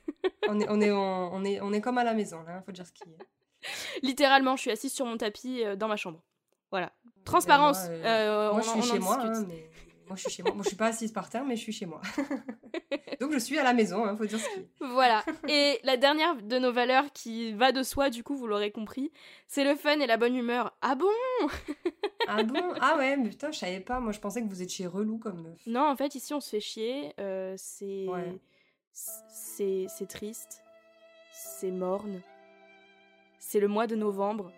on 0.48 0.61
est 0.61 0.68
on 0.68 0.81
est 0.81 0.90
on, 0.90 1.44
est 1.44 1.61
on 1.61 1.72
est 1.72 1.81
comme 1.81 1.98
à 1.98 2.05
la 2.05 2.12
maison 2.12 2.42
là, 2.42 2.62
faut 2.66 2.72
dire 2.72 2.87
ce 2.87 2.92
qui 2.92 3.05
est. 3.05 3.39
Littéralement, 4.03 4.57
je 4.57 4.62
suis 4.62 4.70
assise 4.70 4.92
sur 4.92 5.07
mon 5.07 5.16
tapis 5.16 5.62
dans 5.77 5.88
ma 5.88 5.96
chambre. 5.96 6.23
Voilà. 6.70 6.92
Transparence. 7.25 7.88
moi, 7.88 8.53
on, 8.55 8.61
je 8.61 8.68
suis 8.68 8.83
chez 8.83 8.99
moi, 8.99 9.18
hein, 9.20 9.44
mais 9.49 9.70
moi 10.11 10.16
je 10.16 10.23
suis 10.23 10.31
chez 10.33 10.42
moi. 10.42 10.53
Moi 10.55 10.64
je 10.64 10.68
suis 10.68 10.77
pas 10.77 10.87
assise 10.87 11.12
par 11.12 11.31
terre, 11.31 11.44
mais 11.44 11.55
je 11.55 11.61
suis 11.62 11.73
chez 11.73 11.87
moi. 11.87 12.01
donc 13.20 13.33
je 13.33 13.38
suis 13.38 13.57
à 13.59 13.62
la 13.62 13.73
maison, 13.73 14.05
hein, 14.05 14.16
faut 14.16 14.27
dire 14.27 14.40
ce 14.40 14.49
qui. 14.49 14.66
Voilà. 14.81 15.25
Et 15.49 15.79
la 15.85 15.96
dernière 15.96 16.35
de 16.35 16.59
nos 16.59 16.73
valeurs 16.73 17.12
qui 17.12 17.53
va 17.53 17.70
de 17.70 17.84
soi, 17.84 18.11
du 18.11 18.24
coup, 18.24 18.34
vous 18.34 18.49
l'aurez 18.49 18.72
compris, 18.72 19.12
c'est 19.47 19.62
le 19.62 19.76
fun 19.76 20.01
et 20.01 20.09
la 20.09 20.16
bonne 20.16 20.34
humeur. 20.34 20.76
Ah 20.82 20.97
bon? 20.97 21.07
Ah 22.26 22.43
bon? 22.43 22.74
Ah 22.80 22.97
ouais, 22.97 23.16
mais 23.16 23.28
putain, 23.28 23.53
je 23.53 23.59
savais 23.59 23.78
pas. 23.78 24.01
Moi, 24.01 24.11
je 24.11 24.18
pensais 24.18 24.43
que 24.43 24.49
vous 24.49 24.62
étiez 24.62 24.89
relou 24.89 25.18
comme 25.18 25.43
meuf. 25.43 25.61
Non, 25.66 25.89
en 25.89 25.95
fait, 25.95 26.16
ici, 26.16 26.34
on 26.34 26.41
se 26.41 26.51
fait 26.51 26.61
chier. 26.61 27.12
Euh, 27.20 27.55
c'est... 27.57 28.07
c'est... 28.93 30.09
triste. 30.09 30.62
C'est 31.32 31.70
morne. 31.70 32.20
C'est 33.51 33.59
le 33.59 33.66
mois 33.66 33.88
de 33.88 33.96
novembre. 33.96 34.53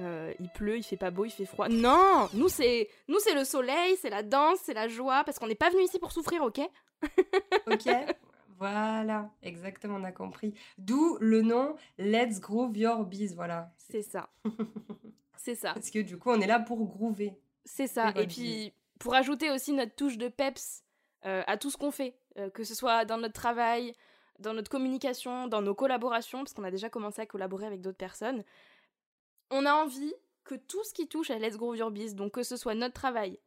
euh, 0.00 0.34
il 0.38 0.50
pleut, 0.50 0.76
il 0.76 0.82
fait 0.82 0.98
pas 0.98 1.10
beau, 1.10 1.24
il 1.24 1.30
fait 1.30 1.46
froid. 1.46 1.66
Non, 1.70 2.28
nous 2.34 2.50
c'est 2.50 2.90
nous 3.08 3.18
c'est 3.20 3.34
le 3.34 3.42
soleil, 3.42 3.96
c'est 4.02 4.10
la 4.10 4.22
danse, 4.22 4.58
c'est 4.64 4.74
la 4.74 4.86
joie, 4.86 5.24
parce 5.24 5.38
qu'on 5.38 5.46
n'est 5.46 5.54
pas 5.54 5.70
venu 5.70 5.82
ici 5.82 5.98
pour 5.98 6.12
souffrir, 6.12 6.42
ok? 6.42 6.60
Ok, 7.72 7.88
voilà, 8.58 9.30
exactement, 9.42 9.96
on 9.96 10.04
a 10.04 10.12
compris. 10.12 10.52
D'où 10.76 11.16
le 11.20 11.40
nom 11.40 11.74
Let's 11.96 12.38
Groove 12.38 12.76
Your 12.76 13.06
Bees, 13.06 13.32
voilà. 13.34 13.72
C'est 13.78 14.02
ça. 14.02 14.28
c'est 15.38 15.54
ça. 15.54 15.72
Parce 15.72 15.90
que 15.90 16.00
du 16.00 16.18
coup, 16.18 16.28
on 16.30 16.40
est 16.42 16.46
là 16.46 16.60
pour 16.60 16.84
groover. 16.84 17.32
C'est 17.64 17.86
ça. 17.86 18.10
Et 18.14 18.26
puis, 18.26 18.74
pour 18.98 19.14
ajouter 19.14 19.50
aussi 19.50 19.72
notre 19.72 19.94
touche 19.94 20.18
de 20.18 20.28
peps 20.28 20.84
euh, 21.24 21.42
à 21.46 21.56
tout 21.56 21.70
ce 21.70 21.78
qu'on 21.78 21.90
fait, 21.90 22.14
euh, 22.36 22.50
que 22.50 22.62
ce 22.62 22.74
soit 22.74 23.06
dans 23.06 23.16
notre 23.16 23.34
travail, 23.40 23.94
dans 24.38 24.54
notre 24.54 24.70
communication, 24.70 25.48
dans 25.48 25.62
nos 25.62 25.74
collaborations, 25.74 26.38
parce 26.38 26.54
qu'on 26.54 26.64
a 26.64 26.70
déjà 26.70 26.88
commencé 26.88 27.20
à 27.20 27.26
collaborer 27.26 27.66
avec 27.66 27.80
d'autres 27.80 27.98
personnes, 27.98 28.44
on 29.50 29.66
a 29.66 29.72
envie 29.72 30.14
que 30.44 30.54
tout 30.54 30.82
ce 30.84 30.94
qui 30.94 31.08
touche 31.08 31.30
à 31.30 31.38
Let's 31.38 31.56
Grow 31.56 31.74
Your 31.74 31.90
Biz, 31.90 32.14
donc 32.14 32.32
que 32.32 32.42
ce 32.42 32.56
soit 32.56 32.74
notre 32.74 32.94
travail, 32.94 33.38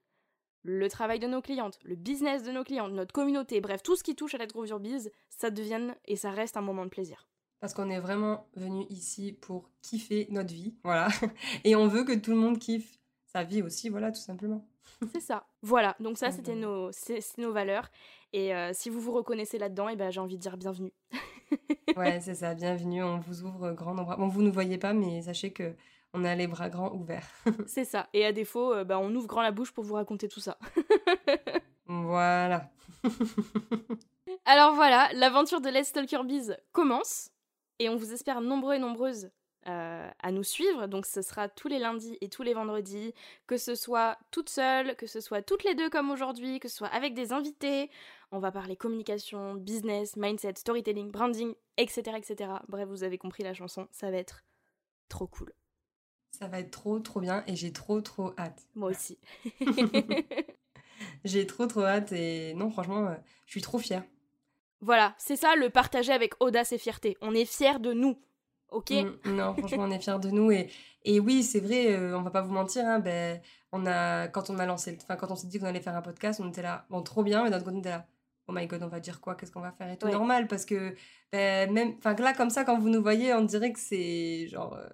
le 0.64 0.88
travail 0.90 1.20
de 1.20 1.28
nos 1.28 1.42
clientes, 1.42 1.80
le 1.84 1.96
business 1.96 2.44
de 2.44 2.52
nos 2.52 2.64
clientes, 2.64 2.92
notre 2.92 3.14
communauté, 3.14 3.62
bref, 3.62 3.82
tout 3.82 3.96
ce 3.96 4.04
qui 4.04 4.16
touche 4.16 4.36
à 4.36 4.38
Let's 4.38 4.54
Grow 4.54 4.66
Your 4.66 4.80
Biz, 4.80 5.12
ça 5.30 5.50
devienne 5.50 5.96
et 6.06 6.16
ça 6.16 6.32
reste 6.32 6.58
un 6.58 6.62
moment 6.62 6.86
de 6.86 6.90
plaisir. 6.90 7.28
Parce 7.60 7.74
qu'on 7.74 7.90
est 7.90 8.00
vraiment 8.00 8.48
venu 8.56 8.86
ici 8.90 9.34
pour 9.34 9.70
kiffer 9.82 10.28
notre 10.32 10.52
vie, 10.52 10.74
voilà. 10.84 11.10
Et 11.64 11.76
on 11.76 11.88
veut 11.88 12.04
que 12.04 12.14
tout 12.14 12.32
le 12.32 12.38
monde 12.38 12.58
kiffe 12.58 12.98
sa 13.28 13.44
vie 13.44 13.62
aussi, 13.62 13.90
voilà, 13.90 14.12
tout 14.12 14.20
simplement. 14.20 14.68
C'est 15.12 15.22
ça. 15.22 15.46
Voilà, 15.62 15.96
donc 16.00 16.18
ça, 16.18 16.32
c'était 16.32 16.56
nos, 16.56 16.90
nos 17.38 17.52
valeurs. 17.52 17.90
Et 18.34 18.56
euh, 18.56 18.72
si 18.74 18.90
vous 18.90 19.00
vous 19.00 19.12
reconnaissez 19.12 19.58
là-dedans, 19.58 19.90
et 19.90 19.94
eh 19.94 19.96
ben, 19.96 20.10
j'ai 20.10 20.20
envie 20.20 20.38
de 20.38 20.42
dire 20.42 20.58
bienvenue. 20.58 20.94
ouais, 21.98 22.20
c'est 22.22 22.36
ça, 22.36 22.54
bienvenue. 22.54 23.04
On 23.04 23.20
vous 23.20 23.44
ouvre 23.44 23.72
grand 23.72 23.94
bras. 23.94 24.16
Bon, 24.16 24.28
vous 24.28 24.42
ne 24.42 24.50
voyez 24.50 24.78
pas, 24.78 24.94
mais 24.94 25.22
sachez 25.22 25.52
que 25.52 25.76
on 26.14 26.24
a 26.26 26.36
les 26.36 26.48
bras 26.48 26.70
grands 26.70 26.94
ouverts. 26.94 27.28
c'est 27.68 27.86
ça. 27.86 28.08
Et 28.14 28.26
à 28.26 28.32
défaut, 28.32 28.74
euh, 28.74 28.84
bah, 28.84 29.00
on 29.00 29.14
ouvre 29.16 29.28
grand 29.28 29.42
la 29.42 29.52
bouche 29.52 29.72
pour 29.72 29.84
vous 29.84 29.96
raconter 29.96 30.28
tout 30.28 30.40
ça. 30.40 30.58
voilà. 31.86 32.70
Alors 34.46 34.74
voilà, 34.74 35.10
l'aventure 35.14 35.62
de 35.62 35.70
Let's 35.70 35.92
Talk 35.92 36.12
Your 36.12 36.24
Biz 36.24 36.58
commence. 36.72 37.32
Et 37.80 37.90
on 37.90 37.96
vous 37.96 38.14
espère 38.14 38.42
nombreux 38.42 38.76
et 38.76 38.80
nombreuses 38.80 39.32
euh, 39.68 40.10
à 40.24 40.32
nous 40.32 40.44
suivre. 40.44 40.88
Donc 40.88 41.06
ce 41.06 41.22
sera 41.22 41.48
tous 41.48 41.68
les 41.68 41.80
lundis 41.80 42.18
et 42.22 42.30
tous 42.30 42.44
les 42.44 42.54
vendredis, 42.54 43.14
que 43.48 43.58
ce 43.58 43.76
soit 43.76 44.18
toute 44.32 44.50
seule, 44.50 44.96
que 44.96 45.08
ce 45.08 45.20
soit 45.20 45.42
toutes 45.42 45.64
les 45.64 45.76
deux 45.76 45.90
comme 45.90 46.10
aujourd'hui, 46.10 46.60
que 46.60 46.68
ce 46.68 46.78
soit 46.78 46.88
avec 46.88 47.14
des 47.14 47.32
invités. 47.32 47.90
On 48.32 48.40
va 48.40 48.52
parler 48.52 48.76
communication, 48.76 49.56
business, 49.56 50.16
mindset, 50.16 50.54
storytelling, 50.56 51.12
branding, 51.12 51.54
etc. 51.78 52.14
etc. 52.18 52.52
Bref, 52.70 52.88
vous 52.88 53.04
avez 53.04 53.18
compris 53.18 53.44
la 53.44 53.54
chanson, 53.54 53.88
ça 53.92 54.10
va 54.10 54.18
être 54.18 54.46
trop 55.10 55.28
cool. 55.28 55.54
Ça 56.32 56.48
va 56.48 56.60
être 56.60 56.72
trop 56.72 57.00
trop 57.00 57.20
bien 57.20 57.44
et 57.48 57.56
j'ai 57.56 57.74
trop 57.74 58.00
trop 58.00 58.34
hâte. 58.38 58.68
Moi 58.74 58.92
aussi. 58.92 59.20
j'ai 61.26 61.46
trop 61.46 61.68
trop 61.68 61.84
hâte 61.84 62.14
et 62.14 62.54
non 62.54 62.72
franchement, 62.72 63.08
euh, 63.08 63.16
je 63.46 63.52
suis 63.52 63.62
trop 63.62 63.80
fière. 63.80 64.04
Voilà, 64.80 65.14
c'est 65.18 65.36
ça 65.36 65.56
le 65.56 65.70
partager 65.70 66.12
avec 66.12 66.34
audace 66.40 66.72
et 66.72 66.78
fierté. 66.78 67.18
On 67.22 67.36
est 67.36 67.46
fiers 67.46 67.80
de 67.80 67.94
nous. 67.94 68.18
Ok 68.72 68.92
mm, 68.92 69.36
Non, 69.36 69.54
franchement, 69.54 69.84
on 69.84 69.92
est 69.92 70.00
fiers 70.00 70.20
de 70.20 70.30
nous. 70.32 70.52
Et, 70.52 70.70
et 71.04 71.20
oui, 71.20 71.44
c'est 71.44 71.60
vrai, 71.60 71.94
euh, 71.94 72.18
on 72.18 72.22
va 72.24 72.32
pas 72.32 72.42
vous 72.42 72.54
mentir. 72.54 72.86
Hein, 72.86 73.00
ben, 73.00 73.40
on 73.72 73.86
a, 73.86 74.28
quand 74.30 74.50
on 74.50 74.58
a 74.58 74.66
lancé, 74.66 74.98
enfin, 75.02 75.18
quand 75.18 75.30
on 75.30 75.36
s'est 75.36 75.48
dit 75.48 75.60
qu'on 75.60 75.68
allait 75.68 75.82
faire 75.82 75.96
un 75.96 76.02
podcast, 76.02 76.40
on 76.42 76.50
était 76.50 76.64
là, 76.64 76.86
bon, 76.90 77.04
trop 77.04 77.24
bien, 77.24 77.44
mais 77.44 77.52
d'un 77.52 77.58
autre 77.58 77.66
côté, 77.66 77.78
on 77.78 77.80
était 77.80 77.90
là, 77.90 78.08
oh 78.52 78.60
my 78.60 78.68
god, 78.68 78.84
on 78.84 78.88
va 78.88 79.00
dire 79.00 79.22
quoi? 79.22 79.36
Qu'est-ce 79.36 79.52
qu'on 79.52 79.62
va 79.62 79.72
faire? 79.72 79.92
Et 79.92 79.98
tout 79.98 80.10
normal 80.10 80.48
parce 80.48 80.66
que 80.66 80.96
ben, 81.32 81.72
même, 81.72 81.96
enfin, 81.98 82.14
là, 82.16 82.34
comme 82.34 82.50
ça, 82.50 82.64
quand 82.64 82.78
vous 82.78 82.90
nous 82.90 83.02
voyez, 83.02 83.34
on 83.34 83.42
dirait 83.42 83.72
que 83.72 83.80
c'est 83.80 84.48
genre. 84.48 84.76
Euh, 84.76 84.88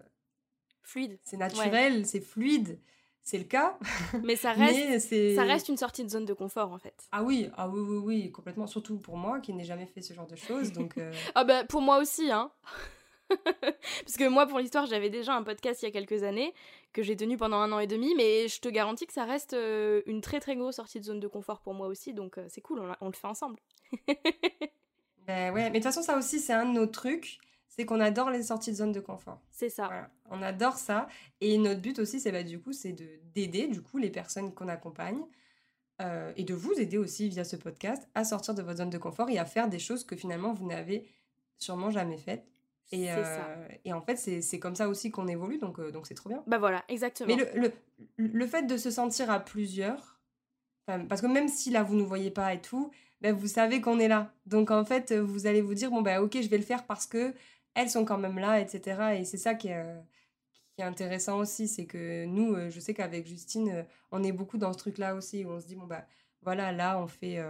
fluide. 0.84 1.20
C'est 1.24 1.38
naturel, 1.38 2.06
c'est 2.06 2.22
fluide 2.22 2.80
c'est 3.28 3.38
le 3.38 3.44
cas. 3.44 3.78
Mais 4.24 4.38
ça 4.38 4.54
reste, 4.54 5.36
ça 5.36 5.44
reste 5.44 5.68
une 5.68 5.76
sortie 5.76 6.06
de 6.06 6.10
zone 6.10 6.24
de 6.24 6.34
confort 6.34 6.72
en 6.72 6.78
fait. 6.78 7.08
Ah 7.12 7.24
oui, 7.24 7.50
ah 7.58 7.68
oui, 7.68 7.82
oui, 7.82 7.98
oui, 7.98 8.32
complètement. 8.32 8.68
Surtout 8.68 8.98
pour 9.00 9.18
moi 9.18 9.42
qui 9.42 9.54
n'ai 9.54 9.66
jamais 9.66 9.86
fait 9.86 10.02
ce 10.02 10.14
genre 10.14 10.28
de 10.28 10.38
choses. 10.38 10.72
Donc 10.72 10.98
euh. 10.98 11.12
ah 11.36 11.44
bah 11.44 11.66
pour 11.66 11.82
moi 11.82 11.98
aussi, 11.98 12.32
hein. 12.32 12.50
Parce 13.30 14.16
que 14.18 14.30
moi, 14.30 14.48
pour 14.48 14.60
l'histoire, 14.60 14.86
j'avais 14.86 15.10
déjà 15.10 15.34
un 15.34 15.44
podcast 15.44 15.82
il 15.82 15.86
y 15.86 15.88
a 15.90 15.92
quelques 15.92 16.24
années 16.24 16.54
que 16.98 17.04
j'ai 17.04 17.16
tenu 17.16 17.38
pendant 17.38 17.58
un 17.58 17.72
an 17.72 17.78
et 17.78 17.86
demi, 17.86 18.16
mais 18.16 18.48
je 18.48 18.60
te 18.60 18.68
garantis 18.68 19.06
que 19.06 19.14
ça 19.14 19.24
reste 19.24 19.54
euh, 19.54 20.02
une 20.08 20.20
très 20.20 20.40
très 20.40 20.56
grosse 20.56 20.78
sortie 20.78 21.00
de 21.00 21.06
zone 21.06 21.20
de 21.20 21.28
confort 21.28 21.62
pour 21.62 21.76
moi 21.76 21.86
aussi, 21.86 22.12
donc 22.12 22.40
euh, 22.40 22.48
c'est 22.50 22.62
cool, 22.62 22.80
on, 22.80 22.92
on, 23.02 23.06
le 23.06 23.14
fait 23.14 23.28
ensemble. 23.28 23.60
ben 25.28 25.54
ouais, 25.54 25.70
mais 25.70 25.70
de 25.70 25.76
toute 25.76 25.84
façon, 25.84 26.02
ça 26.02 26.18
aussi, 26.18 26.40
c'est 26.40 26.54
un 26.54 26.66
de 26.66 26.72
nos 26.72 26.88
trucs 26.88 27.38
c'est 27.70 27.86
qu'on 27.86 28.00
adore 28.00 28.32
les 28.32 28.42
sorties 28.42 28.72
de 28.72 28.78
zone 28.78 28.92
de 28.92 29.00
confort. 29.00 29.40
C'est 29.52 29.70
ça. 29.70 30.10
On 30.32 30.42
adore 30.42 30.78
ça. 30.78 31.08
Et 31.42 31.60
notre 31.60 31.80
but 31.80 32.00
aussi, 32.00 32.20
c'est 32.20 32.32
bah, 32.32 32.42
du 32.42 32.60
coup, 32.60 32.74
c'est 32.74 32.96
d'aider 33.36 33.68
du 33.68 33.84
coup 33.84 34.00
les 34.00 34.10
personnes 34.10 34.52
qu'on 34.52 34.68
accompagne 34.68 35.22
euh, 36.02 36.34
et 36.38 36.44
de 36.44 36.56
vous 36.56 36.74
aider 36.74 36.98
aussi 36.98 37.30
via 37.30 37.44
ce 37.44 37.56
podcast 37.56 38.10
à 38.16 38.24
sortir 38.24 38.56
de 38.56 38.64
votre 38.64 38.80
zone 38.80 38.90
de 38.90 38.98
confort 38.98 39.30
et 39.30 39.38
à 39.38 39.46
faire 39.46 39.70
des 39.70 39.78
choses 39.78 40.04
que 40.04 40.16
finalement 40.16 40.56
vous 40.56 40.66
n'avez 40.66 41.08
sûrement 41.60 41.92
jamais 41.92 42.18
faites. 42.18 42.48
Et, 42.92 43.12
euh, 43.12 43.68
et 43.84 43.92
en 43.92 44.02
fait, 44.02 44.16
c'est 44.16 44.60
comme 44.60 44.76
ça 44.76 44.88
aussi 44.88 45.12
qu'on 45.12 45.28
évolue, 45.28 45.58
donc 45.58 45.80
euh, 45.80 45.92
donc 45.92 46.08
c'est 46.08 46.14
trop 46.14 46.30
bien. 46.30 46.44
Bah 46.48 46.58
voilà, 46.58 46.84
exactement. 46.88 47.36
Mais 47.36 47.44
le, 47.54 47.70
le, 48.18 48.28
le, 48.28 48.48
fait 48.48 48.64
de 48.64 48.78
se 48.78 48.90
sentir 48.92 49.30
à 49.30 49.42
plusieurs, 49.42 50.22
parce 50.86 51.20
que 51.20 51.28
même 51.28 51.50
si 51.50 51.70
là 51.70 51.84
vous 51.84 51.96
ne 51.96 52.00
nous 52.00 52.08
voyez 52.08 52.32
pas 52.32 52.54
et 52.54 52.62
tout, 52.62 52.92
bah, 53.20 53.34
vous 53.34 53.48
savez 53.48 53.82
qu'on 53.82 54.00
est 54.00 54.08
là. 54.08 54.34
Donc 54.46 54.72
en 54.72 54.86
fait, 54.86 55.12
vous 55.14 55.48
allez 55.48 55.62
vous 55.62 55.74
dire, 55.74 55.92
bon 55.92 56.02
bah 56.02 56.22
ok, 56.22 56.38
je 56.42 56.48
vais 56.48 56.58
le 56.58 56.64
faire 56.64 56.86
parce 56.86 57.06
que 57.06 57.34
elles 57.74 57.90
sont 57.90 58.06
quand 58.06 58.18
même 58.18 58.40
là, 58.40 58.60
etc. 58.60 59.20
Et 59.20 59.26
c'est 59.26 59.38
ça 59.38 59.54
qui 59.54 59.68
est, 59.68 59.78
euh, 59.78 60.00
qui 60.76 60.82
est 60.82 60.86
intéressant 60.86 61.40
aussi, 61.40 61.68
c'est 61.68 61.86
que 61.86 62.26
nous, 62.26 62.54
euh, 62.56 62.70
je 62.70 62.80
sais 62.80 62.94
qu'avec 62.94 63.28
Justine, 63.28 63.86
on 64.12 64.24
est 64.24 64.32
beaucoup 64.32 64.58
dans 64.58 64.72
ce 64.72 64.78
truc-là 64.78 65.14
aussi, 65.14 65.44
où 65.44 65.50
on 65.50 65.60
se 65.60 65.68
dit, 65.68 65.76
bon, 65.76 65.86
bah 65.88 66.06
voilà, 66.42 66.72
là, 66.72 67.00
on 67.00 67.08
fait, 67.08 67.44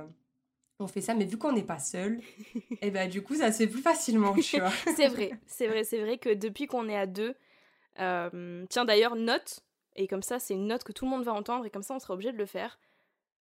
on 0.80 0.88
fait 0.88 1.01
ça, 1.01 1.13
mais 1.13 1.25
vu 1.25 1.38
qu'on 1.38 1.53
n'est 1.53 1.63
pas 1.63 1.80
seul, 1.80 2.19
et 2.55 2.78
eh 2.84 2.91
ben 2.91 3.09
du 3.09 3.21
coup, 3.23 3.36
ça 3.36 3.51
se 3.51 3.57
fait 3.57 3.67
plus 3.67 3.82
facilement, 3.82 4.34
tu 4.36 4.59
vois. 4.59 4.71
c'est 4.95 5.07
vrai, 5.07 5.32
c'est 5.47 5.67
vrai, 5.67 5.84
c'est 5.84 5.99
vrai 5.99 6.17
que 6.17 6.34
depuis 6.34 6.67
qu'on 6.67 6.88
est 6.88 6.97
à 6.97 7.07
deux, 7.07 7.36
tiens 7.95 8.86
d'ailleurs, 8.86 9.15
note, 9.15 9.61
et 9.95 10.07
comme 10.07 10.23
ça, 10.23 10.39
c'est 10.39 10.53
une 10.53 10.67
note 10.67 10.84
que 10.84 10.91
tout 10.91 11.05
le 11.05 11.11
monde 11.11 11.23
va 11.23 11.34
entendre, 11.34 11.65
et 11.65 11.69
comme 11.69 11.84
ça, 11.84 11.95
on 11.95 11.99
sera 11.99 12.13
obligé 12.13 12.32
de 12.32 12.38
le 12.38 12.45
faire 12.45 12.78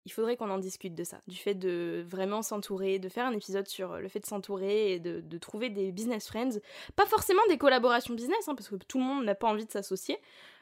il 0.06 0.12
faudrait 0.12 0.36
qu'on 0.36 0.50
en 0.50 0.58
discute 0.58 0.96
de 0.96 1.04
ça, 1.04 1.22
du 1.28 1.38
fait 1.38 1.54
de 1.54 2.04
vraiment 2.08 2.42
s'entourer, 2.42 2.98
de 2.98 3.08
faire 3.08 3.26
un 3.26 3.34
épisode 3.34 3.68
sur 3.68 3.98
le 3.98 4.08
fait 4.08 4.20
de 4.20 4.26
s'entourer 4.26 4.94
et 4.94 5.00
de, 5.00 5.38
trouver 5.38 5.70
des 5.70 5.92
business 5.92 6.28
friends. 6.28 6.60
Pas 6.96 7.06
forcément 7.06 7.42
des 7.50 7.58
collaborations 7.58 8.14
business, 8.14 8.48
hein, 8.48 8.56
parce 8.56 8.70
que 8.70 8.76
tout 8.76 8.98
le 8.98 9.04
monde 9.04 9.26
n'a 9.26 9.36
pas 9.36 9.48
envie 9.48 9.66
de 9.66 9.72
s'associer. 9.72 10.18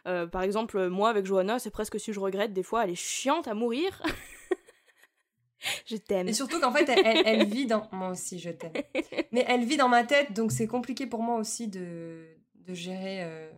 Euh, 0.08 0.28
par 0.28 0.42
exemple, 0.42 0.90
moi 0.90 1.10
avec 1.10 1.26
Johanna, 1.26 1.60
c'est 1.60 1.72
presque 1.72 2.00
si 2.00 2.12
je 2.12 2.20
regrette, 2.20 2.54
des 2.54 2.64
fois 2.64 2.84
elle 2.84 2.92
est 2.92 2.96
chiante 2.96 3.48
à 3.48 3.54
mourir. 3.54 4.02
je 5.86 5.98
t'aime. 5.98 6.28
Et 6.28 6.34
surtout 6.34 6.60
qu'en 6.60 6.72
fait, 6.72 6.90
elle, 6.90 7.46
vit 7.46 7.66
dans... 7.66 7.88
Moi 7.92 8.10
aussi, 8.10 8.40
je 8.40 8.50
t'aime. 8.50 8.74
Mais 9.32 9.46
elle 9.48 9.64
vit 9.64 9.78
dans 9.78 9.90
ma 9.90 10.04
tête, 10.04 10.34
donc 10.34 10.52
c'est 10.52 10.68
compliqué 10.68 11.08
pour 11.08 11.22
moi 11.22 11.38
aussi 11.38 11.68
de, 11.68 12.26
de 12.56 12.74
gérer... 12.74 13.24
Euh, 13.24 13.50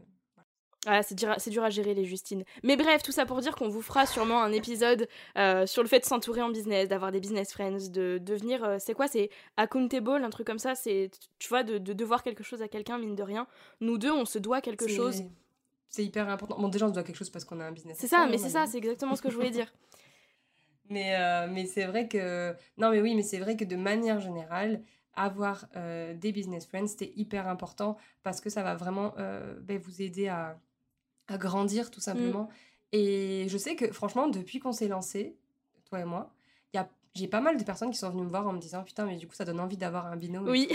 ah, 0.88 1.04
c'est 1.04 1.14
dur, 1.14 1.36
dur, 1.47 1.64
à 1.64 1.70
gérer 1.70 1.93
les 1.93 2.06
Justines. 2.06 2.43
Mais 2.64 2.76
bref, 2.76 3.04
tout 3.04 3.12
ça 3.12 3.28
pour 3.28 3.39
dire 3.39 3.56
qu'on 3.56 3.70
vous 3.70 3.84
fera 3.84 4.08
sûrement 4.08 4.41
un 4.41 4.52
épisode 4.52 5.08
euh, 5.38 5.68
sur 5.68 5.84
le 5.84 5.88
fait 5.88 5.99
de 5.99 6.06
s'entourer 6.06 6.41
en 6.41 6.49
business, 6.49 6.89
d'avoir 6.89 7.12
des 7.12 7.20
business 7.20 7.52
friends, 7.52 7.89
de 7.91 8.18
devenir, 8.18 8.64
euh, 8.64 8.78
c'est 8.80 8.95
quoi, 8.95 9.08
c'est 9.08 9.30
accountable, 9.58 10.24
un 10.24 10.30
truc 10.32 10.47
comme 10.47 10.58
ça, 10.58 10.74
c'est, 10.74 11.12
tu 11.38 11.49
vois, 11.49 11.62
de, 11.62 11.78
devoir 11.78 12.24
quelque 12.24 12.43
chose 12.43 12.64
à 12.64 12.68
quelqu'un, 12.68 12.97
mine 12.97 13.16
de 13.16 13.22
rien. 13.22 13.45
Nous 13.80 13.99
deux, 13.99 14.12
on 14.12 14.26
se 14.26 14.39
doit 14.39 14.60
quelque 14.62 14.88
chose. 14.88 15.22
C'est 15.88 16.04
hyper 16.04 16.28
important. 16.30 16.58
Bon, 16.60 16.68
déjà, 16.68 16.86
on 16.86 16.89
se 16.89 16.93
doit 16.93 17.04
quelque 17.04 17.18
chose 17.18 17.30
parce 17.30 17.45
qu'on 17.45 17.60
a 17.60 17.66
un 17.66 17.72
business. 17.72 17.97
C'est 17.99 18.08
ça, 18.08 18.26
mais 18.26 18.39
c'est 18.39 18.49
ça, 18.49 18.66
c'est 18.66 18.78
exactement 18.78 19.16
ce 19.16 19.22
que 19.22 19.30
je 19.30 19.36
voulais 19.36 19.52
dire. 19.52 19.72
Mais, 20.92 21.16
euh, 21.16 21.48
mais 21.50 21.66
c'est 21.66 21.86
vrai 21.86 22.08
que... 22.08 22.54
Non, 22.78 22.92
mais 22.92 23.02
oui, 23.02 23.16
mais 23.16 23.24
c'est 23.24 23.39
vrai 23.39 23.58
que 23.58 23.66
de 23.66 23.76
manière 23.76 24.20
générale, 24.20 24.84
avoir 25.14 25.66
des 26.16 26.32
business 26.32 26.66
friends, 26.66 26.88
c'était 26.88 27.12
hyper 27.18 27.48
important 27.50 27.98
parce 28.24 28.39
que 28.39 28.50
ça 28.50 28.64
va 28.64 28.76
vraiment 28.76 29.14
ben, 29.62 29.78
vous 29.78 30.02
aider 30.02 30.30
à 30.30 30.58
à 31.28 31.38
grandir 31.38 31.92
tout 31.92 32.00
simplement. 32.00 32.44
Mm. 32.44 32.50
Et 32.94 33.46
je 33.50 33.58
sais 33.58 33.76
que 33.76 33.92
franchement, 33.92 34.28
depuis 34.28 34.60
qu'on 34.60 34.72
s'est 34.72 34.88
lancé, 34.88 35.38
toi 35.86 36.00
et 36.00 36.06
moi, 36.06 36.34
j'ai 37.14 37.28
pas 37.28 37.42
mal 37.42 37.58
de 37.58 37.64
personnes 37.64 37.92
qui 37.92 37.98
sont 37.98 38.10
venues 38.10 38.24
me 38.24 38.30
voir 38.30 38.48
en 38.48 38.54
me 38.54 38.60
disant 38.60 38.84
putain, 38.84 39.06
mais 39.06 39.18
du 39.18 39.28
coup, 39.28 39.34
ça 39.34 39.46
donne 39.46 39.60
envie 39.60 39.78
d'avoir 39.78 40.08
un 40.08 40.16
binôme. 40.16 40.48
Oui. 40.48 40.70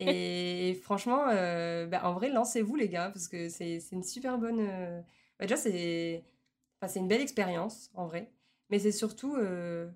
et 0.00 0.78
franchement, 0.82 1.26
euh, 1.30 1.86
bah, 1.86 2.00
en 2.04 2.14
vrai, 2.14 2.30
lancez-vous 2.30 2.76
les 2.76 2.88
gars, 2.88 3.10
parce 3.10 3.28
que 3.28 3.48
c'est 3.48 3.80
une 3.92 4.02
super 4.02 4.38
bonne. 4.38 4.60
Euh, 4.60 5.00
bah, 5.38 5.44
déjà, 5.44 5.56
c'est 5.56 6.24
enfin, 6.80 7.00
une 7.00 7.08
belle 7.08 7.20
expérience 7.20 7.90
en 7.94 8.06
vrai, 8.06 8.30
mais 8.70 8.78
c'est 8.78 8.92
surtout. 8.92 9.36
Euh, 9.36 9.88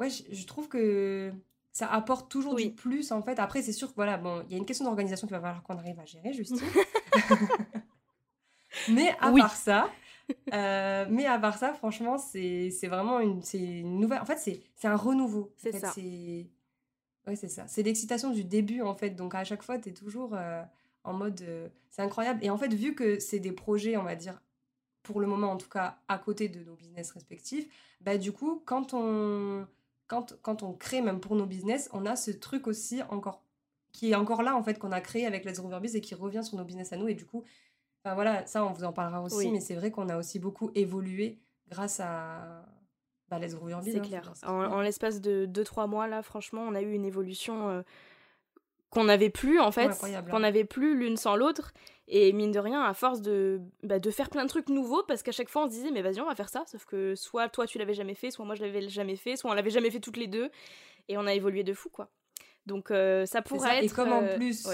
ouais, 0.00 0.08
je, 0.10 0.46
trouve 0.46 0.68
que 0.68 1.32
ça 1.72 1.86
apporte 1.88 2.30
toujours 2.30 2.54
du 2.54 2.70
plus 2.70 3.12
en 3.12 3.22
fait. 3.22 3.38
Après, 3.38 3.62
c'est 3.62 3.72
sûr 3.72 3.88
que 3.88 3.94
voilà, 3.94 4.16
bon, 4.16 4.42
il 4.46 4.52
y 4.52 4.54
a 4.54 4.58
une 4.58 4.66
question 4.66 4.84
d'organisation 4.84 5.26
qu'il 5.26 5.36
va 5.36 5.40
falloir 5.40 5.62
qu'on 5.62 5.78
arrive 5.78 5.98
à 6.00 6.04
gérer, 6.04 6.32
Justine. 6.32 6.58
Mais 8.88 9.14
à 9.20 9.32
part 9.32 9.56
ça, 9.56 9.90
euh, 10.52 11.06
mais 11.08 11.24
à 11.24 11.38
part 11.38 11.56
ça, 11.56 11.72
franchement, 11.72 12.18
c'est 12.18 12.70
vraiment 12.84 13.20
une, 13.20 13.40
une 13.54 14.00
nouvelle. 14.00 14.20
En 14.20 14.26
fait, 14.26 14.38
c'est 14.38 14.88
un 14.88 14.96
renouveau. 14.96 15.52
C'est 15.56 15.72
ça. 15.72 15.92
Ouais, 17.26 17.36
c'est 17.36 17.48
ça. 17.48 17.66
C'est 17.66 17.82
l'excitation 17.82 18.30
du 18.30 18.44
début, 18.44 18.82
en 18.82 18.94
fait. 18.94 19.10
Donc, 19.10 19.34
à 19.34 19.44
chaque 19.44 19.62
fois, 19.62 19.78
tu 19.78 19.88
es 19.88 19.92
toujours 19.92 20.34
euh, 20.34 20.62
en 21.04 21.12
mode 21.12 21.42
c'est 21.90 22.02
incroyable. 22.02 22.44
Et 22.44 22.50
en 22.50 22.58
fait, 22.58 22.72
vu 22.74 22.94
que 22.94 23.18
c'est 23.18 23.38
des 23.40 23.52
projets, 23.52 23.96
on 23.96 24.02
va 24.02 24.14
dire, 24.14 24.40
pour 25.06 25.20
le 25.20 25.26
moment 25.28 25.52
en 25.52 25.56
tout 25.56 25.68
cas, 25.68 25.98
à 26.08 26.18
côté 26.18 26.48
de 26.48 26.64
nos 26.64 26.74
business 26.74 27.12
respectifs, 27.12 27.68
bah 28.00 28.18
du 28.18 28.32
coup, 28.32 28.60
quand 28.66 28.92
on, 28.92 29.66
quand, 30.08 30.36
quand 30.42 30.64
on 30.64 30.72
crée 30.72 31.00
même 31.00 31.20
pour 31.20 31.36
nos 31.36 31.46
business, 31.46 31.88
on 31.92 32.04
a 32.06 32.16
ce 32.16 32.32
truc 32.32 32.66
aussi 32.66 33.02
encore 33.04 33.42
qui 33.92 34.10
est 34.10 34.14
encore 34.14 34.42
là 34.42 34.54
en 34.54 34.62
fait 34.62 34.78
qu'on 34.78 34.92
a 34.92 35.00
créé 35.00 35.24
avec 35.24 35.46
Let's 35.46 35.58
Grow 35.58 35.80
Biz 35.80 35.96
et 35.96 36.02
qui 36.02 36.14
revient 36.14 36.44
sur 36.44 36.58
nos 36.58 36.64
business 36.64 36.92
à 36.92 36.96
nous. 36.96 37.08
Et 37.08 37.14
du 37.14 37.24
coup 37.24 37.44
enfin 38.04 38.14
voilà 38.14 38.44
ça 38.46 38.64
on 38.64 38.72
vous 38.72 38.84
en 38.84 38.92
parlera 38.92 39.22
aussi 39.22 39.50
mais 39.50 39.60
c'est 39.60 39.74
vrai 39.74 39.90
qu'on 39.90 40.08
a 40.08 40.18
aussi 40.18 40.38
beaucoup 40.38 40.70
évolué 40.74 41.38
grâce 41.68 42.00
à 42.00 42.66
bah, 43.30 43.38
Let's 43.38 43.54
Grow 43.54 43.66
Biz 43.66 43.76
c'est 43.84 43.98
hein, 43.98 44.02
clair. 44.02 44.32
en, 44.44 44.80
l'espace 44.80 45.20
de 45.20 45.48
2-3 45.50 45.88
mois 45.88 46.08
là 46.08 46.22
franchement 46.22 46.62
on 46.68 46.74
a 46.74 46.82
eu 46.82 46.92
une 46.92 47.04
évolution 47.04 47.68
euh, 47.70 47.82
qu'on 48.90 49.04
n'avait 49.04 49.30
plus 49.30 49.60
en 49.60 49.72
fait 49.72 49.90
qu'on 50.30 50.40
n'avait 50.40 50.64
plus 50.64 50.96
l'une 50.96 51.16
sans 51.16 51.36
l'autre 51.36 51.72
et 52.08 52.32
mine 52.32 52.52
de 52.52 52.58
rien 52.58 52.82
à 52.82 52.94
force 52.94 53.20
de, 53.20 53.60
bah, 53.82 53.98
de 53.98 54.10
faire 54.10 54.30
plein 54.30 54.44
de 54.44 54.48
trucs 54.48 54.68
nouveaux 54.68 55.02
parce 55.02 55.22
qu'à 55.22 55.32
chaque 55.32 55.48
fois 55.48 55.64
on 55.64 55.66
se 55.66 55.72
disait 55.72 55.90
mais 55.90 56.02
vas-y 56.02 56.20
on 56.20 56.26
va 56.26 56.34
faire 56.34 56.48
ça 56.48 56.64
sauf 56.66 56.84
que 56.84 57.14
soit 57.14 57.48
toi 57.48 57.66
tu 57.66 57.78
l'avais 57.78 57.94
jamais 57.94 58.14
fait 58.14 58.30
soit 58.30 58.44
moi 58.44 58.54
je 58.54 58.62
l'avais 58.62 58.88
jamais 58.88 59.16
fait 59.16 59.36
soit 59.36 59.50
on 59.50 59.54
l'avait 59.54 59.70
jamais 59.70 59.90
fait 59.90 60.00
toutes 60.00 60.16
les 60.16 60.28
deux 60.28 60.50
et 61.08 61.18
on 61.18 61.26
a 61.26 61.34
évolué 61.34 61.64
de 61.64 61.74
fou 61.74 61.88
quoi 61.90 62.10
donc 62.66 62.90
euh, 62.90 63.24
ça 63.26 63.42
pourrait 63.42 63.78
être. 63.78 63.84
Et 63.84 63.88
comme 63.88 64.12
en 64.12 64.22
euh, 64.22 64.36
plus. 64.36 64.66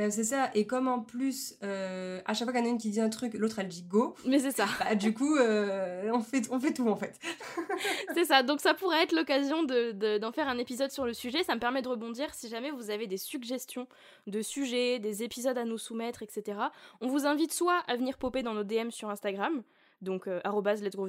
Ben, 0.00 0.10
c'est 0.10 0.24
ça, 0.24 0.50
et 0.54 0.66
comme 0.66 0.88
en 0.88 1.00
plus, 1.00 1.58
euh, 1.62 2.22
à 2.24 2.32
chaque 2.32 2.46
fois 2.46 2.54
qu'il 2.54 2.64
y 2.64 2.66
en 2.66 2.70
a 2.70 2.72
une 2.72 2.78
qui 2.78 2.88
dit 2.88 3.02
un 3.02 3.10
truc, 3.10 3.34
l'autre 3.34 3.58
elle 3.58 3.68
dit 3.68 3.82
go. 3.82 4.14
Mais 4.24 4.38
c'est 4.38 4.50
ça. 4.50 4.64
Bah, 4.78 4.94
du 4.94 5.12
coup, 5.12 5.36
on, 5.38 6.20
fait, 6.20 6.48
on 6.50 6.58
fait 6.58 6.72
tout 6.72 6.88
en 6.88 6.96
fait. 6.96 7.20
c'est 8.14 8.24
ça, 8.24 8.42
donc 8.42 8.62
ça 8.62 8.72
pourrait 8.72 9.02
être 9.02 9.12
l'occasion 9.12 9.62
d'en 9.62 9.74
de, 9.92 10.30
faire 10.34 10.48
un 10.48 10.56
épisode 10.56 10.90
sur 10.90 11.04
le 11.04 11.12
sujet. 11.12 11.42
Ça 11.42 11.54
me 11.54 11.60
permet 11.60 11.82
de 11.82 11.88
rebondir 11.88 12.32
si 12.32 12.48
jamais 12.48 12.70
vous 12.70 12.88
avez 12.88 13.06
des 13.06 13.18
suggestions 13.18 13.86
de 14.26 14.40
sujets, 14.40 15.00
des 15.00 15.22
épisodes 15.22 15.58
à 15.58 15.66
nous 15.66 15.76
soumettre, 15.76 16.22
etc. 16.22 16.58
On 17.02 17.08
vous 17.08 17.26
invite 17.26 17.52
soit 17.52 17.82
à 17.86 17.96
venir 17.96 18.16
popper 18.16 18.42
dans 18.42 18.54
nos 18.54 18.64
DM 18.64 18.88
sur 18.88 19.10
Instagram, 19.10 19.62
donc 20.00 20.28
euh, 20.28 20.40
let's 20.80 20.96
go 20.96 21.08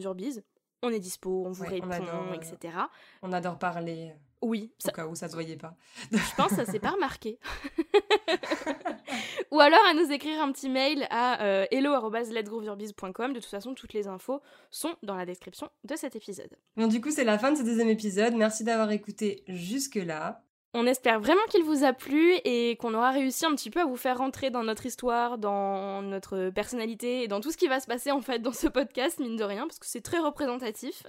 on 0.84 0.90
est 0.90 1.00
dispo, 1.00 1.44
on 1.46 1.52
vous 1.52 1.66
répond, 1.66 2.34
etc. 2.34 2.74
On 3.22 3.32
adore 3.32 3.58
parler. 3.58 4.14
Oui. 4.42 4.72
Au 4.86 4.92
cas 4.92 5.08
où 5.08 5.16
ça 5.16 5.28
se 5.28 5.34
voyait 5.34 5.56
pas. 5.56 5.76
Je 6.12 6.36
pense 6.36 6.50
que 6.50 6.56
ça 6.56 6.66
s'est 6.66 6.80
pas 6.80 6.92
remarqué. 6.92 7.40
Ou 9.52 9.60
alors 9.60 9.80
à 9.90 9.94
nous 9.94 10.12
écrire 10.12 10.42
un 10.42 10.52
petit 10.52 10.70
mail 10.70 11.08
à 11.10 11.44
euh. 11.44 11.66
De 11.72 13.34
toute 13.34 13.46
façon, 13.46 13.74
toutes 13.74 13.94
les 13.94 14.08
infos 14.08 14.42
sont 14.70 14.96
dans 15.04 15.16
la 15.16 15.26
description 15.26 15.70
de 15.84 15.96
cet 15.96 16.16
épisode. 16.16 16.56
Bon, 16.76 16.88
du 16.88 17.02
coup, 17.02 17.12
c'est 17.12 17.24
la 17.24 17.38
fin 17.38 17.52
de 17.52 17.58
ce 17.58 17.64
deuxième 17.64 17.90
épisode. 17.90 18.34
Merci 18.34 18.64
d'avoir 18.64 18.92
écouté 18.92 19.44
jusque-là. 19.48 20.44
On 20.74 20.88
espère 20.88 21.20
vraiment 21.20 21.42
qu'il 21.50 21.64
vous 21.64 21.84
a 21.84 21.92
plu 21.92 22.34
et 22.46 22.78
qu'on 22.78 22.94
aura 22.94 23.12
réussi 23.12 23.46
un 23.46 23.54
petit 23.56 23.70
peu 23.70 23.82
à 23.82 23.86
vous 23.86 23.98
faire 23.98 24.20
rentrer 24.20 24.52
dans 24.52 24.64
notre 24.64 24.86
histoire, 24.86 25.38
dans 25.38 26.02
notre 26.02 26.50
personnalité 26.50 27.24
et 27.24 27.28
dans 27.28 27.42
tout 27.42 27.52
ce 27.52 27.58
qui 27.58 27.68
va 27.68 27.82
se 27.82 27.88
passer 27.88 28.12
en 28.12 28.22
fait 28.22 28.40
dans 28.40 28.54
ce 28.54 28.68
podcast, 28.68 29.20
mine 29.20 29.36
de 29.36 29.44
rien, 29.44 29.68
parce 29.68 29.80
que 29.80 29.86
c'est 29.86 30.02
très 30.02 30.20
représentatif. 30.20 31.04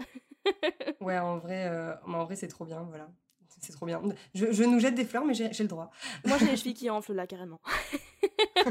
ouais, 1.01 1.18
en 1.18 1.39
vrai, 1.39 1.68
euh, 1.68 1.95
en 2.07 2.24
vrai 2.24 2.35
c'est 2.35 2.49
trop 2.49 2.64
bien, 2.64 2.83
voilà. 2.89 3.09
C'est 3.61 3.72
trop 3.72 3.86
bien. 3.86 4.03
Je, 4.34 4.64
nous 4.64 4.80
jette 4.80 4.94
des 4.94 5.05
fleurs, 5.05 5.24
mais 5.24 5.34
j'ai 5.34 5.48
le 5.48 5.68
droit. 5.68 5.90
Moi, 6.24 6.38
j'ai 6.38 6.46
les 6.46 6.57
chevilles 6.57 6.74
qui 6.74 6.90
enflent 6.90 7.14
là, 7.14 7.26
carrément. 7.26 7.61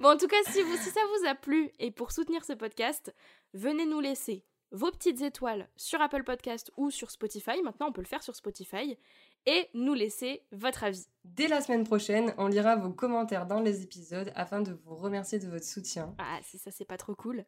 bon, 0.00 0.10
en 0.10 0.16
tout 0.16 0.26
cas, 0.26 0.36
si, 0.48 0.62
vous, 0.62 0.76
si 0.76 0.90
ça 0.90 1.00
vous 1.18 1.28
a 1.28 1.34
plu 1.34 1.70
et 1.78 1.90
pour 1.90 2.12
soutenir 2.12 2.44
ce 2.44 2.52
podcast, 2.52 3.14
venez 3.52 3.86
nous 3.86 4.00
laisser 4.00 4.44
vos 4.70 4.90
petites 4.90 5.22
étoiles 5.22 5.68
sur 5.76 6.00
Apple 6.00 6.24
Podcast 6.24 6.72
ou 6.76 6.90
sur 6.90 7.10
Spotify. 7.10 7.62
Maintenant, 7.62 7.88
on 7.88 7.92
peut 7.92 8.02
le 8.02 8.06
faire 8.06 8.22
sur 8.22 8.34
Spotify 8.34 8.98
et 9.46 9.68
nous 9.74 9.94
laisser 9.94 10.42
votre 10.52 10.84
avis. 10.84 11.06
Dès 11.24 11.48
la 11.48 11.60
semaine 11.60 11.84
prochaine, 11.84 12.34
on 12.38 12.48
lira 12.48 12.76
vos 12.76 12.90
commentaires 12.90 13.46
dans 13.46 13.60
les 13.60 13.82
épisodes 13.82 14.30
afin 14.34 14.60
de 14.60 14.78
vous 14.84 14.94
remercier 14.94 15.38
de 15.38 15.48
votre 15.48 15.64
soutien. 15.64 16.14
Ah, 16.18 16.38
si 16.42 16.58
ça 16.58 16.70
c'est 16.70 16.84
pas 16.84 16.96
trop 16.96 17.14
cool. 17.14 17.44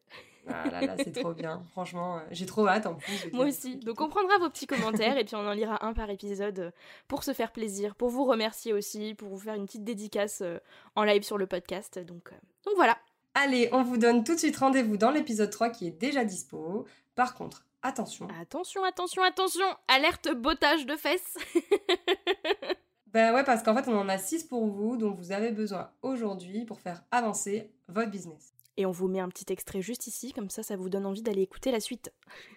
Ah 0.47 0.69
là 0.69 0.81
là, 0.81 0.95
c'est 0.97 1.11
trop 1.11 1.33
bien. 1.33 1.63
Franchement, 1.71 2.17
euh, 2.17 2.21
j'ai 2.31 2.45
trop 2.45 2.67
hâte 2.67 2.85
en 2.85 2.95
plus. 2.95 3.31
Moi 3.33 3.45
aussi. 3.45 3.77
Donc 3.77 4.01
on 4.01 4.09
prendra 4.09 4.37
vos 4.39 4.49
petits 4.49 4.67
commentaires 4.67 5.17
et 5.17 5.25
puis 5.25 5.35
on 5.35 5.47
en 5.47 5.53
lira 5.53 5.85
un 5.85 5.93
par 5.93 6.09
épisode 6.09 6.59
euh, 6.59 6.71
pour 7.07 7.23
se 7.23 7.33
faire 7.33 7.51
plaisir, 7.51 7.95
pour 7.95 8.09
vous 8.09 8.25
remercier 8.25 8.73
aussi, 8.73 9.13
pour 9.13 9.29
vous 9.29 9.39
faire 9.39 9.55
une 9.55 9.65
petite 9.65 9.83
dédicace 9.83 10.41
euh, 10.41 10.57
en 10.95 11.03
live 11.03 11.23
sur 11.23 11.37
le 11.37 11.45
podcast. 11.45 11.99
Donc, 11.99 12.31
donc 12.65 12.73
voilà. 12.75 12.97
Allez, 13.35 13.69
on 13.71 13.83
vous 13.83 13.97
donne 13.97 14.23
tout 14.23 14.33
de 14.33 14.39
suite 14.39 14.57
rendez-vous 14.57 14.97
dans 14.97 15.11
l'épisode 15.11 15.51
3 15.51 15.69
qui 15.69 15.85
est 15.87 15.91
déjà 15.91 16.25
dispo. 16.25 16.85
Par 17.13 17.35
contre, 17.35 17.66
attention. 17.81 18.27
Attention, 18.41 18.83
attention, 18.83 19.23
attention 19.23 19.65
Alerte 19.87 20.33
botage 20.33 20.85
de 20.85 20.95
fesses 20.95 21.37
Ben 23.13 23.33
ouais, 23.33 23.43
parce 23.43 23.63
qu'en 23.63 23.73
fait, 23.73 23.89
on 23.89 23.97
en 23.97 24.09
a 24.09 24.17
6 24.17 24.43
pour 24.43 24.67
vous, 24.67 24.97
dont 24.97 25.11
vous 25.11 25.31
avez 25.31 25.51
besoin 25.51 25.89
aujourd'hui 26.01 26.65
pour 26.65 26.79
faire 26.79 27.03
avancer 27.09 27.71
votre 27.87 28.11
business. 28.11 28.53
Et 28.75 28.85
on 28.85 28.91
vous 28.91 29.07
met 29.07 29.19
un 29.19 29.29
petit 29.29 29.51
extrait 29.51 29.81
juste 29.81 30.07
ici, 30.07 30.33
comme 30.33 30.49
ça, 30.49 30.61
ça 30.61 30.75
vous 30.75 30.89
donne 30.89 31.05
envie 31.05 31.23
d'aller 31.23 31.41
écouter 31.41 31.71
la 31.71 31.79
suite. 31.79 32.11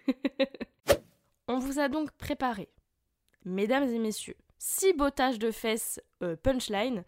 on 1.49 1.59
vous 1.59 1.79
a 1.79 1.89
donc 1.89 2.11
préparé, 2.13 2.69
mesdames 3.45 3.89
et 3.89 3.99
messieurs, 3.99 4.37
6 4.59 4.93
bottages 4.95 5.39
de 5.39 5.51
fesses 5.51 6.01
euh, 6.23 6.37
punchline 6.37 7.05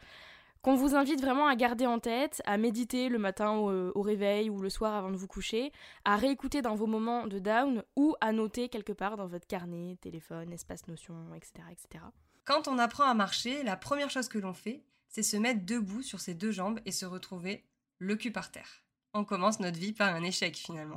qu'on 0.63 0.77
vous 0.77 0.95
invite 0.95 1.21
vraiment 1.21 1.49
à 1.49 1.57
garder 1.57 1.87
en 1.87 1.99
tête, 1.99 2.41
à 2.47 2.57
méditer 2.57 3.09
le 3.09 3.19
matin 3.19 3.53
au, 3.53 4.01
réveil 4.01 4.49
ou 4.49 4.61
le 4.61 4.71
soir 4.71 4.95
avant 4.95 5.11
de 5.11 5.17
vous 5.17 5.27
coucher, 5.27 5.73
à 6.05 6.17
réécouter 6.17 6.63
dans 6.63 6.77
vos 6.77 6.87
moments 6.87 7.27
de 7.27 7.41
down 7.41 7.83
ou 7.97 8.15
à 8.21 8.33
noter 8.33 8.69
quelque 8.69 8.93
part 8.93 9.17
dans 9.17 9.27
votre 9.27 9.47
carnet, 9.47 9.97
téléphone, 10.01 10.53
espace 10.53 10.87
notion, 10.87 11.35
etc. 11.35 11.53
etc. 11.71 12.05
Quand 12.45 12.69
on 12.69 12.79
apprend 12.79 13.05
à 13.05 13.15
marcher, 13.15 13.63
la 13.65 13.77
première 13.77 14.11
chose 14.11 14.29
que 14.29 14.39
l'on 14.39 14.55
fait, 14.55 14.85
c'est 15.09 15.23
se 15.23 15.37
mettre 15.37 15.67
debout 15.67 16.03
sur 16.03 16.21
ses 16.21 16.35
deux 16.35 16.53
jambes 16.53 16.81
et 16.87 16.93
se 16.93 17.07
retrouver 17.07 17.65
le 17.99 18.17
cul 18.17 18.31
par 18.31 18.51
terre. 18.51 18.85
On 19.15 19.25
commence 19.25 19.61
notre 19.61 19.79
vie 19.79 19.93
par 19.93 20.15
un 20.15 20.23
échec 20.23 20.57
finalement. 20.57 20.97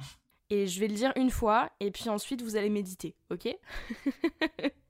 Et 0.52 0.68
je 0.68 0.80
vais 0.80 0.88
le 0.88 0.94
dire 0.94 1.12
une 1.16 1.32
fois, 1.32 1.72
et 1.80 1.90
puis 1.90 2.08
ensuite 2.10 2.44
vous 2.44 2.56
allez 2.56 2.70
méditer, 2.70 3.16
ok? 3.32 3.48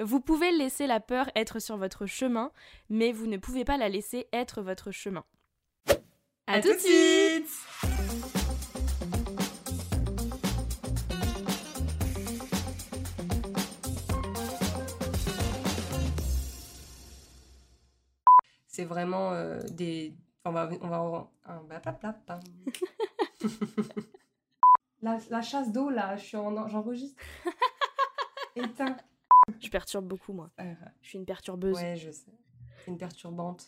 Vous 0.00 0.20
pouvez 0.20 0.52
laisser 0.52 0.86
la 0.86 1.00
peur 1.00 1.30
être 1.34 1.58
sur 1.58 1.76
votre 1.76 2.06
chemin, 2.06 2.52
mais 2.90 3.12
vous 3.12 3.26
ne 3.26 3.36
pouvez 3.36 3.64
pas 3.64 3.76
la 3.76 3.88
laisser 3.88 4.28
être 4.32 4.62
votre 4.62 4.90
chemin. 4.90 5.24
À, 6.46 6.60
tout 6.60 6.72
de 6.72 6.78
suite 6.78 7.48
C'est 18.68 18.84
vraiment 18.84 19.32
euh, 19.32 19.58
des... 19.70 20.14
On 20.44 20.52
va... 20.52 20.68
On 20.82 20.88
va... 20.88 21.30
la, 25.02 25.18
la 25.30 25.42
chasse 25.42 25.72
d'eau, 25.72 25.88
là, 25.88 26.16
j'enregistre. 26.16 27.20
Éteins. 28.56 28.96
Je 29.60 29.68
perturbe 29.68 30.06
beaucoup, 30.06 30.32
moi. 30.32 30.50
Je 31.02 31.08
suis 31.08 31.18
une 31.18 31.26
perturbeuse. 31.26 31.76
Ouais, 31.76 31.96
je 31.96 32.10
sais. 32.10 32.32
Une 32.86 32.98
perturbante. 32.98 33.66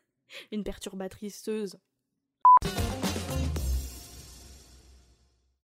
une 0.52 0.64
perturbatriceuse. 0.64 1.78